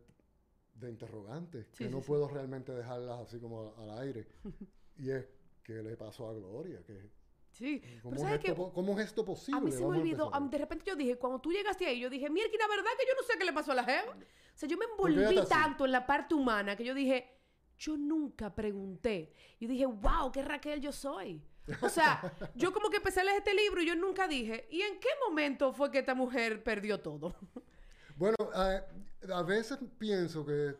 de 0.79 0.89
interrogantes, 0.89 1.67
Sí, 1.73 1.77
que 1.77 1.83
sí, 1.85 1.89
no 1.89 2.01
sí. 2.01 2.07
puedo 2.07 2.27
realmente 2.27 2.71
dejarlas 2.71 3.19
así 3.19 3.39
como 3.39 3.73
al 3.77 3.99
aire. 3.99 4.27
y 4.97 5.09
es, 5.11 5.25
¿qué 5.63 5.81
le 5.83 5.95
pasó 5.97 6.29
a 6.29 6.33
Gloria? 6.33 6.81
¿Qué, 6.85 7.09
Sí, 7.51 7.81
¿Cómo, 8.03 8.15
pero 8.15 8.15
es 8.15 8.21
¿sabes 8.21 8.45
esto, 8.45 8.71
cómo 8.73 8.99
es 8.99 9.07
esto 9.07 9.25
posible? 9.25 9.57
A 9.59 9.61
mí 9.63 9.71
se 9.71 9.79
me 9.79 9.83
Vamos 9.85 9.97
olvidó, 9.97 10.31
de 10.49 10.57
repente 10.57 10.85
yo 10.85 10.95
dije, 10.95 11.17
cuando 11.17 11.39
tú 11.41 11.51
llegaste 11.51 11.85
ahí, 11.87 11.99
yo 11.99 12.09
dije, 12.09 12.29
mira, 12.29 12.47
que 12.49 12.57
la 12.57 12.67
verdad 12.67 12.91
que 12.97 13.05
yo 13.07 13.13
no 13.15 13.23
sé 13.23 13.37
qué 13.37 13.43
le 13.43 13.51
pasó 13.51 13.71
a 13.71 13.75
la 13.75 13.83
jeva. 13.83 14.13
O 14.13 14.57
sea, 14.57 14.69
yo 14.69 14.77
me 14.77 14.85
envolví 14.85 15.23
está 15.23 15.41
así. 15.41 15.49
tanto 15.49 15.85
en 15.85 15.91
la 15.91 16.05
parte 16.05 16.35
humana 16.35 16.75
que 16.75 16.85
yo 16.85 16.93
dije, 16.93 17.27
yo 17.77 17.97
nunca 17.97 18.53
pregunté. 18.53 19.33
Yo 19.59 19.67
dije, 19.67 19.85
wow, 19.85 20.31
qué 20.31 20.41
Raquel 20.43 20.79
yo 20.79 20.91
soy. 20.91 21.41
O 21.81 21.89
sea, 21.89 22.21
yo 22.55 22.71
como 22.71 22.89
que 22.89 22.97
empecé 22.97 23.21
a 23.21 23.23
leer 23.23 23.37
este 23.37 23.53
libro 23.53 23.81
y 23.81 23.87
yo 23.87 23.95
nunca 23.95 24.27
dije, 24.27 24.67
¿y 24.71 24.81
en 24.81 24.99
qué 24.99 25.09
momento 25.27 25.73
fue 25.73 25.91
que 25.91 25.99
esta 25.99 26.13
mujer 26.15 26.63
perdió 26.63 27.01
todo? 27.01 27.35
Bueno, 28.19 28.35
a, 28.53 28.83
a 29.33 29.43
veces 29.43 29.79
pienso 29.97 30.45
que 30.45 30.75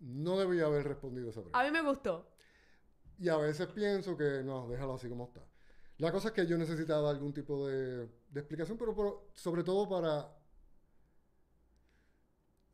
no 0.00 0.38
debía 0.38 0.64
haber 0.64 0.88
respondido 0.88 1.28
esa 1.28 1.40
A 1.40 1.42
pregunta. 1.42 1.62
mí 1.62 1.70
me 1.70 1.82
gustó. 1.82 2.26
Y 3.18 3.28
a 3.28 3.36
veces 3.36 3.66
pienso 3.68 4.16
que 4.16 4.42
no, 4.42 4.66
déjalo 4.66 4.94
así 4.94 5.10
como 5.10 5.24
está. 5.26 5.42
La 5.98 6.10
cosa 6.10 6.28
es 6.28 6.34
que 6.34 6.46
yo 6.46 6.56
necesitaba 6.56 7.10
algún 7.10 7.34
tipo 7.34 7.66
de, 7.66 8.08
de 8.30 8.40
explicación, 8.40 8.78
pero, 8.78 8.96
pero 8.96 9.28
sobre 9.34 9.62
todo 9.62 9.86
para 9.86 10.34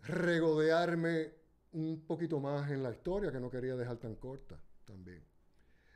regodearme 0.00 1.32
un 1.72 2.06
poquito 2.06 2.38
más 2.40 2.70
en 2.70 2.82
la 2.84 2.92
historia 2.92 3.32
que 3.32 3.40
no 3.40 3.50
quería 3.50 3.74
dejar 3.76 3.96
tan 3.98 4.14
corta 4.14 4.58
también. 4.84 5.22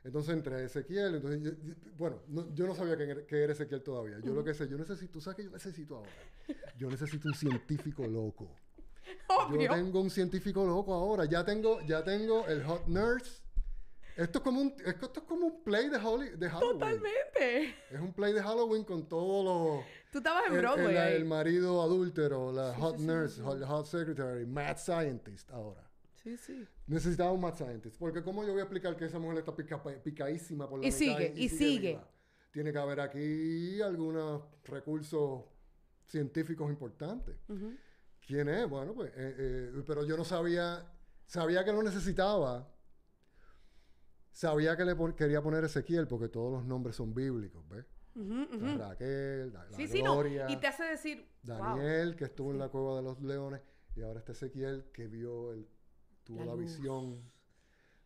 Entonces 0.03 0.33
entre 0.33 0.65
Ezequiel, 0.65 1.15
entonces 1.15 1.41
yo- 1.41 1.51
yo- 1.63 1.73
bueno, 1.97 2.21
no- 2.27 2.53
yo 2.53 2.67
no 2.67 2.75
sabía 2.75 2.97
que 2.97 3.03
era, 3.03 3.25
que 3.25 3.41
era 3.43 3.53
Ezequiel 3.53 3.81
todavía. 3.81 4.19
Yo 4.19 4.33
lo 4.33 4.43
que 4.43 4.53
sé, 4.53 4.67
yo 4.67 4.77
necesito, 4.77 5.13
¿tú 5.13 5.21
sabes 5.21 5.37
qué 5.37 5.43
yo 5.45 5.51
necesito 5.51 5.95
ahora? 5.97 6.11
Yo 6.77 6.89
necesito 6.89 7.27
un 7.29 7.33
científico 7.35 8.05
loco. 8.05 8.49
Obvio. 9.29 9.61
Yo 9.69 9.73
tengo 9.75 10.01
un 10.01 10.09
científico 10.09 10.65
loco 10.65 10.93
ahora. 10.93 11.25
Ya 11.25 11.45
tengo, 11.45 11.79
ya 11.81 12.03
tengo 12.03 12.45
el 12.47 12.63
hot 12.65 12.85
nurse. 12.87 13.41
Esto 14.15 14.39
es 14.39 14.43
como 14.43 14.61
un, 14.61 14.75
esto 14.85 15.11
es 15.15 15.23
como 15.23 15.47
un 15.47 15.63
play 15.63 15.89
de, 15.89 15.97
Holly- 15.97 16.37
de 16.37 16.47
Halloween. 16.49 16.79
Totalmente. 16.79 17.75
Es 17.89 17.99
un 17.99 18.13
play 18.13 18.31
de 18.33 18.43
Halloween 18.43 18.83
con 18.83 19.07
todos 19.09 19.43
los... 19.43 19.85
Tú 20.11 20.19
estabas 20.19 20.43
en 20.47 20.57
Broadway 20.57 20.95
el- 20.95 21.13
el 21.15 21.25
marido 21.25 21.81
adúltero, 21.81 22.51
la 22.51 22.75
Sí, 22.75 22.81
hot 22.81 22.97
sí, 22.97 23.05
nurse, 23.05 23.35
sí. 23.37 23.41
hot 23.41 23.85
secretary, 23.87 24.45
mad 24.45 24.77
scientist 24.77 25.49
ahora. 25.49 25.89
Sí, 26.23 26.37
sí. 26.37 26.67
Necesitaba 26.87 27.31
un 27.31 27.41
mad 27.41 27.53
scientist. 27.55 27.97
Porque 27.99 28.23
¿cómo 28.23 28.43
yo 28.45 28.51
voy 28.53 28.59
a 28.61 28.63
explicar 28.63 28.95
que 28.95 29.05
esa 29.05 29.19
mujer 29.19 29.39
está 29.39 29.53
pica- 29.55 29.83
picadísima 30.01 30.69
por 30.69 30.79
la 30.79 30.85
Y 30.87 30.91
mitad 30.91 30.97
sigue, 30.97 31.33
y 31.35 31.49
sigue. 31.49 31.89
viva? 31.89 32.09
Tiene 32.51 32.71
que 32.71 32.77
haber 32.77 32.99
aquí 33.01 33.81
algunos 33.81 34.43
recursos 34.63 35.43
científicos 36.05 36.69
importantes. 36.69 37.35
¿Quién 38.25 38.47
es? 38.47 38.69
Bueno, 38.69 38.93
pues, 38.93 39.11
eh, 39.15 39.35
eh, 39.75 39.83
pero 39.85 40.05
yo 40.05 40.15
no 40.15 40.23
sabía, 40.23 40.85
sabía 41.25 41.65
que 41.65 41.73
lo 41.73 41.83
necesitaba. 41.83 42.69
Sabía 44.31 44.75
que 44.75 44.85
le 44.85 44.95
pon- 44.95 45.13
quería 45.13 45.41
poner 45.41 45.63
Ezequiel 45.63 46.07
porque 46.07 46.29
todos 46.29 46.51
los 46.51 46.65
nombres 46.65 46.95
son 46.95 47.13
bíblicos, 47.13 47.67
¿ves? 47.69 47.85
Ujú. 48.15 48.77
Raquel, 48.77 49.51
la, 49.53 49.65
la 49.65 49.77
Sí, 49.77 49.87
sí, 49.87 50.01
no. 50.03 50.13
Gloria, 50.13 50.47
Y 50.49 50.57
te 50.57 50.67
hace 50.67 50.83
decir, 50.83 51.27
wow. 51.43 51.57
Daniel, 51.57 52.15
que 52.15 52.25
estuvo 52.25 52.51
en 52.51 52.59
la 52.59 52.69
cueva 52.69 52.95
de 52.97 53.03
los 53.03 53.21
leones, 53.21 53.61
y 53.95 54.01
ahora 54.01 54.19
está 54.19 54.31
Ezequiel, 54.31 54.85
que 54.93 55.07
vio, 55.07 55.53
el, 55.53 55.67
tuvo 56.23 56.39
La 56.39 56.45
la, 56.47 56.55
visión 56.55 57.21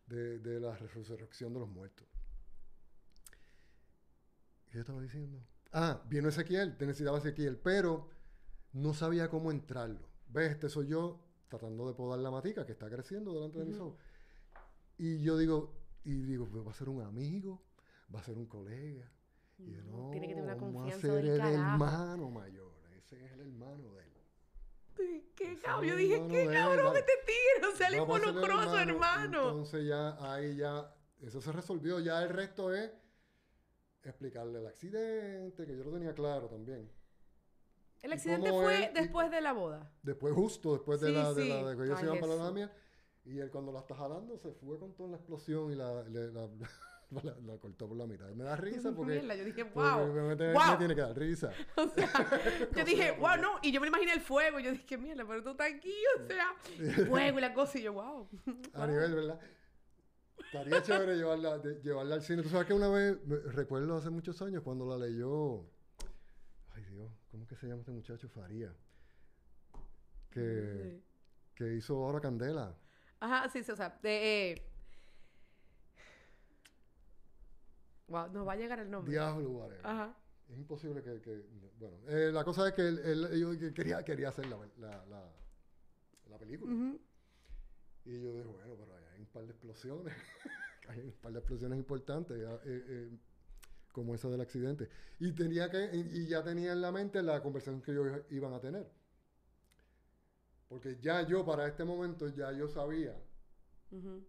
de, 0.06 0.38
de 0.38 0.60
la 0.60 0.76
resurrección 0.76 1.52
de 1.54 1.60
los 1.60 1.68
muertos. 1.68 2.06
¿Qué 4.68 4.74
yo 4.74 4.80
estaba 4.80 5.00
diciendo? 5.00 5.38
Ah, 5.72 6.02
vino 6.08 6.28
Ezequiel, 6.28 6.76
te 6.76 6.86
necesitaba 6.86 7.18
Ezequiel, 7.18 7.58
pero 7.58 8.08
no 8.72 8.94
sabía 8.94 9.28
cómo 9.28 9.50
entrarlo. 9.50 10.08
¿Ves? 10.28 10.52
Este 10.52 10.68
soy 10.68 10.88
yo 10.88 11.20
tratando 11.48 11.86
de 11.88 11.94
podar 11.94 12.18
la 12.18 12.30
matica 12.30 12.66
que 12.66 12.72
está 12.72 12.90
creciendo 12.90 13.32
delante 13.34 13.58
de 13.58 13.64
mis 13.64 13.76
Ujú. 13.76 13.84
ojos. 13.88 14.00
Y 14.98 15.22
yo 15.22 15.38
digo, 15.38 15.74
y 16.04 16.12
digo, 16.22 16.46
pues 16.46 16.66
va 16.66 16.70
a 16.70 16.74
ser 16.74 16.88
un 16.88 17.02
amigo, 17.02 17.62
va 18.14 18.20
a 18.20 18.24
ser 18.24 18.36
un 18.36 18.46
colega. 18.46 19.10
Y 19.58 19.72
yo, 19.72 19.82
No, 19.84 20.10
tiene 20.10 20.28
que 20.28 20.34
tener 20.34 20.44
una 20.50 20.54
vamos 20.54 20.76
a 20.76 20.82
confianza 20.82 21.06
ser 21.06 21.24
el 21.24 21.38
carajo". 21.38 21.54
hermano 21.54 22.30
mayor. 22.30 22.72
Ese 22.98 23.24
es 23.24 23.32
el 23.32 23.40
hermano 23.40 23.92
de 23.94 24.04
él. 24.04 24.07
Qué 25.34 25.58
cabrón. 25.58 25.90
Yo 25.90 25.96
dije, 25.96 26.22
qué 26.28 26.46
cabrón 26.52 26.86
dale. 26.86 26.98
este 27.00 27.12
tigre. 27.26 27.72
O 27.72 27.76
sea, 27.76 27.90
le 27.90 27.98
involucró 27.98 28.58
a 28.58 28.68
su 28.68 28.76
hermano. 28.76 29.48
Entonces 29.50 29.86
ya 29.86 30.16
ahí 30.32 30.56
ya, 30.56 30.94
eso 31.20 31.40
se 31.40 31.52
resolvió. 31.52 32.00
Ya 32.00 32.22
el 32.22 32.30
resto 32.30 32.74
es 32.74 32.90
explicarle 34.02 34.58
el 34.60 34.66
accidente, 34.66 35.66
que 35.66 35.76
yo 35.76 35.84
lo 35.84 35.92
tenía 35.92 36.14
claro 36.14 36.48
también. 36.48 36.90
El 38.02 38.10
¿Y 38.10 38.14
accidente 38.14 38.50
fue 38.50 38.76
él- 38.84 38.90
y- 38.90 38.94
después 39.00 39.30
de 39.30 39.40
la 39.40 39.52
boda. 39.52 39.92
Después, 40.02 40.32
justo 40.34 40.72
después 40.74 41.00
de 41.00 41.08
Sí, 41.08 41.12
la, 41.14 41.32
de 41.34 41.42
sí. 41.42 41.48
la 41.48 41.70
de 41.70 41.76
que 41.76 41.82
ellos 41.84 41.96
Ay, 41.98 42.00
se 42.04 42.06
iban 42.06 42.20
para 42.20 42.34
la 42.36 42.50
mía. 42.52 42.72
Y 43.24 43.38
él 43.40 43.50
cuando 43.50 43.72
la 43.72 43.80
está 43.80 43.94
jalando 43.94 44.38
se 44.38 44.52
fue 44.52 44.78
con 44.78 44.94
toda 44.94 45.10
la 45.10 45.16
explosión 45.16 45.70
y 45.72 45.74
la, 45.74 46.02
le- 46.04 46.32
la, 46.32 46.48
la- 47.22 47.36
la 47.40 47.56
cortó 47.58 47.88
por 47.88 47.96
la 47.96 48.06
mitad. 48.06 48.28
Me 48.30 48.44
da 48.44 48.56
risa 48.56 48.92
porque, 48.96 49.12
Mierda, 49.14 49.34
yo 49.34 49.44
dije, 49.44 49.62
wow. 49.64 50.06
me, 50.12 50.34
me- 50.36 50.52
wow. 50.52 50.70
me 50.72 50.76
tiene 50.76 50.94
que 50.94 51.00
dar 51.00 51.16
risa. 51.18 51.50
O 51.76 51.88
sea, 51.88 52.10
yo 52.76 52.84
dije, 52.84 53.12
wow, 53.12 53.36
no. 53.40 53.58
Y 53.62 53.72
yo 53.72 53.80
me 53.80 53.88
imaginé 53.88 54.12
el 54.12 54.20
fuego. 54.20 54.60
Y 54.60 54.64
yo 54.64 54.72
dije, 54.72 54.98
mierda, 54.98 55.24
pero 55.26 55.42
tú 55.42 55.50
estás 55.50 55.72
aquí. 55.72 55.94
O 56.20 56.26
sea, 56.26 57.06
fuego 57.06 57.38
y 57.38 57.40
la 57.40 57.54
cosa. 57.54 57.78
Y 57.78 57.82
yo, 57.82 57.92
wow. 57.94 58.28
A 58.74 58.86
nivel, 58.86 59.14
¿verdad? 59.14 59.40
Estaría 60.38 60.82
chévere 60.82 61.16
llevarla, 61.16 61.58
de- 61.58 61.80
llevarla 61.82 62.14
al 62.16 62.22
cine. 62.22 62.42
Tú 62.42 62.48
sabes 62.48 62.66
que 62.66 62.72
una 62.74 62.88
vez, 62.88 63.18
me- 63.26 63.36
recuerdo 63.38 63.96
hace 63.96 64.10
muchos 64.10 64.40
años 64.42 64.62
cuando 64.62 64.86
la 64.86 64.96
leyó. 65.06 65.64
Ay 66.70 66.84
Dios, 66.84 67.10
¿cómo 67.30 67.46
que 67.46 67.56
se 67.56 67.66
llama 67.66 67.80
este 67.80 67.90
muchacho? 67.92 68.28
Faría. 68.28 68.72
Que, 70.30 71.00
que 71.54 71.74
hizo 71.74 71.94
ahora 72.04 72.20
Candela. 72.20 72.76
Ajá, 73.20 73.48
sí, 73.48 73.64
sí, 73.64 73.72
o 73.72 73.76
sea, 73.76 73.98
de. 74.02 74.52
Eh... 74.52 74.64
Wow, 78.08 78.30
nos 78.32 78.46
va 78.46 78.52
a 78.52 78.56
llegar 78.56 78.78
el 78.80 78.90
nombre. 78.90 79.12
Diablo, 79.12 79.50
whatever. 79.50 79.86
Ajá. 79.86 80.16
Es 80.48 80.56
imposible 80.56 81.02
que... 81.02 81.20
que- 81.20 81.44
bueno, 81.78 81.96
eh, 82.08 82.30
la 82.32 82.42
cosa 82.44 82.66
es 82.68 82.74
que 82.74 82.82
él, 82.88 82.98
él- 82.98 83.38
yo 83.40 83.58
que 83.58 83.72
quería, 83.72 84.02
quería 84.02 84.30
hacer 84.30 84.46
la, 84.46 84.56
la, 84.78 85.04
la, 85.06 85.32
la 86.30 86.38
película. 86.38 86.72
Y 88.04 88.22
yo 88.22 88.32
dije, 88.32 88.46
bueno, 88.48 88.74
pero 88.78 88.94
hay 88.96 89.20
un 89.20 89.26
par 89.26 89.44
de 89.44 89.50
explosiones. 89.52 90.14
hay 90.88 91.00
un 91.00 91.12
par 91.12 91.32
de 91.32 91.38
explosiones 91.38 91.78
importantes, 91.78 92.40
ya, 92.40 92.54
eh, 92.54 92.60
eh, 92.88 93.18
como 93.92 94.14
esa 94.14 94.28
del 94.28 94.40
accidente. 94.40 94.88
Y 95.18 95.32
tenía 95.32 95.70
que, 95.70 95.90
y, 95.92 96.22
y 96.22 96.26
ya 96.26 96.42
tenía 96.42 96.72
en 96.72 96.80
la 96.80 96.90
mente 96.92 97.22
la 97.22 97.42
conversación 97.42 97.82
que 97.82 97.90
ellos 97.92 98.22
iban 98.30 98.54
a 98.54 98.60
tener. 98.60 98.90
Porque 100.68 100.98
ya 101.00 101.22
yo, 101.26 101.44
para 101.44 101.66
este 101.66 101.84
momento, 101.84 102.28
ya 102.28 102.52
yo 102.52 102.68
sabía 102.68 103.14
Ujú. 103.90 104.22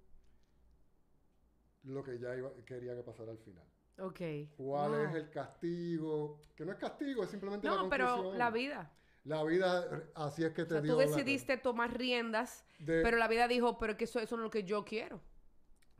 Lo 1.89 2.03
que 2.03 2.17
ya 2.19 2.35
iba- 2.35 2.51
quería 2.65 2.95
que 2.95 3.01
pasara 3.03 3.31
al 3.31 3.37
final. 3.39 3.65
Ok. 3.99 4.19
¿Cuál 4.55 4.91
Wow. 4.91 5.03
es 5.05 5.15
el 5.15 5.29
castigo? 5.29 6.39
Que 6.55 6.65
no 6.65 6.71
es 6.71 6.77
castigo, 6.77 7.23
es 7.23 7.29
simplemente 7.29 7.67
la 7.67 7.75
No, 7.75 7.89
pero 7.89 8.33
la 8.33 8.49
vida. 8.49 8.91
La 9.25 9.43
vida, 9.43 10.03
así 10.15 10.43
es 10.45 10.53
que 10.53 10.61
O 10.61 10.67
te 10.67 10.75
sea, 10.75 10.81
dio 10.81 10.93
tú 10.93 10.99
la- 11.01 11.05
decidiste 11.07 11.57
tomar 11.57 11.97
riendas, 11.97 12.63
de- 12.79 13.01
pero 13.03 13.17
la 13.17 13.27
vida 13.27 13.47
dijo, 13.47 13.77
pero 13.77 13.97
que 13.97 14.05
eso, 14.05 14.19
eso 14.19 14.37
no 14.37 14.43
es 14.43 14.45
lo 14.45 14.49
que 14.51 14.63
yo 14.63 14.85
quiero. 14.85 15.19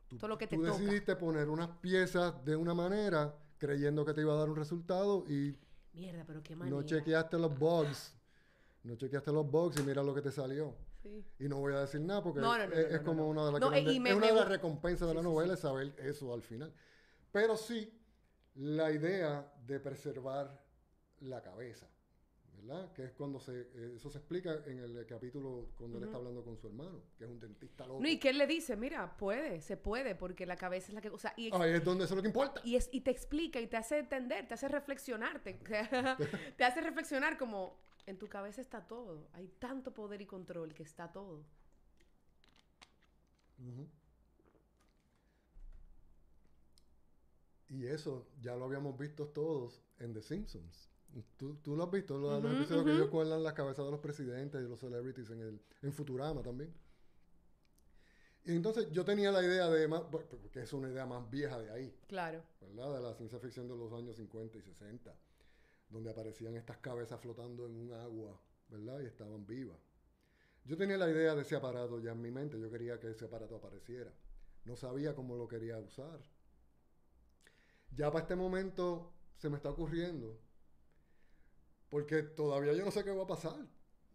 tú, 0.08 0.16
todo 0.16 0.26
lo 0.28 0.38
que 0.38 0.48
te 0.48 0.56
tú 0.56 0.62
toca. 0.64 0.76
decidiste 0.76 1.14
poner 1.14 1.48
unas 1.48 1.68
piezas 1.78 2.44
de 2.44 2.56
una 2.56 2.74
manera 2.74 3.32
creyendo 3.58 4.04
que 4.04 4.12
te 4.12 4.22
iba 4.22 4.32
a 4.32 4.36
dar 4.38 4.48
un 4.48 4.56
resultado 4.56 5.24
y 5.28 5.54
Mierda, 5.92 6.24
pero 6.26 6.42
qué 6.42 6.56
manera. 6.56 6.76
no 6.76 6.82
chequeaste 6.82 7.38
los 7.38 7.56
bugs. 7.56 8.16
No 8.82 8.96
chequeaste 8.96 9.30
los 9.30 9.48
bugs 9.48 9.78
y 9.78 9.82
mira 9.84 10.02
lo 10.02 10.12
que 10.12 10.22
te 10.22 10.32
salió. 10.32 10.74
Sí. 11.02 11.24
Y 11.38 11.48
no 11.48 11.58
voy 11.58 11.72
a 11.72 11.80
decir 11.80 12.00
nada 12.00 12.22
porque 12.22 12.40
No, 12.40 12.58
no, 12.58 12.66
no, 12.66 12.74
es, 12.74 13.00
como 13.00 13.28
una 13.28 13.46
de 13.46 13.52
las, 13.52 13.60
grandes- 13.60 14.06
es 14.06 14.14
una 14.14 14.32
de 14.32 14.44
recompensas 14.44 15.08
de 15.08 15.14
la 15.14 15.22
novela 15.22 15.56
sí. 15.56 15.62
saber 15.62 15.94
eso 15.98 16.32
al 16.34 16.42
final. 16.42 16.72
Pero 17.32 17.56
sí, 17.56 17.90
la 18.56 18.90
idea 18.90 19.52
de 19.66 19.80
preservar 19.80 20.60
la 21.20 21.42
cabeza, 21.42 21.86
¿verdad? 22.54 22.92
Que 22.92 23.04
es 23.04 23.12
cuando 23.12 23.38
se, 23.40 23.60
eh, 23.60 23.92
eso 23.96 24.10
se 24.10 24.18
explica 24.18 24.62
en 24.66 24.78
el 24.78 25.06
capítulo 25.06 25.70
cuando 25.76 25.98
él 25.98 26.04
está 26.04 26.16
hablando 26.16 26.44
con 26.44 26.56
su 26.58 26.66
hermano, 26.66 27.02
que 27.16 27.24
es 27.24 27.30
un 27.30 27.40
dentista 27.40 27.86
loco. 27.86 28.00
No, 28.00 28.08
y 28.08 28.18
que 28.18 28.30
él 28.30 28.38
le 28.38 28.46
dice, 28.46 28.76
mira, 28.76 29.16
puede, 29.16 29.60
se 29.60 29.76
puede, 29.76 30.14
porque 30.14 30.44
la 30.46 30.56
cabeza 30.56 30.88
es 30.88 30.94
la 30.94 31.00
que, 31.00 31.10
o 31.10 31.18
sea, 31.18 31.32
y, 31.36 31.50
Ahí 31.54 31.72
es 31.72 31.84
donde 31.84 32.04
eso 32.04 32.14
es 32.14 32.16
lo 32.16 32.22
que 32.22 32.28
importa. 32.28 32.60
y, 32.64 32.76
es, 32.76 32.88
y 32.92 33.00
te 33.02 33.10
explica 33.10 33.60
y 33.60 33.66
te 33.66 33.76
hace 33.76 33.98
entender, 33.98 34.46
te 34.48 34.54
hace 34.54 34.68
reflexionar, 34.68 35.42
te, 35.42 35.54
te 36.56 36.64
hace 36.64 36.80
reflexionar 36.80 37.38
como, 37.38 37.78
en 38.10 38.18
tu 38.18 38.28
cabeza 38.28 38.60
está 38.60 38.86
todo, 38.86 39.28
hay 39.32 39.48
tanto 39.48 39.94
poder 39.94 40.20
y 40.22 40.26
control 40.26 40.74
que 40.74 40.82
está 40.82 41.12
todo. 41.12 41.44
Y 47.68 47.86
eso 47.86 48.28
ya 48.40 48.54
lo 48.56 48.64
habíamos 48.66 48.98
visto 48.98 49.28
todos 49.28 49.80
en 49.98 50.12
The 50.12 50.20
Simpsons. 50.22 50.90
¿Tú, 51.36 51.56
tú 51.56 51.74
lo 51.76 51.84
has 51.84 51.90
visto? 51.90 52.18
Los, 52.18 52.42
los 52.42 52.52
Ujú, 52.52 52.52
episodios 52.52 52.84
que 52.84 52.92
ellos 52.92 53.08
cuelgan 53.08 53.42
las 53.42 53.54
cabezas 53.54 53.84
de 53.86 53.90
los 53.90 54.00
presidentes 54.00 54.60
y 54.60 54.64
de 54.64 54.68
los 54.70 54.80
celebrities 54.80 55.30
en, 55.30 55.40
el, 55.40 55.60
en 55.82 55.92
Futurama 55.92 56.42
también. 56.42 56.72
Y 58.44 58.52
entonces 58.56 58.88
yo 58.90 59.04
tenía 59.04 59.30
la 59.32 59.42
idea 59.42 59.68
de, 59.68 59.86
más, 59.88 60.02
porque 60.10 60.60
es 60.60 60.72
una 60.72 60.88
idea 60.90 61.06
más 61.06 61.28
vieja 61.30 61.58
de 61.58 61.70
ahí, 61.70 61.94
Claro. 62.08 62.42
¿verdad? 62.60 62.94
De 62.94 63.00
la 63.02 63.14
ciencia 63.14 63.38
ficción 63.40 63.68
de 63.68 63.76
los 63.76 63.92
años 63.92 64.16
50 64.16 64.58
y 64.58 64.62
60, 64.62 65.14
donde 65.90 66.10
aparecían 66.10 66.56
estas 66.56 66.78
cabezas 66.78 67.20
flotando 67.20 67.66
en 67.66 67.76
un 67.76 67.92
agua, 67.92 68.40
¿verdad? 68.68 69.00
Y 69.00 69.06
estaban 69.06 69.46
vivas. 69.46 69.78
Yo 70.64 70.76
tenía 70.76 70.96
la 70.96 71.10
idea 71.10 71.34
de 71.34 71.42
ese 71.42 71.56
aparato 71.56 71.98
ya 72.00 72.12
en 72.12 72.20
mi 72.22 72.30
mente, 72.30 72.60
yo 72.60 72.70
quería 72.70 72.98
que 72.98 73.10
ese 73.10 73.24
aparato 73.24 73.56
apareciera. 73.56 74.12
No 74.64 74.76
sabía 74.76 75.14
cómo 75.14 75.36
lo 75.36 75.48
quería 75.48 75.78
usar. 75.78 76.20
Ya 77.96 78.10
para 78.10 78.22
este 78.22 78.36
momento 78.36 79.12
se 79.36 79.48
me 79.48 79.56
está 79.56 79.70
ocurriendo, 79.70 80.38
porque 81.88 82.22
todavía 82.22 82.72
yo 82.74 82.84
no 82.84 82.90
sé 82.90 83.02
qué 83.02 83.10
va 83.10 83.24
a 83.24 83.26
pasar. 83.26 83.66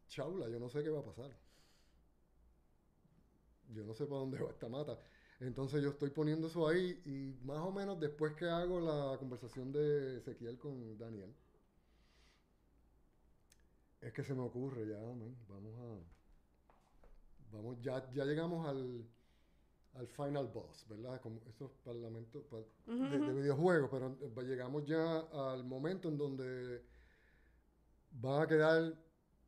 Chaula, 0.08 0.48
yo 0.50 0.60
no 0.60 0.70
sé 0.70 0.84
qué 0.84 0.90
va 0.90 1.00
a 1.00 1.04
pasar. 1.04 1.36
Yo 3.70 3.84
no 3.84 3.94
sé 3.94 4.06
para 4.06 4.20
dónde 4.20 4.40
va 4.40 4.52
esta 4.52 4.70
mata. 4.70 4.98
Entonces 5.40 5.84
yo 5.84 5.90
estoy 5.90 6.12
poniendo 6.12 6.48
eso 6.48 6.68
ahí 6.68 7.02
y 7.06 7.46
más 7.46 7.60
o 7.60 7.72
menos 7.72 8.00
después 8.00 8.34
que 8.36 8.46
hago 8.46 8.80
la 8.80 9.18
conversación 9.18 9.72
de 9.72 10.20
Ezequiel 10.20 10.58
con 10.58 10.98
Daniel, 10.98 11.36
es 14.06 14.14
que 14.14 14.24
se 14.24 14.34
me 14.34 14.42
ocurre 14.42 14.88
ya, 14.88 15.00
man, 15.00 15.36
vamos 15.48 15.76
a... 15.80 16.00
Vamos, 17.52 17.80
ya, 17.82 18.10
ya 18.12 18.26
llegamos 18.26 18.68
al, 18.68 19.08
al 19.94 20.08
final 20.08 20.48
boss, 20.48 20.86
¿verdad? 20.90 21.22
Como 21.22 21.42
esos 21.48 21.72
parlamentos 21.84 22.44
pa- 22.46 22.58
de, 22.86 23.20
de 23.20 23.34
videojuegos, 23.34 23.90
pero 23.90 24.18
llegamos 24.44 24.84
ya 24.86 25.20
al 25.20 25.64
momento 25.64 26.10
en 26.10 26.18
donde 26.18 26.84
van 28.12 28.42
a 28.42 28.48
quedar 28.48 28.94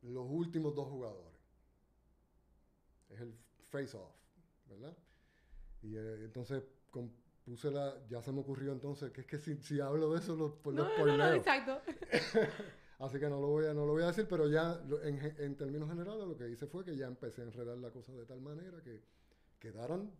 los 0.02 0.26
últimos 0.28 0.74
dos 0.74 0.88
jugadores. 0.88 1.38
Es 3.10 3.20
el 3.20 3.34
face-off, 3.68 4.14
¿verdad? 4.66 4.96
Y 5.82 5.96
eh, 5.96 6.24
entonces 6.24 6.62
com- 6.90 7.10
puse 7.44 7.70
la, 7.70 7.94
ya 8.08 8.22
se 8.22 8.32
me 8.32 8.40
ocurrió 8.40 8.72
entonces, 8.72 9.10
que 9.12 9.20
es 9.22 9.26
que 9.26 9.38
si, 9.38 9.56
si 9.62 9.80
hablo 9.80 10.12
de 10.14 10.20
eso, 10.20 10.34
lo, 10.34 10.56
pues 10.62 10.74
lo 10.76 10.84
No, 10.84 11.06
no, 11.06 11.16
no, 11.18 11.34
exacto. 11.34 11.82
Así 12.98 13.18
que 13.20 13.28
no 13.28 13.40
lo 13.40 13.46
voy 13.48 13.66
a, 13.66 13.74
no 13.74 13.86
lo 13.86 13.92
voy 13.92 14.02
a 14.02 14.08
decir, 14.08 14.26
pero 14.28 14.48
ya 14.48 14.80
en, 15.04 15.18
en 15.38 15.56
términos 15.56 15.88
generales 15.88 16.26
lo 16.26 16.36
que 16.36 16.48
hice 16.50 16.66
fue 16.66 16.84
que 16.84 16.96
ya 16.96 17.06
empecé 17.06 17.42
a 17.42 17.44
enredar 17.44 17.78
la 17.78 17.90
cosa 17.90 18.12
de 18.12 18.26
tal 18.26 18.40
manera 18.40 18.82
que 18.82 19.02
quedaran. 19.60 20.10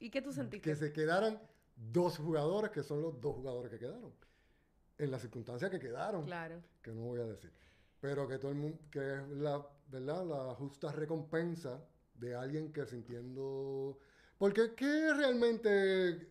¿Y 0.00 0.10
qué 0.10 0.20
tú 0.20 0.32
sentiste? 0.32 0.68
que 0.68 0.74
se 0.76 0.92
quedaran 0.92 1.40
dos 1.76 2.18
jugadores, 2.18 2.70
que 2.72 2.82
son 2.82 3.02
los 3.02 3.20
dos 3.20 3.36
jugadores 3.36 3.70
que 3.70 3.78
quedaron. 3.78 4.12
En 4.98 5.10
las 5.10 5.20
circunstancias 5.22 5.70
que 5.70 5.78
quedaron, 5.78 6.24
Claro. 6.24 6.60
que 6.82 6.90
no 6.92 7.02
voy 7.02 7.20
a 7.20 7.24
decir. 7.26 7.52
Pero 8.00 8.26
que 8.26 8.38
todo 8.38 8.50
el 8.50 8.56
mundo, 8.58 8.78
que 8.90 8.98
es 9.14 9.28
la, 9.28 9.64
¿verdad? 9.88 10.26
La 10.26 10.54
justa 10.56 10.90
recompensa 10.90 11.84
de 12.14 12.34
alguien 12.34 12.72
que 12.72 12.84
sintiendo... 12.84 13.96
Porque 14.38 14.74
¿qué 14.74 15.14
realmente, 15.14 16.30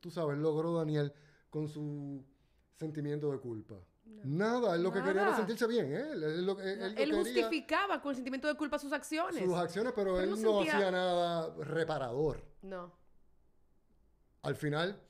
tú 0.00 0.10
sabes, 0.10 0.36
logró 0.38 0.74
Daniel 0.74 1.12
con 1.48 1.68
su 1.68 2.24
sentimiento 2.76 3.30
de 3.30 3.38
culpa? 3.38 3.76
Nada, 4.24 4.74
él 4.76 4.82
lo 4.82 4.92
que 4.92 5.02
quería 5.02 5.22
era 5.22 5.36
sentirse 5.36 5.66
bien, 5.66 5.92
él, 5.92 6.22
él, 6.96 7.12
justificaba 7.14 8.00
con 8.00 8.10
el 8.10 8.16
sentimiento 8.16 8.46
de 8.48 8.54
culpa 8.54 8.78
sus 8.78 8.92
acciones. 8.92 9.44
sus 9.44 9.54
acciones, 9.56 9.92
pero, 9.96 10.14
Pero 10.14 10.20
él 10.24 10.30
no 10.30 10.36
sentía- 10.36 10.74
hacía 10.76 10.90
nada 10.90 11.54
reparador. 11.64 12.44
No. 12.62 12.92
Al 14.42 14.56
final, 14.56 15.00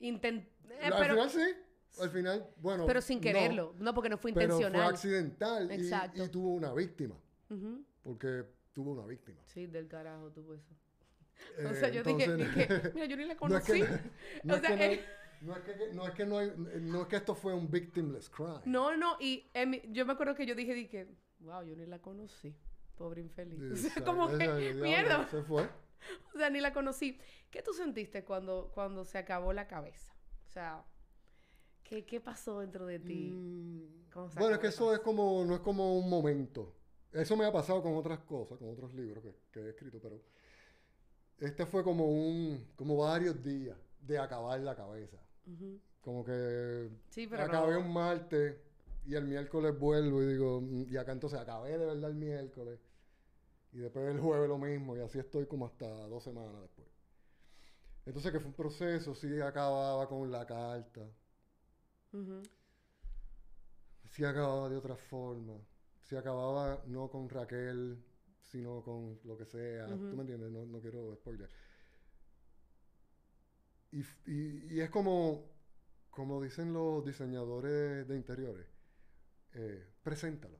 Intent... 0.00 0.44
eh, 0.68 0.78
al 0.84 0.92
pero, 0.98 1.14
final 1.14 1.30
sí, 1.30 2.00
al 2.00 2.10
final, 2.10 2.46
bueno. 2.56 2.86
pero 2.86 3.00
sin 3.00 3.20
quererlo. 3.20 3.74
No, 3.78 3.94
porque 3.94 4.08
no 4.08 4.18
fue 4.18 4.32
pero 4.32 4.54
fue 4.54 4.62
intencional. 4.64 4.94
accidental 4.94 5.70
y- 5.70 5.74
Exacto. 5.74 6.24
y 6.24 6.28
tuvo 6.28 6.50
una 6.54 6.72
víctima, 6.72 7.16
porque 8.02 8.44
tuvo 8.72 8.92
una 8.92 9.06
víctima. 9.06 9.40
Sí, 9.46 9.66
del 9.66 9.88
carajo 9.88 10.30
tuvo 10.30 10.54
eso. 10.54 10.70
Eh, 11.56 11.64
o 11.64 11.74
sea, 11.74 11.88
yo 11.88 12.02
dije, 12.02 12.24
entonces- 12.24 12.54
dije, 12.54 12.90
mira, 12.94 13.06
yo 13.06 13.16
ni 13.16 13.22
la 13.24 13.28
no 13.28 13.32
es 13.32 13.38
conocí. 13.38 13.72
que 13.72 13.88
no, 14.44 14.52
O 14.52 14.56
es 14.56 14.60
sea, 14.62 14.76
que 14.76 15.04
no, 15.40 15.56
es 15.56 15.62
que 15.62 15.92
no 15.94 16.06
es 16.06 16.14
que 16.14 16.26
no 16.26 16.38
hay- 16.38 16.52
no 16.80 17.02
es 17.02 17.08
que 17.08 17.16
esto 17.16 17.34
fue 17.34 17.54
un 17.54 17.70
victimless 17.70 18.28
crime. 18.30 18.60
No, 18.64 18.96
no, 18.96 19.16
y 19.20 19.50
mi- 19.66 19.82
yo 19.92 20.04
me 20.06 20.12
acuerdo 20.12 20.34
que 20.34 20.46
yo 20.46 20.54
dije, 20.54 20.74
dije, 20.74 21.08
wow, 21.40 21.62
yo 21.62 21.74
ni 21.76 21.86
la 21.86 22.00
conocí. 22.00 22.54
Pobre 22.96 23.22
infeliz. 23.22 23.58
O 23.72 23.76
sea, 23.76 24.04
como 24.04 24.28
que, 24.28 24.36
diablo, 24.36 24.82
mierda. 24.84 25.28
Se 25.30 25.42
fue. 25.42 25.68
O 26.34 26.38
sea, 26.38 26.48
ni 26.48 26.60
la 26.60 26.72
conocí. 26.72 27.18
¿Qué 27.50 27.62
tú 27.62 27.74
sentiste 27.74 28.24
cuando, 28.24 28.70
cuando 28.72 29.04
se 29.04 29.18
acabó 29.18 29.52
la 29.52 29.66
cabeza? 29.68 30.14
O 30.46 30.50
sea, 30.50 30.82
¿Qué, 31.82 32.06
qué 32.06 32.20
pasó 32.20 32.60
dentro 32.60 32.86
de 32.86 33.00
ti? 33.00 33.30
Mm, 33.32 34.10
¿Cómo 34.12 34.30
se 34.30 34.38
bueno, 34.38 34.54
es 34.54 34.60
que 34.60 34.68
eso 34.68 34.94
es 34.94 35.00
como, 35.00 35.44
no 35.44 35.54
es 35.56 35.60
como 35.60 35.98
un 35.98 36.08
momento. 36.08 36.76
Eso 37.12 37.36
me 37.36 37.44
ha 37.44 37.52
pasado 37.52 37.82
con 37.82 37.96
otras 37.96 38.20
cosas, 38.20 38.58
con 38.58 38.70
otros 38.70 38.94
libros 38.94 39.24
que, 39.24 39.34
que 39.50 39.60
he 39.60 39.68
escrito, 39.70 39.98
pero 40.00 40.22
este 41.38 41.66
fue 41.66 41.82
como 41.82 42.06
un, 42.06 42.64
como 42.76 42.96
varios 42.98 43.42
días 43.42 43.76
de 44.00 44.18
acabar 44.18 44.60
la 44.60 44.76
cabeza. 44.76 45.18
Como 46.02 46.24
que 46.24 46.88
Sí, 47.10 47.26
pero 47.26 47.44
acabé 47.44 47.74
no- 47.74 47.80
un 47.80 47.92
martes 47.92 48.56
y 49.06 49.14
el 49.14 49.24
miércoles 49.26 49.78
vuelvo 49.78 50.22
y 50.22 50.26
digo, 50.26 50.60
mm, 50.60 50.86
y 50.92 50.96
acá 50.96 51.12
entonces 51.12 51.38
acabé 51.40 51.78
de 51.78 51.86
verdad 51.86 52.10
el 52.10 52.16
miércoles. 52.16 52.78
Y 53.72 53.78
después 53.78 54.06
el 54.14 54.20
jueves 54.20 54.48
lo 54.48 54.58
mismo, 54.58 54.96
y 54.96 55.00
así 55.00 55.18
estoy 55.18 55.46
como 55.46 55.66
hasta 55.66 55.86
dos 56.08 56.24
semanas 56.24 56.60
después. 56.62 56.88
Entonces 58.04 58.30
que 58.32 58.40
fue 58.40 58.48
un 58.50 58.54
proceso, 58.54 59.14
sí 59.14 59.40
acababa 59.40 60.06
con 60.06 60.30
la 60.30 60.44
carta, 60.46 61.00
sí 64.04 64.24
acababa 64.24 64.68
de 64.68 64.76
otra 64.76 64.96
forma, 64.96 65.54
sí 66.02 66.16
acababa 66.16 66.82
no 66.86 67.08
con 67.10 67.28
Raquel, 67.28 68.02
sino 68.42 68.82
con 68.82 69.18
lo 69.24 69.36
que 69.36 69.44
sea, 69.46 69.86
Ujú. 69.86 70.08
¿tú 70.08 70.16
me 70.16 70.22
entiendes? 70.22 70.50
No, 70.50 70.66
no 70.66 70.80
quiero 70.80 71.14
spoiler. 71.16 71.48
Y, 73.92 74.00
f- 74.00 74.30
y- 74.30 74.74
y 74.76 74.80
es 74.80 74.90
como, 74.90 75.44
como 76.10 76.40
dicen 76.42 76.72
los 76.72 77.04
diseñadores 77.04 78.06
de 78.06 78.16
interiores, 78.16 78.66
eh, 79.54 79.84
preséntalo. 80.02 80.58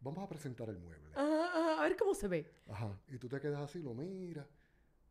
Vamos 0.00 0.24
a 0.24 0.28
presentar 0.28 0.68
el 0.70 0.78
mueble. 0.78 1.10
Ajá, 1.14 1.46
ajá, 1.48 1.80
a 1.80 1.82
ver 1.82 1.96
cómo 1.96 2.14
se 2.14 2.28
ve. 2.28 2.50
Ajá. 2.68 2.98
Y 3.08 3.18
tú 3.18 3.28
te 3.28 3.38
quedas 3.40 3.60
así, 3.60 3.82
lo 3.82 3.92
miras. 3.92 4.46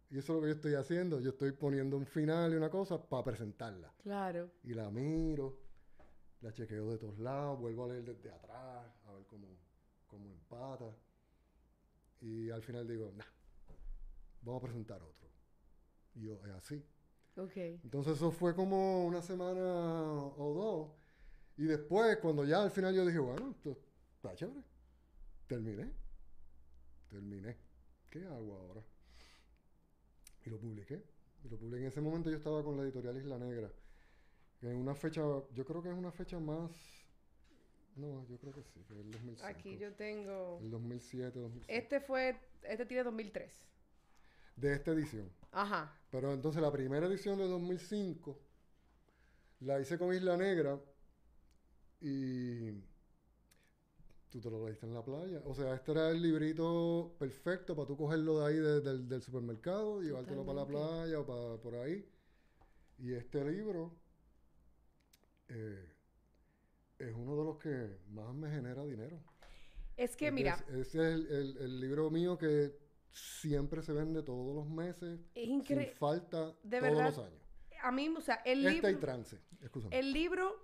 Y 0.09 0.17
eso 0.17 0.33
es 0.33 0.35
lo 0.37 0.41
que 0.41 0.47
yo 0.47 0.55
estoy 0.55 0.73
haciendo. 0.73 1.19
Yo 1.19 1.29
estoy 1.29 1.51
poniendo 1.51 1.95
un 1.95 2.07
final 2.07 2.51
y 2.51 2.55
una 2.55 2.71
cosa 2.71 2.99
para 3.07 3.23
presentarla. 3.23 3.93
Claro. 4.01 4.49
Y 4.63 4.73
la 4.73 4.89
miro, 4.89 5.59
la 6.41 6.51
chequeo 6.51 6.89
de 6.89 6.97
todos 6.97 7.19
lados, 7.19 7.59
vuelvo 7.59 7.85
a 7.85 7.89
leer 7.89 8.03
desde 8.05 8.31
atrás, 8.31 8.87
a 9.05 9.13
ver 9.13 9.27
cómo, 9.27 9.47
cómo 10.07 10.31
empata. 10.31 10.91
Y 12.21 12.49
al 12.49 12.63
final 12.63 12.87
digo, 12.87 13.11
nah, 13.15 13.23
vamos 14.41 14.63
a 14.63 14.65
presentar 14.65 15.03
otro. 15.03 15.28
Y 16.19 16.29
así. 16.51 16.83
Ok. 17.37 17.55
Entonces 17.55 18.17
eso 18.17 18.31
fue 18.31 18.53
como 18.53 19.05
una 19.05 19.21
semana 19.21 19.61
o 19.61 20.53
dos. 20.53 20.99
Y 21.57 21.63
después, 21.63 22.17
cuando 22.17 22.45
ya 22.45 22.61
al 22.61 22.71
final 22.71 22.93
yo 22.93 23.05
dije, 23.05 23.19
bueno, 23.19 23.51
esto 23.51 23.77
está 24.15 24.35
chévere. 24.35 24.63
Terminé. 25.47 25.91
Terminé. 27.09 27.57
¿Qué 28.09 28.25
hago 28.25 28.55
ahora? 28.55 28.83
Y 30.45 30.49
lo 30.49 30.59
publiqué. 30.59 31.03
Y 31.43 31.49
lo 31.49 31.57
publiqué. 31.57 31.83
En 31.83 31.87
ese 31.87 32.01
momento 32.01 32.29
yo 32.29 32.37
estaba 32.37 32.63
con 32.63 32.77
la 32.77 32.83
editorial 32.83 33.17
Isla 33.17 33.37
Negra. 33.37 33.71
En 34.61 34.75
una 34.75 34.93
fecha, 34.95 35.21
yo 35.21 35.65
creo 35.65 35.81
que 35.81 35.89
es 35.89 35.95
una 35.95 36.11
fecha 36.11 36.39
más... 36.39 36.71
No, 37.95 38.25
yo 38.27 38.37
creo 38.37 38.53
que 38.53 38.63
sí, 38.63 38.83
que 38.85 38.93
es 38.93 38.99
el 38.99 39.11
2005. 39.11 39.45
Aquí 39.45 39.77
yo 39.77 39.93
tengo... 39.93 40.59
El 40.61 40.71
2007, 40.71 41.39
2007. 41.39 41.77
Este 41.77 41.99
fue... 41.99 42.39
Este 42.63 42.85
tiene 42.85 43.03
2003. 43.03 43.51
De 44.59 44.73
esta 44.73 44.91
edición. 44.91 45.29
Ajá. 45.51 45.95
Pero 46.11 46.33
entonces 46.33 46.61
la 46.61 46.71
primera 46.71 47.05
edición 47.07 47.37
de 47.37 47.47
2005 47.47 48.39
la 49.61 49.79
hice 49.79 49.97
con 49.97 50.13
Isla 50.13 50.37
Negra 50.37 50.79
y 52.01 52.71
tú 54.29 54.39
te 54.41 54.49
lo 54.49 54.65
leíste 54.65 54.85
en 54.85 54.93
la 54.93 55.03
playa. 55.03 55.41
O 55.45 55.53
sea, 55.53 55.73
este 55.75 55.91
era 55.91 56.09
el 56.09 56.21
librito 56.21 57.15
perfecto 57.19 57.75
para 57.75 57.87
tú 57.87 57.97
cogerlo 57.97 58.39
de 58.39 58.45
ahí 58.47 58.55
de- 58.59 58.81
del, 58.81 59.07
del 59.07 59.21
supermercado, 59.21 60.01
llevártelo 60.01 60.45
para 60.45 60.59
la 60.61 60.65
playa 60.67 61.19
o 61.19 61.25
para 61.25 61.57
por 61.61 61.75
ahí. 61.75 62.07
Y 62.99 63.13
este 63.13 63.43
libro 63.49 63.95
eh, 65.47 65.93
es 66.99 67.13
uno 67.15 67.37
de 67.37 67.43
los 67.45 67.57
que 67.57 67.97
más 68.09 68.33
me 68.35 68.49
genera 68.49 68.83
dinero. 68.85 69.19
Es 69.97 70.15
que, 70.15 70.25
Porque 70.27 70.31
mira, 70.31 70.53
es- 70.69 70.87
Ese 70.87 70.99
es 70.99 71.13
el, 71.15 71.27
el- 71.27 71.57
el 71.57 71.79
libro 71.79 72.09
mío 72.09 72.37
que 72.37 72.77
siempre 73.11 73.81
se 73.81 73.93
vende 73.93 74.23
todos 74.23 74.55
los 74.55 74.67
meses, 74.69 75.19
es 75.35 75.43
sin 75.45 75.53
increíble. 75.55 75.91
falta, 75.95 76.53
De 76.63 76.79
todos 76.79 76.81
verdad, 76.81 77.05
los 77.05 77.17
años. 77.19 77.41
A 77.81 77.91
mí, 77.91 78.09
o 78.09 78.21
sea, 78.21 78.35
el 78.45 78.65
Esta 78.65 78.89
y 78.89 78.91
libro... 78.93 78.99
trance. 78.99 79.39
El 79.91 80.11
libro, 80.13 80.55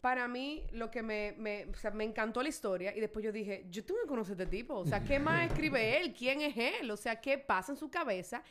para 0.00 0.26
mí, 0.28 0.64
lo 0.72 0.90
que 0.90 1.02
me, 1.02 1.34
me, 1.38 1.66
o 1.66 1.74
sea, 1.74 1.90
me 1.90 2.04
encantó 2.04 2.42
la 2.42 2.48
historia 2.48 2.96
y 2.96 3.00
después 3.00 3.24
yo 3.24 3.32
dije, 3.32 3.66
yo 3.70 3.84
tengo 3.84 4.00
que 4.02 4.08
conocer 4.08 4.38
a 4.38 4.42
este 4.44 4.56
tipo. 4.56 4.74
O 4.76 4.86
sea, 4.86 5.02
¿qué 5.04 5.18
más 5.18 5.46
escribe 5.50 5.98
él? 6.00 6.14
¿Quién 6.14 6.40
es 6.40 6.56
él? 6.56 6.90
O 6.90 6.96
sea, 6.96 7.20
¿qué 7.20 7.38
pasa 7.38 7.72
en 7.72 7.78
su 7.78 7.90
cabeza? 7.90 8.42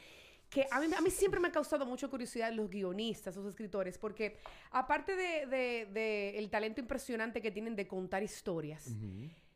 Que 0.50 0.68
a 0.70 0.82
mí, 0.82 0.88
a 0.94 1.00
mí 1.00 1.10
siempre 1.10 1.40
me 1.40 1.48
ha 1.48 1.52
causado 1.52 1.86
mucha 1.86 2.10
curiosidad 2.10 2.52
los 2.52 2.70
guionistas, 2.70 3.34
los 3.38 3.46
escritores, 3.46 3.98
porque 3.98 4.38
aparte 4.72 5.16
de, 5.16 5.46
de- 5.46 5.86
de 5.94 6.38
el 6.38 6.50
talento 6.50 6.82
impresionante 6.82 7.42
que 7.42 7.52
tienen 7.52 7.74
de 7.78 7.88
contar 7.88 8.22
historias. 8.22 8.90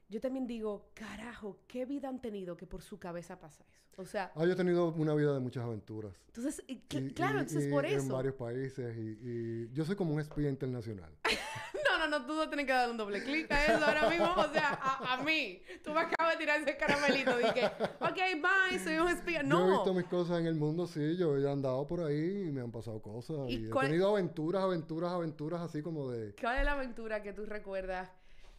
Yo 0.10 0.22
también 0.22 0.48
digo, 0.48 0.90
carajo, 0.94 1.60
¿qué 1.68 1.86
vida 1.86 2.10
han 2.10 2.22
tenido 2.22 2.56
que 2.58 2.66
por 2.68 2.82
su 2.82 3.00
cabeza 3.00 3.40
pasa 3.40 3.64
eso? 3.72 3.86
O 3.98 4.06
sea, 4.06 4.32
Ah, 4.36 4.46
yo 4.46 4.52
he 4.52 4.56
tenido 4.56 4.90
una 4.90 5.14
vida 5.16 5.34
de 5.34 5.40
muchas 5.40 5.64
aventuras. 5.64 6.14
entonces, 6.28 6.64
y 6.68 6.74
Y- 6.90 7.12
claro, 7.14 7.38
y- 7.38 7.42
entonces 7.42 7.72
por 7.72 7.86
En 7.86 7.98
eso. 8.00 8.14
varios 8.14 8.36
países 8.36 8.96
y, 8.98 9.70
yo 9.72 9.86
soy 9.86 9.96
como 9.96 10.14
un 10.14 10.20
espía 10.20 10.50
internacional. 10.50 11.12
No, 11.98 12.00
no, 12.10 12.20
no, 12.20 12.26
tú 12.26 12.34
no 12.34 12.48
tienes 12.50 12.66
que 12.66 12.74
dar 12.74 12.90
un 12.92 12.98
doble 12.98 13.24
clic 13.24 13.50
a 13.52 13.66
eso 13.66 13.86
ahora 13.86 14.10
mismo. 14.10 14.26
O 14.36 14.52
sea, 14.52 14.74
a, 14.82 15.14
a 15.14 15.24
mí. 15.24 15.62
Tú 15.82 15.92
me 15.94 16.02
acabas 16.02 16.34
de 16.34 16.40
tirar 16.40 16.60
ese 16.60 16.76
caramelito. 16.76 17.38
Dije, 17.38 17.68
ok, 18.02 18.18
bye, 18.42 18.80
soy 18.80 18.98
un 18.98 19.08
espía. 19.08 19.42
Yo 19.44 19.46
he 19.46 19.50
No. 19.50 19.72
visto 19.72 19.94
mis 19.94 20.06
cosas 20.06 20.40
en 20.42 20.48
el 20.48 20.56
mundo, 20.56 20.88
sí, 20.88 21.16
yo 21.16 21.38
he 21.38 21.50
andado 21.50 21.88
por 21.88 22.02
ahí 22.02 22.48
y 22.48 22.52
me 22.52 22.60
han 22.62 22.72
pasado 22.72 23.02
cosas. 23.02 23.50
¿Y 23.50 23.68
he 23.68 23.70
tenido 23.70 24.10
aventuras, 24.10 24.64
aventuras, 24.64 25.12
aventuras 25.14 25.62
así 25.62 25.82
como 25.82 26.12
de... 26.12 26.36
¿Cuál 26.36 26.58
es 26.58 26.66
la 26.66 26.74
aventura 26.74 27.22
que 27.24 27.32
tú 27.32 27.46
recuerdas 27.46 28.10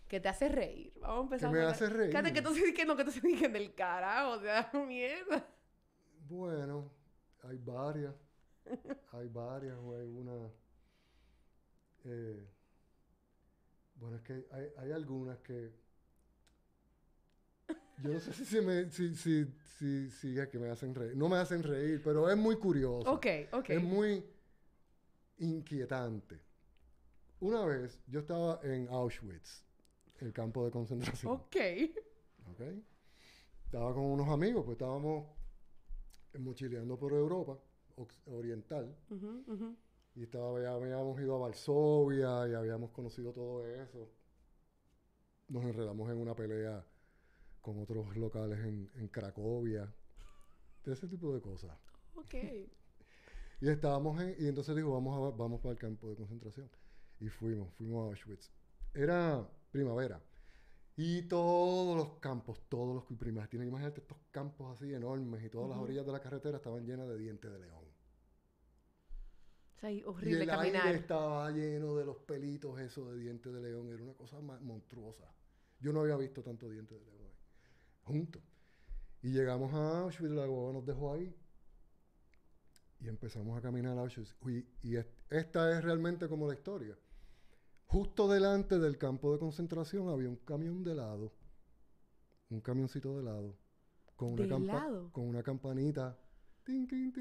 que 0.09 0.21
te 0.21 0.29
hace 0.29 0.49
reír? 0.49 0.93
Vamos 1.01 1.19
a 1.19 1.23
empezar. 1.25 1.51
Que 1.51 1.57
me 1.57 1.63
por- 1.65 1.73
hace 1.73 1.89
reír. 1.89 2.11
Fíjate 2.11 2.33
que 2.33 2.41
dices 2.41 2.75
que 2.75 2.85
no, 2.85 2.97
que 2.97 3.05
dices 3.05 3.23
que 3.23 3.49
del 3.49 3.75
carajo. 3.75 4.31
O 4.33 4.41
sea, 4.41 4.71
mierda. 4.87 5.47
Bueno, 6.29 6.91
hay 7.43 7.59
varias. 7.59 8.15
hay 9.13 9.29
varias, 9.29 9.77
o 9.79 9.95
hay 9.97 10.09
una... 10.11 10.51
eh, 12.05 12.49
bueno, 13.97 14.17
es 14.17 14.23
que 14.23 14.47
hay, 14.51 14.67
hay 14.79 14.93
algunas 14.93 15.39
que... 15.39 15.73
Yo 18.03 18.13
no 18.13 18.21
sé 18.21 18.33
si, 18.33 18.61
me, 18.61 18.91
si, 18.91 19.15
si, 19.15 19.47
si, 19.79 20.11
si 20.11 20.39
es 20.39 20.49
que 20.49 20.59
me 20.59 20.69
hacen 20.69 20.95
reír. 20.95 21.17
No 21.17 21.29
me 21.31 21.37
hacen 21.39 21.63
reír, 21.63 22.01
pero 22.05 22.29
es 22.31 22.37
muy 22.37 22.57
curioso. 22.59 23.11
Ok, 23.11 23.27
ok. 23.53 23.71
Es 23.71 23.83
muy 23.83 24.23
inquietante. 25.39 26.41
Una 27.41 27.65
vez 27.65 28.03
yo 28.07 28.21
estaba 28.21 28.61
en 28.63 28.89
Auschwitz, 28.89 29.65
el 30.21 30.33
campo 30.33 30.65
de 30.65 30.71
concentración. 30.71 31.33
Ok. 31.33 31.57
¿ok? 32.53 32.61
Estaba 33.65 33.93
con 33.95 34.05
unos 34.05 34.29
amigos, 34.29 34.65
pues 34.65 34.77
estábamos 34.77 35.27
mochileando 36.39 36.99
por 36.99 37.13
Europa 37.13 37.59
oriental 38.27 38.95
y 40.15 40.23
estaba, 40.23 40.61
ya 40.61 40.73
habíamos 40.73 41.21
ido 41.21 41.37
a 41.37 41.39
Varsovia 41.39 42.49
y 42.49 42.55
habíamos 42.55 42.91
conocido 42.91 43.33
todo 43.33 43.67
eso. 43.67 44.11
Nos 45.49 45.65
enredamos 45.65 46.11
en 46.11 46.19
una 46.19 46.35
pelea 46.35 46.85
con 47.61 47.81
otros 47.81 48.17
locales 48.17 48.59
en, 48.61 48.91
en 48.95 49.09
Cracovia, 49.09 49.93
de 50.85 50.93
ese 50.93 51.09
tipo 51.09 51.35
de 51.35 51.41
cosas. 51.41 51.77
Ok. 52.15 52.35
Y 53.59 53.71
estábamos 53.71 54.21
en, 54.21 54.37
y 54.39 54.49
entonces 54.49 54.77
dijo, 54.77 54.93
vamos, 54.93 55.33
a, 55.33 55.35
vamos 55.35 55.63
para 55.63 55.73
el 55.73 55.79
campo 55.79 56.11
de 56.11 56.17
concentración. 56.17 56.69
Y 57.21 57.29
fuimos, 57.29 57.73
fuimos 57.73 58.05
a 58.05 58.09
Auschwitz. 58.09 58.51
Era 58.93 59.49
primavera. 59.77 60.21
Y 60.97 61.23
todos 61.29 61.97
los 61.97 62.19
campos, 62.21 62.63
todos 62.69 62.95
los 62.95 63.19
primas, 63.19 63.49
tienes 63.51 63.69
imagínate 63.69 64.01
estos 64.01 64.17
campos 64.31 64.73
así 64.73 64.93
enormes 64.95 65.45
y 65.45 65.51
todas 65.51 65.69
las 65.69 65.77
Ujú. 65.77 65.85
orillas 65.85 66.07
de 66.07 66.13
la 66.13 66.21
carretera 66.21 66.57
estaban 66.57 66.87
llenas 66.87 67.07
de 67.09 67.19
dientes 67.19 67.51
de 67.53 67.59
león. 67.59 67.85
O 69.75 69.79
sea, 69.79 69.91
y 69.93 69.99
Y 69.99 70.05
horrible 70.05 70.43
el 70.45 70.49
caminar. 70.49 70.87
aire 70.87 70.99
estaba 70.99 71.51
lleno 71.51 71.95
de 71.97 72.07
los 72.07 72.17
pelitos 72.17 72.81
esos 72.81 73.11
de 73.11 73.19
dientes 73.19 73.53
de 73.53 73.61
león. 73.61 73.91
Era 73.93 74.03
una 74.03 74.15
cosa 74.15 74.41
monstruosa. 74.41 75.25
Yo 75.81 75.93
no 75.93 76.01
había 76.01 76.17
visto 76.17 76.43
tanto 76.43 76.71
dientes 76.71 76.99
de 76.99 77.05
león 77.05 77.21
ahí, 77.27 77.35
juntos. 78.05 78.43
Y 79.21 79.33
llegamos 79.33 79.75
a 79.75 80.01
Auschwitz, 80.01 80.33
la 80.33 80.47
guagua 80.47 80.73
nos 80.73 80.87
dejó 80.87 81.13
ahí. 81.13 81.37
Y 83.01 83.09
empezamos 83.09 83.59
a 83.59 83.61
caminar 83.61 83.99
a 83.99 84.01
Auschwitz. 84.01 84.35
Uy, 84.41 84.67
y 84.81 84.97
es- 84.97 85.07
esta 85.29 85.77
es 85.77 85.85
realmente 85.85 86.27
como 86.27 86.49
la 86.49 86.55
historia. 86.55 86.97
Justo 87.87 88.29
delante 88.29 88.79
del 88.79 88.99
campo 88.99 89.33
de 89.33 89.39
concentración 89.39 90.09
había 90.09 90.29
un 90.29 90.37
camión 90.37 90.83
de 90.83 90.93
helado. 90.93 91.33
Un 92.51 92.61
camioncito 92.61 93.15
de 93.17 93.23
helado. 93.23 93.57
Con 94.17 94.33
una, 94.33 94.43
¿De 94.43 94.49
campa- 94.49 95.11
con 95.13 95.25
una 95.29 95.43
campanita 95.43 96.19
tin, 96.65 96.87
tin, 96.89 97.13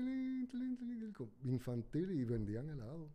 infantil 1.44 2.12
y 2.12 2.24
vendían 2.24 2.70
helado. 2.70 3.10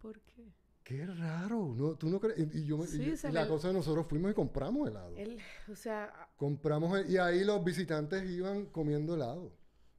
¿Por 0.00 0.20
qué? 0.22 0.52
Qué 0.84 1.04
raro, 1.04 1.74
¿no? 1.76 1.96
¿Tú 1.96 2.08
no 2.08 2.18
crees? 2.20 2.38
Y, 2.54 2.60
y 2.60 2.64
yo 2.64 2.78
me- 2.78 2.86
Sí, 2.86 3.04
yo- 3.04 3.12
o 3.12 3.16
sea, 3.16 3.30
y 3.30 3.32
la 3.34 3.42
el- 3.42 3.48
cosa 3.48 3.68
es 3.68 3.74
nosotros 3.74 4.06
fuimos 4.06 4.30
y 4.30 4.34
compramos 4.34 4.88
helado. 4.88 5.14
O 5.70 5.74
sea, 5.76 6.30
Compramos 6.36 6.98
el- 6.98 7.10
y 7.10 7.18
ahí 7.18 7.44
los 7.44 7.62
visitantes 7.62 8.28
iban 8.30 8.66
comiendo 8.66 9.14
helado. 9.14 9.52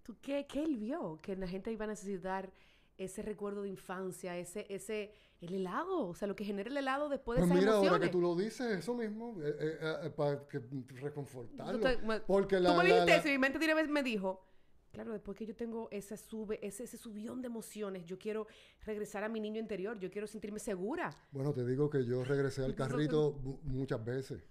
¿tú 0.04 0.16
qué, 0.22 0.48
qué 0.48 0.64
él 0.64 0.78
vio? 0.78 1.20
Que 1.22 1.36
la 1.36 1.48
gente 1.48 1.72
iba 1.72 1.86
a 1.86 1.90
necesitar 1.90 2.52
ese 3.00 3.22
recuerdo 3.22 3.64
de 3.64 3.70
infancia, 3.70 4.38
ese, 4.38 4.66
ese, 4.70 5.12
el 5.41 5.54
helado, 5.54 6.08
o 6.08 6.14
sea, 6.14 6.28
lo 6.28 6.36
que 6.36 6.43
genera 6.43 6.70
el 6.70 6.78
helado 6.78 7.10
después 7.10 7.38
de 7.39 7.47
Pues 7.47 7.52
esas 7.52 7.64
mira, 7.64 7.78
ahora 7.78 8.00
que 8.00 8.10
tú 8.10 8.22
lo 8.22 8.36
dices, 8.36 8.78
eso 8.78 8.93
mismo, 8.93 9.36
eh, 9.41 9.56
eh, 9.60 9.78
eh, 10.04 10.10
para 10.12 10.45
que, 10.47 10.60
reconfortarlo. 11.02 11.74
Tú 11.74 11.80
te- 11.80 11.97
me- 12.06 12.20
Porque 12.22 12.58
Tú 12.58 12.64
la, 12.64 12.72
me 12.74 12.78
la- 12.78 12.84
dijiste 12.84 13.12
la- 13.12 13.16
eso 13.18 13.28
y 13.30 13.32
mi 13.32 13.38
mente 13.38 13.88
me 13.88 14.04
dijo, 14.04 14.45
claro, 14.91 15.14
después 15.14 15.38
que 15.38 15.45
yo 15.45 15.56
tengo 15.56 15.88
ese 15.91 16.18
sube, 16.18 16.60
ese, 16.66 16.84
ese 16.84 16.97
subión 16.97 17.41
de 17.41 17.47
emociones, 17.47 18.06
yo 18.06 18.20
quiero 18.20 18.47
regresar 18.86 19.24
a 19.24 19.30
mi 19.30 19.39
niño 19.39 19.60
interior, 19.60 19.97
yo 20.00 20.12
quiero 20.12 20.28
sentirme 20.28 20.60
segura. 20.60 21.10
Bueno, 21.32 21.54
te 21.54 21.66
digo 21.66 21.89
que 21.89 22.04
yo 22.06 22.24
regresé 22.24 22.66
al 22.66 22.76
carrito 22.76 23.39
muchas 23.64 24.04
veces. 24.04 24.43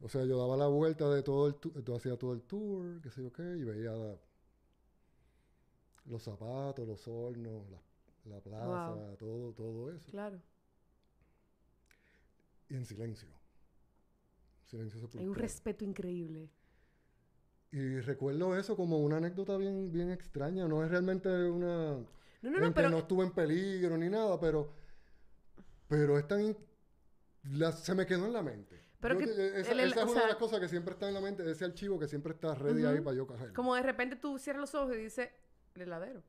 O 0.00 0.08
sea, 0.08 0.24
yo 0.24 0.36
daba 0.36 0.56
la 0.56 0.66
vuelta 0.66 1.08
de 1.08 1.22
todo 1.22 1.46
el 1.46 1.54
tour, 1.54 1.72
hacía 1.96 2.16
todo 2.18 2.32
el 2.34 2.42
tour, 2.42 3.00
qué 3.00 3.10
sé 3.10 3.22
yo 3.22 3.32
qué, 3.32 3.42
y 3.42 3.62
veía 3.64 3.92
la- 3.92 4.18
los 6.06 6.22
zapatos, 6.22 6.86
los 6.86 7.06
hornos, 7.08 7.68
la, 7.70 7.80
la 8.34 8.40
plaza, 8.40 8.90
Wow. 8.94 9.16
todo, 9.16 9.52
todo 9.52 9.92
eso. 9.92 10.10
Claro. 10.10 10.40
Y 12.68 12.74
en 12.76 12.84
silencio. 12.84 13.28
Silencio 14.64 14.98
Hay 14.98 15.04
un 15.04 15.10
sepulcral. 15.10 15.34
respeto 15.42 15.84
increíble. 15.84 16.50
Y 17.70 18.00
recuerdo 18.00 18.56
eso 18.56 18.76
como 18.76 18.98
una 18.98 19.16
anécdota 19.16 19.56
bien, 19.56 19.90
bien 19.90 20.10
extraña. 20.10 20.66
No 20.68 20.84
es 20.84 20.90
realmente 20.90 21.28
una... 21.28 21.96
No, 22.42 22.50
no, 22.50 22.60
no, 22.60 22.74
pero 22.74 22.90
no 22.90 22.98
estuve 22.98 23.24
en 23.24 23.32
peligro 23.32 23.96
ni 23.96 24.08
nada, 24.08 24.38
pero... 24.38 24.72
Pero 25.88 26.18
es 26.18 26.26
tan... 26.26 26.56
la- 27.44 27.72
se 27.72 27.94
me 27.94 28.06
quedó 28.06 28.26
en 28.26 28.32
la 28.32 28.42
mente. 28.42 28.80
Pero 29.00 29.18
Yo 29.20 29.26
que 29.26 29.60
esa 29.60 29.72
el- 29.72 29.80
el- 29.80 29.92
esa 29.92 30.02
es 30.04 30.10
una 30.10 30.20
de 30.22 30.26
las 30.28 30.36
cosas 30.36 30.60
que 30.60 30.68
siempre 30.68 30.94
está 30.94 31.08
en 31.08 31.14
la 31.14 31.20
mente, 31.20 31.48
ese 31.50 31.64
archivo 31.64 31.98
que 31.98 32.06
siempre 32.08 32.32
está 32.32 32.54
ready 32.54 32.84
ahí 32.84 32.94
Ujú. 32.96 33.04
para 33.04 33.16
yo 33.16 33.26
cogerlo. 33.26 33.54
como 33.54 33.74
de 33.74 33.82
repente 33.82 34.16
tú 34.16 34.38
cierras 34.38 34.60
los 34.62 34.74
ojos 34.74 34.94
y 34.94 34.98
dices, 34.98 35.28
el 35.74 35.82
heladero. 35.82 36.22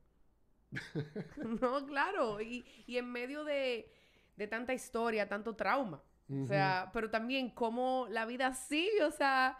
no, 1.60 1.86
claro. 1.86 2.40
Y, 2.40 2.64
y 2.86 2.96
en 2.98 3.10
medio 3.10 3.44
de, 3.44 3.90
de 4.36 4.46
tanta 4.46 4.74
historia, 4.74 5.28
tanto 5.28 5.54
trauma. 5.54 6.02
O 6.28 6.46
sea, 6.48 6.90
pero 6.92 7.08
también 7.08 7.50
como 7.50 8.08
la 8.10 8.26
vida 8.26 8.52
sigue, 8.52 9.04
o 9.04 9.12
sea, 9.12 9.56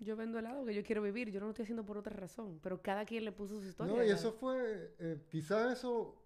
yo 0.00 0.16
vendo 0.16 0.40
helado 0.40 0.64
que 0.64 0.74
yo 0.74 0.82
quiero 0.82 1.02
vivir, 1.02 1.30
yo 1.30 1.38
no 1.38 1.46
lo 1.46 1.50
estoy 1.50 1.62
haciendo 1.62 1.86
por 1.86 1.96
otra 1.98 2.12
razón, 2.16 2.58
pero 2.60 2.82
cada 2.82 3.04
quien 3.04 3.24
le 3.24 3.30
puso 3.30 3.60
su 3.60 3.68
historia. 3.68 3.94
No, 3.94 4.04
y 4.04 4.10
eso 4.10 4.32
fue... 4.32 4.96
Eh, 4.98 5.24
quizás 5.30 5.72
eso... 5.78 6.16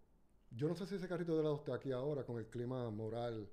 Yo 0.50 0.68
no 0.68 0.74
sé 0.74 0.86
si 0.86 0.94
ese 0.94 1.06
carrito 1.06 1.34
de 1.34 1.40
helado 1.40 1.56
está 1.56 1.74
aquí 1.74 1.92
ahora 1.92 2.24
con 2.24 2.38
el 2.38 2.46
clima 2.46 2.88
moral, 2.90 3.46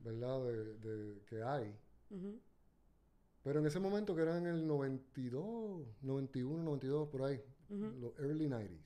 ¿verdad? 0.00 0.42
De, 0.42 0.74
de- 0.78 1.22
que 1.26 1.42
hay. 1.44 1.76
Pero 3.44 3.60
en 3.60 3.66
ese 3.66 3.78
momento 3.78 4.16
que 4.16 4.22
era 4.22 4.36
en 4.38 4.46
el 4.46 4.66
92, 4.66 5.86
91, 6.02 6.62
92, 6.64 7.08
por 7.08 7.22
ahí, 7.22 7.40
Los 7.78 8.18
early 8.18 8.48
90s, 8.48 8.80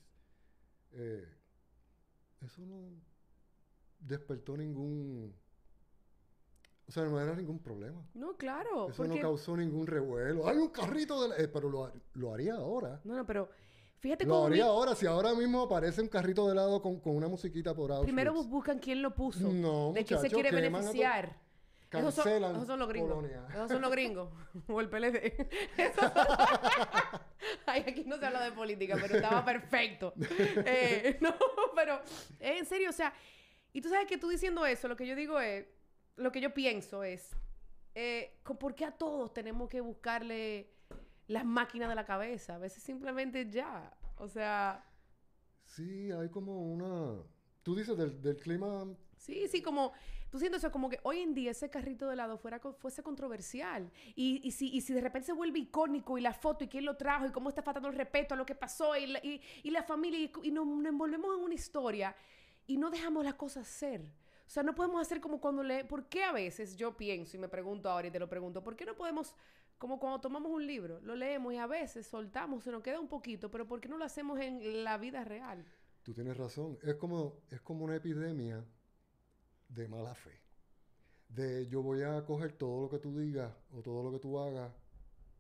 eh, 0.92 1.28
eso 2.44 2.62
no 2.66 2.90
despertó 3.98 4.56
ningún... 4.56 5.34
O 6.88 6.92
sea, 6.92 7.04
no 7.04 7.20
era 7.20 7.34
ningún 7.34 7.58
problema. 7.58 8.00
No, 8.14 8.36
claro. 8.36 8.88
Eso 8.88 8.98
porque... 8.98 9.16
no 9.16 9.20
causó 9.20 9.56
ningún 9.56 9.88
revuelo. 9.88 10.46
Hay 10.46 10.56
un 10.58 10.68
carrito 10.68 11.28
de... 11.28 11.42
eh, 11.44 11.48
pero 11.48 11.68
lo, 11.68 11.92
lo 12.14 12.32
haría 12.32 12.54
ahora. 12.54 13.00
No, 13.02 13.16
no, 13.16 13.26
pero 13.26 13.48
fíjate 13.98 14.24
Lo 14.24 14.34
cómo... 14.34 14.44
mi- 14.48 14.52
haría 14.52 14.66
ahora. 14.66 14.94
Si 14.94 15.04
ahora 15.04 15.34
mismo 15.34 15.62
aparece 15.62 16.00
un 16.00 16.06
carrito 16.08 16.46
de 16.46 16.52
helado 16.52 16.80
con, 16.80 17.00
con 17.00 17.16
una 17.16 17.26
musiquita 17.26 17.74
por 17.74 17.90
Auschwitz. 17.90 18.06
Primero 18.06 18.32
bus- 18.34 18.48
buscan 18.48 18.78
quién 18.78 19.02
lo 19.02 19.12
puso. 19.12 19.52
No, 19.52 19.92
de 19.94 20.04
quién 20.04 20.20
se 20.20 20.30
quiere 20.30 20.50
queman 20.50 20.84
Esos 21.92 22.14
son, 22.14 22.24
Cancelan 22.24 22.56
esos 22.56 22.66
son 22.66 22.78
los 22.78 22.88
gringos. 22.88 23.14
Polonia. 23.14 23.46
Esos 23.50 23.70
son 23.70 23.80
los 23.80 23.90
gringos. 23.90 24.28
o 24.68 24.80
el 24.80 24.88
PLD. 24.88 25.16
Esos 25.78 25.94
son- 26.12 26.12
Ay, 27.66 27.82
aquí 27.86 28.04
no 28.04 28.18
se 28.18 28.26
habla 28.26 28.42
de 28.44 28.52
política, 28.52 28.96
pero 29.00 29.16
estaba 29.16 29.44
perfecto. 29.44 30.12
Eh, 30.18 31.18
no, 31.20 31.34
pero 31.74 32.00
eh, 32.40 32.58
en 32.58 32.66
serio, 32.66 32.90
o 32.90 32.92
sea, 32.92 33.12
y 33.72 33.80
tú 33.80 33.88
sabes 33.88 34.06
que 34.06 34.18
tú 34.18 34.28
diciendo 34.28 34.64
eso, 34.66 34.88
lo 34.88 34.96
que 34.96 35.06
yo 35.06 35.14
digo 35.14 35.38
es, 35.40 35.66
lo 36.16 36.32
que 36.32 36.40
yo 36.40 36.52
pienso 36.54 37.04
es, 37.04 37.36
eh, 37.94 38.40
¿por 38.58 38.74
qué 38.74 38.84
a 38.84 38.92
todos 38.92 39.32
tenemos 39.32 39.68
que 39.68 39.80
buscarle 39.80 40.72
las 41.28 41.44
máquinas 41.44 41.88
de 41.88 41.94
la 41.94 42.04
cabeza? 42.04 42.56
A 42.56 42.58
veces 42.58 42.82
simplemente 42.82 43.48
ya. 43.50 43.94
O 44.16 44.28
sea, 44.28 44.84
Sí, 45.64 46.10
hay 46.12 46.28
como 46.30 46.72
una... 46.72 47.22
Tú 47.62 47.74
dices 47.74 47.96
del, 47.98 48.22
del 48.22 48.36
clima... 48.36 48.86
Sí, 49.16 49.48
sí, 49.48 49.60
como 49.62 49.92
tú 50.36 50.40
sientes 50.40 50.62
eso, 50.62 50.70
como 50.70 50.90
que 50.90 51.00
hoy 51.02 51.20
en 51.20 51.32
día 51.32 51.50
ese 51.50 51.70
carrito 51.70 52.06
de 52.06 52.12
helado 52.12 52.36
fuera, 52.36 52.58
fuese 52.58 53.02
controversial. 53.02 53.90
Y, 54.14 54.46
y, 54.46 54.50
si, 54.50 54.68
y 54.68 54.82
si 54.82 54.92
de 54.92 55.00
repente 55.00 55.26
se 55.26 55.32
vuelve 55.32 55.60
icónico 55.60 56.18
y 56.18 56.20
la 56.20 56.34
foto 56.34 56.62
y 56.62 56.68
quién 56.68 56.84
lo 56.84 56.94
trajo 56.94 57.26
y 57.26 57.32
cómo 57.32 57.48
está 57.48 57.62
faltando 57.62 57.88
el 57.88 57.94
respeto 57.94 58.34
a 58.34 58.36
lo 58.36 58.44
que 58.44 58.54
pasó 58.54 58.94
y 58.96 59.06
la, 59.06 59.18
y, 59.20 59.40
y 59.62 59.70
la 59.70 59.82
familia 59.82 60.20
y, 60.20 60.30
y 60.42 60.50
nos, 60.50 60.66
nos 60.66 60.84
envolvemos 60.84 61.34
en 61.38 61.42
una 61.42 61.54
historia 61.54 62.14
y 62.66 62.76
no 62.76 62.90
dejamos 62.90 63.24
las 63.24 63.32
cosas 63.32 63.66
ser. 63.66 64.02
O 64.02 64.50
sea, 64.50 64.62
no 64.62 64.74
podemos 64.74 65.00
hacer 65.00 65.22
como 65.22 65.40
cuando 65.40 65.62
le... 65.62 65.86
¿Por 65.86 66.06
qué 66.06 66.22
a 66.22 66.32
veces 66.32 66.76
yo 66.76 66.98
pienso 66.98 67.38
y 67.38 67.40
me 67.40 67.48
pregunto 67.48 67.88
ahora 67.88 68.08
y 68.08 68.10
te 68.10 68.18
lo 68.18 68.28
pregunto? 68.28 68.62
¿Por 68.62 68.76
qué 68.76 68.84
no 68.84 68.94
podemos, 68.94 69.34
como 69.78 69.98
cuando 69.98 70.20
tomamos 70.20 70.52
un 70.52 70.66
libro, 70.66 71.00
lo 71.00 71.16
leemos 71.16 71.54
y 71.54 71.56
a 71.56 71.66
veces 71.66 72.06
soltamos, 72.06 72.62
se 72.62 72.70
nos 72.70 72.82
queda 72.82 73.00
un 73.00 73.08
poquito, 73.08 73.50
pero 73.50 73.66
¿por 73.66 73.80
qué 73.80 73.88
no 73.88 73.96
lo 73.96 74.04
hacemos 74.04 74.38
en 74.38 74.84
la 74.84 74.98
vida 74.98 75.24
real? 75.24 75.64
Tú 76.02 76.12
tienes 76.12 76.36
razón. 76.36 76.78
Es 76.82 76.96
como, 76.96 77.40
es 77.48 77.62
como 77.62 77.86
una 77.86 77.96
epidemia 77.96 78.62
de 79.68 79.88
mala 79.88 80.14
fe. 80.14 80.40
De 81.28 81.66
yo 81.68 81.82
voy 81.82 82.02
a 82.02 82.24
coger 82.24 82.52
todo 82.52 82.82
lo 82.82 82.88
que 82.90 82.98
tú 82.98 83.16
digas 83.18 83.52
o 83.72 83.82
todo 83.82 84.02
lo 84.02 84.12
que 84.12 84.18
tú 84.20 84.38
hagas 84.38 84.72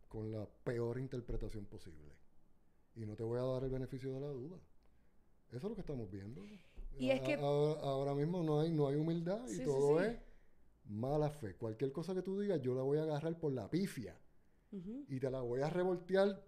con 0.08 0.32
la 0.32 0.46
peor 0.64 0.98
interpretación 0.98 1.64
posible. 1.66 2.12
Y 2.94 3.04
no 3.06 3.14
te 3.14 3.22
voy 3.22 3.38
a 3.38 3.42
dar 3.42 3.64
el 3.64 3.70
beneficio 3.70 4.12
de 4.14 4.20
la 4.20 4.28
duda. 4.28 4.56
Eso 5.48 5.56
es 5.58 5.62
lo 5.62 5.74
que 5.74 5.80
estamos 5.82 6.10
viendo. 6.10 6.42
Y 6.98 7.10
es 7.10 7.20
que- 7.20 7.34
ahora 7.34 8.14
mismo 8.14 8.42
no 8.42 8.60
hay, 8.60 8.70
no 8.72 8.88
hay 8.88 8.96
humildad 8.96 9.46
y 9.48 9.56
Sí, 9.56 9.64
todo 9.64 10.00
sí. 10.00 10.06
es 10.06 10.18
mala 10.86 11.30
fe. 11.30 11.54
Cualquier 11.56 11.92
cosa 11.92 12.14
que 12.14 12.22
tú 12.22 12.40
digas, 12.40 12.60
yo 12.62 12.74
la 12.74 12.82
voy 12.82 12.98
a 12.98 13.02
agarrar 13.02 13.38
por 13.38 13.52
la 13.52 13.68
pifia 13.70 14.18
y 14.72 15.20
te 15.20 15.30
la 15.30 15.40
voy 15.40 15.60
a 15.62 15.70
revoltear 15.70 16.42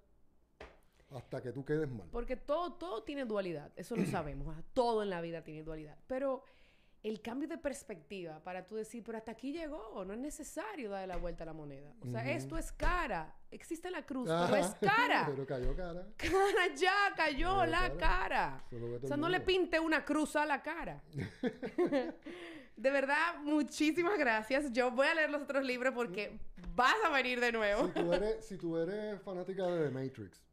hasta 1.11 1.41
que 1.43 1.53
tú 1.53 1.65
quedes 1.65 1.89
mal. 1.89 2.09
Porque 2.11 2.37
todo, 2.37 2.75
todo 2.75 3.03
tiene 3.05 3.25
dualidad, 3.25 3.73
eso 3.77 3.97
lo 3.97 4.05
sabemos, 4.07 4.47
¿verdad? 4.49 4.65
todo 4.75 5.03
en 5.03 5.11
la 5.11 5.21
vida 5.21 5.43
tiene 5.45 5.63
dualidad. 5.63 5.97
Pero 6.07 6.43
el 7.09 7.21
cambio 7.21 7.49
de 7.49 7.59
perspectiva 7.59 8.43
para 8.43 8.67
tú 8.67 8.77
decir, 8.77 9.03
pero 9.05 9.19
hasta 9.19 9.33
aquí 9.33 9.53
llegó, 9.53 10.05
no 10.05 10.13
es 10.13 10.19
necesario 10.19 10.91
darle 10.91 11.09
la 11.09 11.17
vuelta 11.17 11.45
a 11.45 11.47
la 11.47 11.53
moneda. 11.53 11.93
O 12.03 12.09
sea, 12.09 12.31
esto 12.31 12.57
es 12.57 12.73
cara, 12.73 13.35
existe 13.51 13.91
la 13.91 14.05
cruz, 14.05 14.29
Ajá, 14.29 14.47
pero 14.51 14.65
es 14.65 14.75
cara. 14.75 15.27
pero 15.31 15.47
cayó 15.47 15.77
cara. 15.77 16.07
Cara, 16.17 16.75
ya 16.77 17.15
cayó 17.17 17.65
la 17.67 17.93
cara. 17.97 18.65
O 19.03 19.07
sea, 19.07 19.17
no 19.17 19.29
le 19.29 19.41
pinte 19.41 19.79
una 19.81 20.05
cruz 20.05 20.37
a 20.37 20.45
la 20.45 20.63
cara. 20.63 21.03
de 22.77 22.91
verdad, 22.91 23.39
muchísimas 23.43 24.19
gracias. 24.19 24.73
Yo 24.73 24.91
voy 24.91 25.07
a 25.07 25.15
leer 25.15 25.31
los 25.31 25.43
otros 25.43 25.65
libros 25.65 25.95
porque 25.95 26.39
vas 26.75 26.97
a 27.05 27.11
venir 27.11 27.41
de 27.41 27.53
nuevo. 27.53 27.87
Si 27.87 27.93
tú 27.93 28.13
eres, 28.13 28.45
si 28.45 28.57
tú 28.57 28.77
eres 28.77 29.21
fanática 29.23 29.67
de 29.67 29.89
The 29.89 29.91
Matrix, 29.91 30.48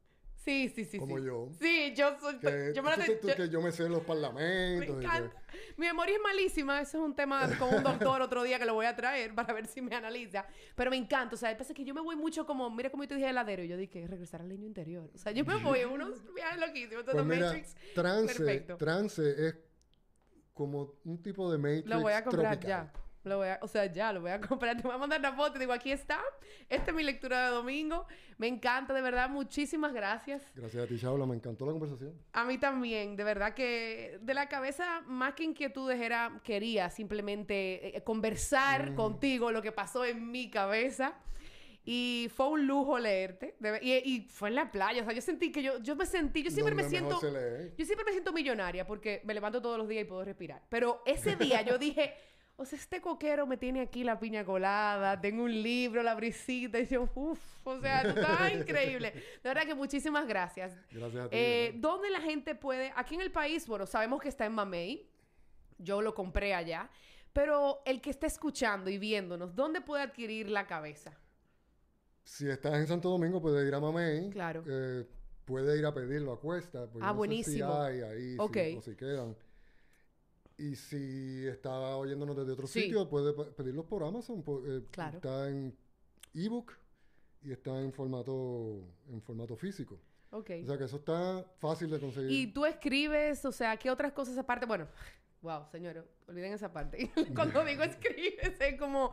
Sí, 0.46 0.70
sí, 0.70 0.86
sí. 0.86 1.00
como 1.00 1.18
sí. 1.18 1.26
yo, 1.26 1.50
Sí, 1.60 1.93
yo 1.98 2.20
soy. 2.20 2.38
que, 2.38 2.72
yo 2.76 2.84
me 2.84 2.91
tú- 2.98 3.02
tú- 3.20 3.28
yo- 3.30 3.36
que 3.36 3.50
yo 3.50 3.62
me 3.62 3.72
sé 3.72 3.89
los 3.89 4.00
Me 4.02 4.06
parlamentos. 4.06 4.98
que- 5.00 5.04
encanta. 5.06 5.41
Mi 5.76 5.88
memoria 5.88 6.16
es 6.16 6.22
malísima. 6.22 6.80
Eso 6.82 7.00
es 7.00 7.04
un 7.04 7.16
tema 7.16 7.50
con 7.58 7.74
un 7.74 7.84
doctor 7.84 8.22
otro 8.22 8.43
día 8.43 8.60
que 8.60 8.66
lo 8.66 8.76
voy 8.76 8.86
a 8.86 8.96
traer 8.96 9.34
para 9.34 9.54
ver 9.54 9.66
si 9.66 9.82
me 9.82 9.96
analiza. 9.96 10.46
Pero 10.76 10.91
me 10.91 10.98
encanta. 10.98 11.34
O 11.34 11.38
sea, 11.38 11.50
el 11.50 11.58
pasa 11.58 11.74
es 11.74 11.76
que 11.78 11.84
yo 11.84 11.93
me 11.96 12.02
voy 12.02 12.16
mucho 12.16 12.46
como, 12.46 12.70
mira 12.70 12.91
como 12.91 13.04
yo 13.04 13.10
te 13.10 13.16
dije 13.16 13.30
heladero. 13.30 13.64
Y 13.64 13.68
yo 13.70 13.76
dije, 13.78 14.06
regresar 14.08 14.41
al 14.41 14.50
niño 14.50 14.68
interior. 14.68 15.10
O 15.16 15.18
sea, 15.18 15.32
yo 15.32 15.43
me 15.46 15.56
voy 15.56 15.80
en 15.80 15.89
unos 15.89 16.22
viajes 16.36 16.60
loquísimos. 16.60 17.00
Entonces, 17.06 17.14
pues 17.14 17.26
mira, 17.26 17.48
Matrix, 17.48 17.76
trance, 17.96 18.36
perfecto. 18.36 18.78
trance 18.78 19.48
es 19.48 19.56
como 20.54 20.93
un 21.06 21.22
tipo 21.22 21.52
de 21.52 21.58
Matrix 21.58 21.88
lo 21.88 22.02
voy 22.02 22.14
a 22.14 22.24
comprar 22.24 22.60
tropical. 22.60 22.91
ya. 22.93 23.05
Lo 23.26 23.38
voy 23.38 23.48
a, 23.50 23.60
o 23.62 23.68
sea, 23.68 23.86
ya 23.88 24.14
lo 24.14 24.22
voy 24.22 24.32
a 24.32 24.40
comprar. 24.48 24.78
Te 24.78 24.84
voy 24.84 24.94
a 24.94 24.98
mandar 24.98 25.20
una 25.20 25.34
foto 25.34 25.58
y 25.58 25.60
digo, 25.60 25.74
aquí 25.74 25.92
está. 25.92 26.20
Esta 26.70 26.92
es 26.92 26.96
mi 26.96 27.04
lectura 27.04 27.46
de 27.50 27.56
domingo. 27.56 28.06
Me 28.38 28.48
encanta, 28.48 28.94
de 28.94 29.02
verdad. 29.02 29.30
Muchísimas 29.30 29.94
gracias. 29.94 30.44
Gracias 30.56 30.84
a 30.84 30.88
ti, 30.88 31.00
Chabla, 31.00 31.26
me 31.26 31.36
encantó 31.36 31.66
la 31.66 31.72
conversación. 31.72 32.14
A 32.34 32.46
mí 32.46 32.58
también, 32.58 33.16
de 33.16 33.24
verdad 33.24 33.54
que 33.54 34.20
de 34.22 34.34
la 34.34 34.48
cabeza, 34.48 35.02
más 35.08 35.34
que 35.34 35.44
inquietudes, 35.44 36.00
era, 36.00 36.40
quería 36.44 36.90
simplemente 36.90 37.98
eh, 37.98 38.04
conversar 38.04 38.92
Mm. 38.92 38.96
contigo 38.96 39.52
lo 39.52 39.62
que 39.62 39.72
pasó 39.72 40.06
en 40.06 40.32
mi 40.32 40.50
cabeza. 40.50 41.16
Y 41.88 42.32
fue 42.36 42.48
un 42.50 42.66
lujo 42.66 42.98
leerte. 42.98 43.56
de 43.60 43.80
y, 43.82 43.94
y 43.94 44.22
fue 44.28 44.50
en 44.50 44.56
la 44.56 44.72
playa. 44.72 45.04
O 45.04 45.06
sea, 45.06 45.14
yo 45.14 45.22
sentí 45.22 45.52
que 45.52 45.62
yo, 45.62 45.78
yo 45.84 45.96
me 45.96 46.06
sentí, 46.08 46.42
yo 46.42 46.50
siempre 46.50 46.74
me 46.74 46.84
siento, 46.90 47.22
yo 47.22 47.86
siempre 47.86 48.04
me 48.06 48.12
siento 48.12 48.34
millonaria 48.34 48.88
porque 48.88 49.22
me 49.24 49.36
levanto 49.36 49.62
todos 49.62 49.78
los 49.78 49.88
días 49.88 50.02
y 50.04 50.06
puedo 50.06 50.24
respirar. 50.26 50.64
Pero 50.70 51.04
ese 51.06 51.36
día 51.36 51.62
yo 51.62 51.78
dije, 51.78 52.16
o 52.58 52.66
sea, 52.66 52.80
este 52.80 53.01
coquero 53.01 53.45
me 53.45 53.58
tiene 53.58 53.82
aquí 53.82 54.03
la 54.03 54.18
piña 54.20 54.45
colada, 54.45 55.20
tengo 55.20 55.43
un 55.43 55.62
libro, 55.64 56.01
la 56.03 56.16
brisita, 56.16 56.80
y 56.80 56.88
yo, 56.88 57.10
uff, 57.16 57.39
o 57.68 57.80
sea, 57.82 58.01
está 58.01 58.51
increíble. 58.53 59.12
De 59.12 59.49
verdad 59.49 59.66
que 59.66 59.76
muchísimas 59.76 60.28
gracias. 60.28 60.74
Gracias 60.91 61.26
a 61.26 61.30
ti. 61.30 61.36
Eh. 61.38 61.74
¿Dónde 61.78 62.10
la 62.10 62.22
gente 62.22 62.56
puede? 62.56 62.93
Aquí 62.95 63.16
en 63.16 63.22
el 63.22 63.32
país, 63.32 63.68
bueno, 63.68 63.86
sabemos 63.86 64.22
que 64.22 64.30
está 64.30 64.45
en 64.45 64.53
Mamey. 64.53 65.10
Yo 65.78 66.01
lo 66.01 66.14
compré 66.14 66.53
allá. 66.53 66.89
Pero 67.34 67.82
el 67.86 67.99
que 67.99 68.10
está 68.12 68.28
escuchando 68.28 68.89
y 68.89 68.97
viéndonos, 68.97 69.53
¿dónde 69.53 69.82
puede 69.82 70.03
adquirir 70.03 70.49
la 70.49 70.66
cabeza? 70.68 71.12
Si 72.24 72.49
estás 72.49 72.76
en 72.76 72.88
Santo 72.88 73.10
Domingo, 73.10 73.41
puedes 73.41 73.68
ir 73.68 73.76
a 73.76 73.80
Mamey. 73.82 74.30
Claro. 74.30 74.64
Eh, 74.66 75.06
puede 75.43 75.78
ir 75.78 75.86
a 75.86 75.93
pedirlo 75.93 76.32
a 76.32 76.39
cuesta. 76.39 76.88
Porque 76.89 76.99
Ah, 77.06 77.08
no 77.10 77.14
sé 77.14 77.18
buenísimo. 77.18 77.74
Si 77.74 77.91
hay 77.91 78.01
ahí 78.01 78.32
si- 78.32 78.38
Ok. 78.39 78.58
o 78.78 78.82
si 78.82 78.95
quedan. 78.95 79.36
Y 80.58 80.76
si 80.76 81.45
está 81.47 81.97
oyéndonos 81.97 82.36
desde 82.38 82.51
otro 82.53 82.68
Sí. 82.68 82.84
sitio, 82.84 83.10
puede 83.10 83.34
pe- 83.34 83.51
pedirlos 83.51 83.86
por 83.86 84.03
Amazon. 84.03 84.43
eh, 84.66 84.82
Claro. 84.91 85.18
Está 85.18 85.49
en 85.49 85.78
ebook 86.34 86.72
y 87.41 87.51
está 87.51 87.80
en 87.82 87.91
formato, 87.91 88.82
en 89.10 89.22
formato 89.22 89.56
físico. 89.58 89.99
Ok. 90.32 90.51
O 90.64 90.66
sea 90.66 90.78
que 90.78 90.86
eso 90.86 90.97
está 90.97 91.45
fácil 91.60 91.89
de 91.89 91.99
conseguir. 91.99 92.32
Y 92.32 92.47
tú 92.53 92.66
escribes, 92.66 93.43
o 93.45 93.51
sea, 93.51 93.78
¿qué 93.78 93.89
otras 93.91 94.14
cosas 94.14 94.38
aparte? 94.38 94.66
Bueno, 94.66 94.88
wow, 95.41 95.66
señores, 95.72 96.03
olviden 96.28 96.53
esa 96.53 96.72
parte. 96.72 97.12
Cuando 97.36 97.64
digo 97.66 97.84
escribes, 97.84 98.60
es 98.60 98.80
como... 98.80 99.12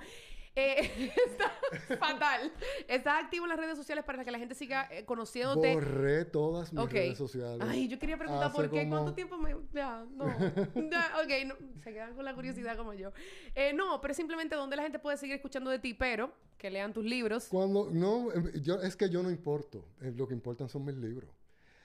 eh, 0.55 1.13
está 1.27 1.53
fatal. 1.99 2.53
¿Estás 2.89 3.25
activo 3.25 3.45
en 3.45 3.51
las 3.51 3.59
redes 3.59 3.77
sociales 3.77 4.05
para 4.05 4.25
que 4.25 4.31
la 4.31 4.39
gente 4.39 4.55
siga 4.55 4.89
eh, 4.91 5.05
conociéndote? 5.05 5.75
Borré 5.75 6.25
todas 6.25 6.73
mis 6.73 6.83
Ok. 6.83 6.93
redes 6.93 7.19
sociales. 7.19 7.67
Ay, 7.69 7.89
yo 7.89 7.99
quería 7.99 8.17
preguntar 8.19 8.49
Hace 8.49 8.57
por 8.57 8.71
qué, 8.71 8.81
como- 8.85 8.91
cuánto 8.97 9.15
tiempo 9.15 9.39
me... 9.39 9.55
Ya, 9.73 10.05
no. 10.11 10.27
Ya, 10.91 11.13
ok, 11.23 11.47
no, 11.47 11.55
se 11.83 11.93
quedan 11.93 12.15
con 12.15 12.25
la 12.25 12.35
curiosidad 12.35 12.77
como 12.77 12.93
yo. 12.95 13.13
Eh, 13.55 13.73
no, 13.73 14.01
pero 14.01 14.15
simplemente 14.15 14.55
donde 14.55 14.77
la 14.77 14.83
gente 14.83 14.99
puede 14.99 15.17
seguir 15.17 15.37
escuchando 15.37 15.71
de 15.71 15.79
ti, 15.79 15.95
pero 15.95 16.33
que 16.59 16.71
lean 16.71 16.93
tus 16.93 17.05
libros. 17.05 17.47
Cuando, 17.49 17.89
no, 17.91 18.31
em, 18.33 18.53
yo, 18.63 18.81
es 18.81 18.95
que 18.97 19.09
yo 19.11 19.23
no 19.23 19.31
importo. 19.31 19.85
Eh, 20.01 20.13
Lo 20.15 20.29
que 20.29 20.35
importan 20.35 20.69
son 20.69 20.85
mis 20.85 20.95
libros. 20.97 21.31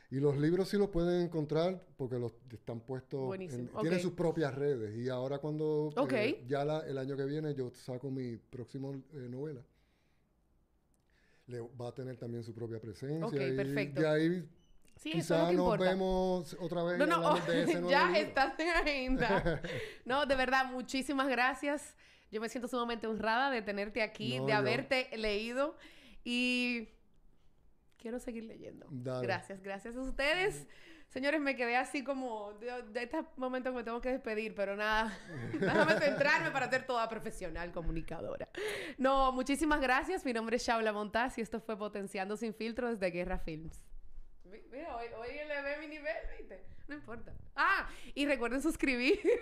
Y 0.10 0.20
los 0.22 0.38
libros 0.38 0.70
sí 0.70 0.78
los 0.78 0.88
pueden 0.90 1.22
encontrar 1.22 1.84
porque 1.98 2.18
los 2.18 2.32
están 2.54 2.80
puestos, 2.80 3.20
en- 3.20 3.28
Buenísimo, 3.28 3.82
tienen 3.82 4.00
sus 4.00 4.14
propias 4.14 4.56
redes. 4.56 4.96
Y 4.98 5.10
ahora 5.10 5.40
cuando, 5.40 5.92
Ok. 5.98 6.14
eh, 6.14 6.44
ya 6.48 6.64
la- 6.64 6.80
el 6.88 6.98
año 6.98 7.18
que 7.18 7.26
viene 7.26 7.54
yo 7.54 7.70
saco 7.72 8.10
mi 8.10 8.38
próxima 8.38 8.90
eh, 8.92 9.28
novela, 9.30 9.62
le 11.48 11.60
va 11.62 11.90
a 11.90 11.94
tener 11.94 12.18
también 12.18 12.44
su 12.44 12.54
propia 12.54 12.80
presencia. 12.80 13.26
Ok, 13.26 13.34
y 13.36 13.56
perfecto. 13.56 14.02
De 14.02 14.08
ahí 14.08 14.50
Sí, 14.98 15.10
es 15.10 15.16
quizás 15.18 15.50
que 15.50 15.56
nos 15.56 15.66
importa. 15.66 15.84
vemos 15.92 16.58
otra 16.60 16.84
vez 16.84 16.98
No, 16.98 17.06
y 17.06 17.10
no, 17.10 17.16
hablamos 17.16 17.48
de 17.48 17.64
ese 17.64 17.82
ya 17.90 18.18
estás 18.18 18.60
en 18.60 18.70
agenda. 18.70 19.62
No, 20.06 20.26
de 20.26 20.36
verdad, 20.36 20.72
muchísimas 20.72 21.28
gracias. 21.28 21.96
Yo 22.32 22.42
me 22.42 22.50
siento 22.50 22.68
sumamente 22.68 23.08
honrada 23.08 23.50
de 23.52 23.62
tenerte 23.62 24.02
aquí, 24.02 24.40
No, 24.40 24.46
de 24.46 24.52
yo- 24.54 24.58
haberte 24.58 25.10
leído 25.18 25.76
y 26.26 26.90
quiero 27.98 28.20
seguir 28.20 28.46
leyendo. 28.46 28.88
Dale. 28.90 29.26
Gracias, 29.26 29.62
gracias 29.62 29.96
a 29.96 30.02
ustedes. 30.02 30.68
Señores, 31.10 31.40
me 31.40 31.56
quedé 31.56 31.78
así 31.78 32.04
como 32.04 32.52
de, 32.56 32.84
de 32.84 33.04
este 33.04 33.24
momento 33.38 33.72
que 33.72 33.78
me 33.78 33.84
tengo 33.86 34.02
que 34.02 34.10
despedir, 34.12 34.54
pero 34.54 34.76
nada, 34.76 35.18
déjame 35.60 35.98
centrarme 36.00 36.52
para 36.52 36.70
ser 36.70 36.86
toda 36.86 37.08
profesional 37.08 37.72
comunicadora. 37.72 38.50
No, 38.98 39.32
muchísimas 39.32 39.80
gracias. 39.80 40.26
Mi 40.26 40.34
nombre 40.34 40.58
es 40.58 40.68
Shaula 40.68 40.92
Montaz 40.92 41.38
y 41.38 41.42
esto 41.42 41.62
fue 41.62 41.78
Potenciando 41.78 42.36
Sin 42.36 42.54
Filtro 42.54 42.90
desde 42.90 43.10
Guerra 43.10 43.40
Films. 43.40 43.82
Mi- 44.44 44.62
Mira, 44.70 44.98
hoy, 44.98 45.06
hoy 45.18 45.30
le 45.48 45.62
ve 45.62 45.78
mi 45.80 45.88
nivel, 45.88 46.16
¿viste? 46.38 46.66
No 46.90 46.96
importa. 46.96 47.32
Ah, 47.56 47.88
y 48.14 48.26
recuerden 48.26 48.62
suscribirse. 48.62 49.22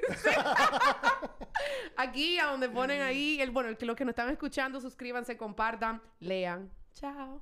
Aquí, 1.98 2.38
a 2.40 2.46
donde 2.48 2.70
ponen 2.70 3.02
ahí, 3.02 3.40
el, 3.42 3.52
bueno, 3.52 3.70
los 3.80 3.96
que 3.96 4.06
nos 4.06 4.12
están 4.12 4.30
escuchando, 4.30 4.80
suscríbanse, 4.82 5.38
compartan, 5.38 6.02
lean. 6.20 6.70
Chao. 6.94 7.42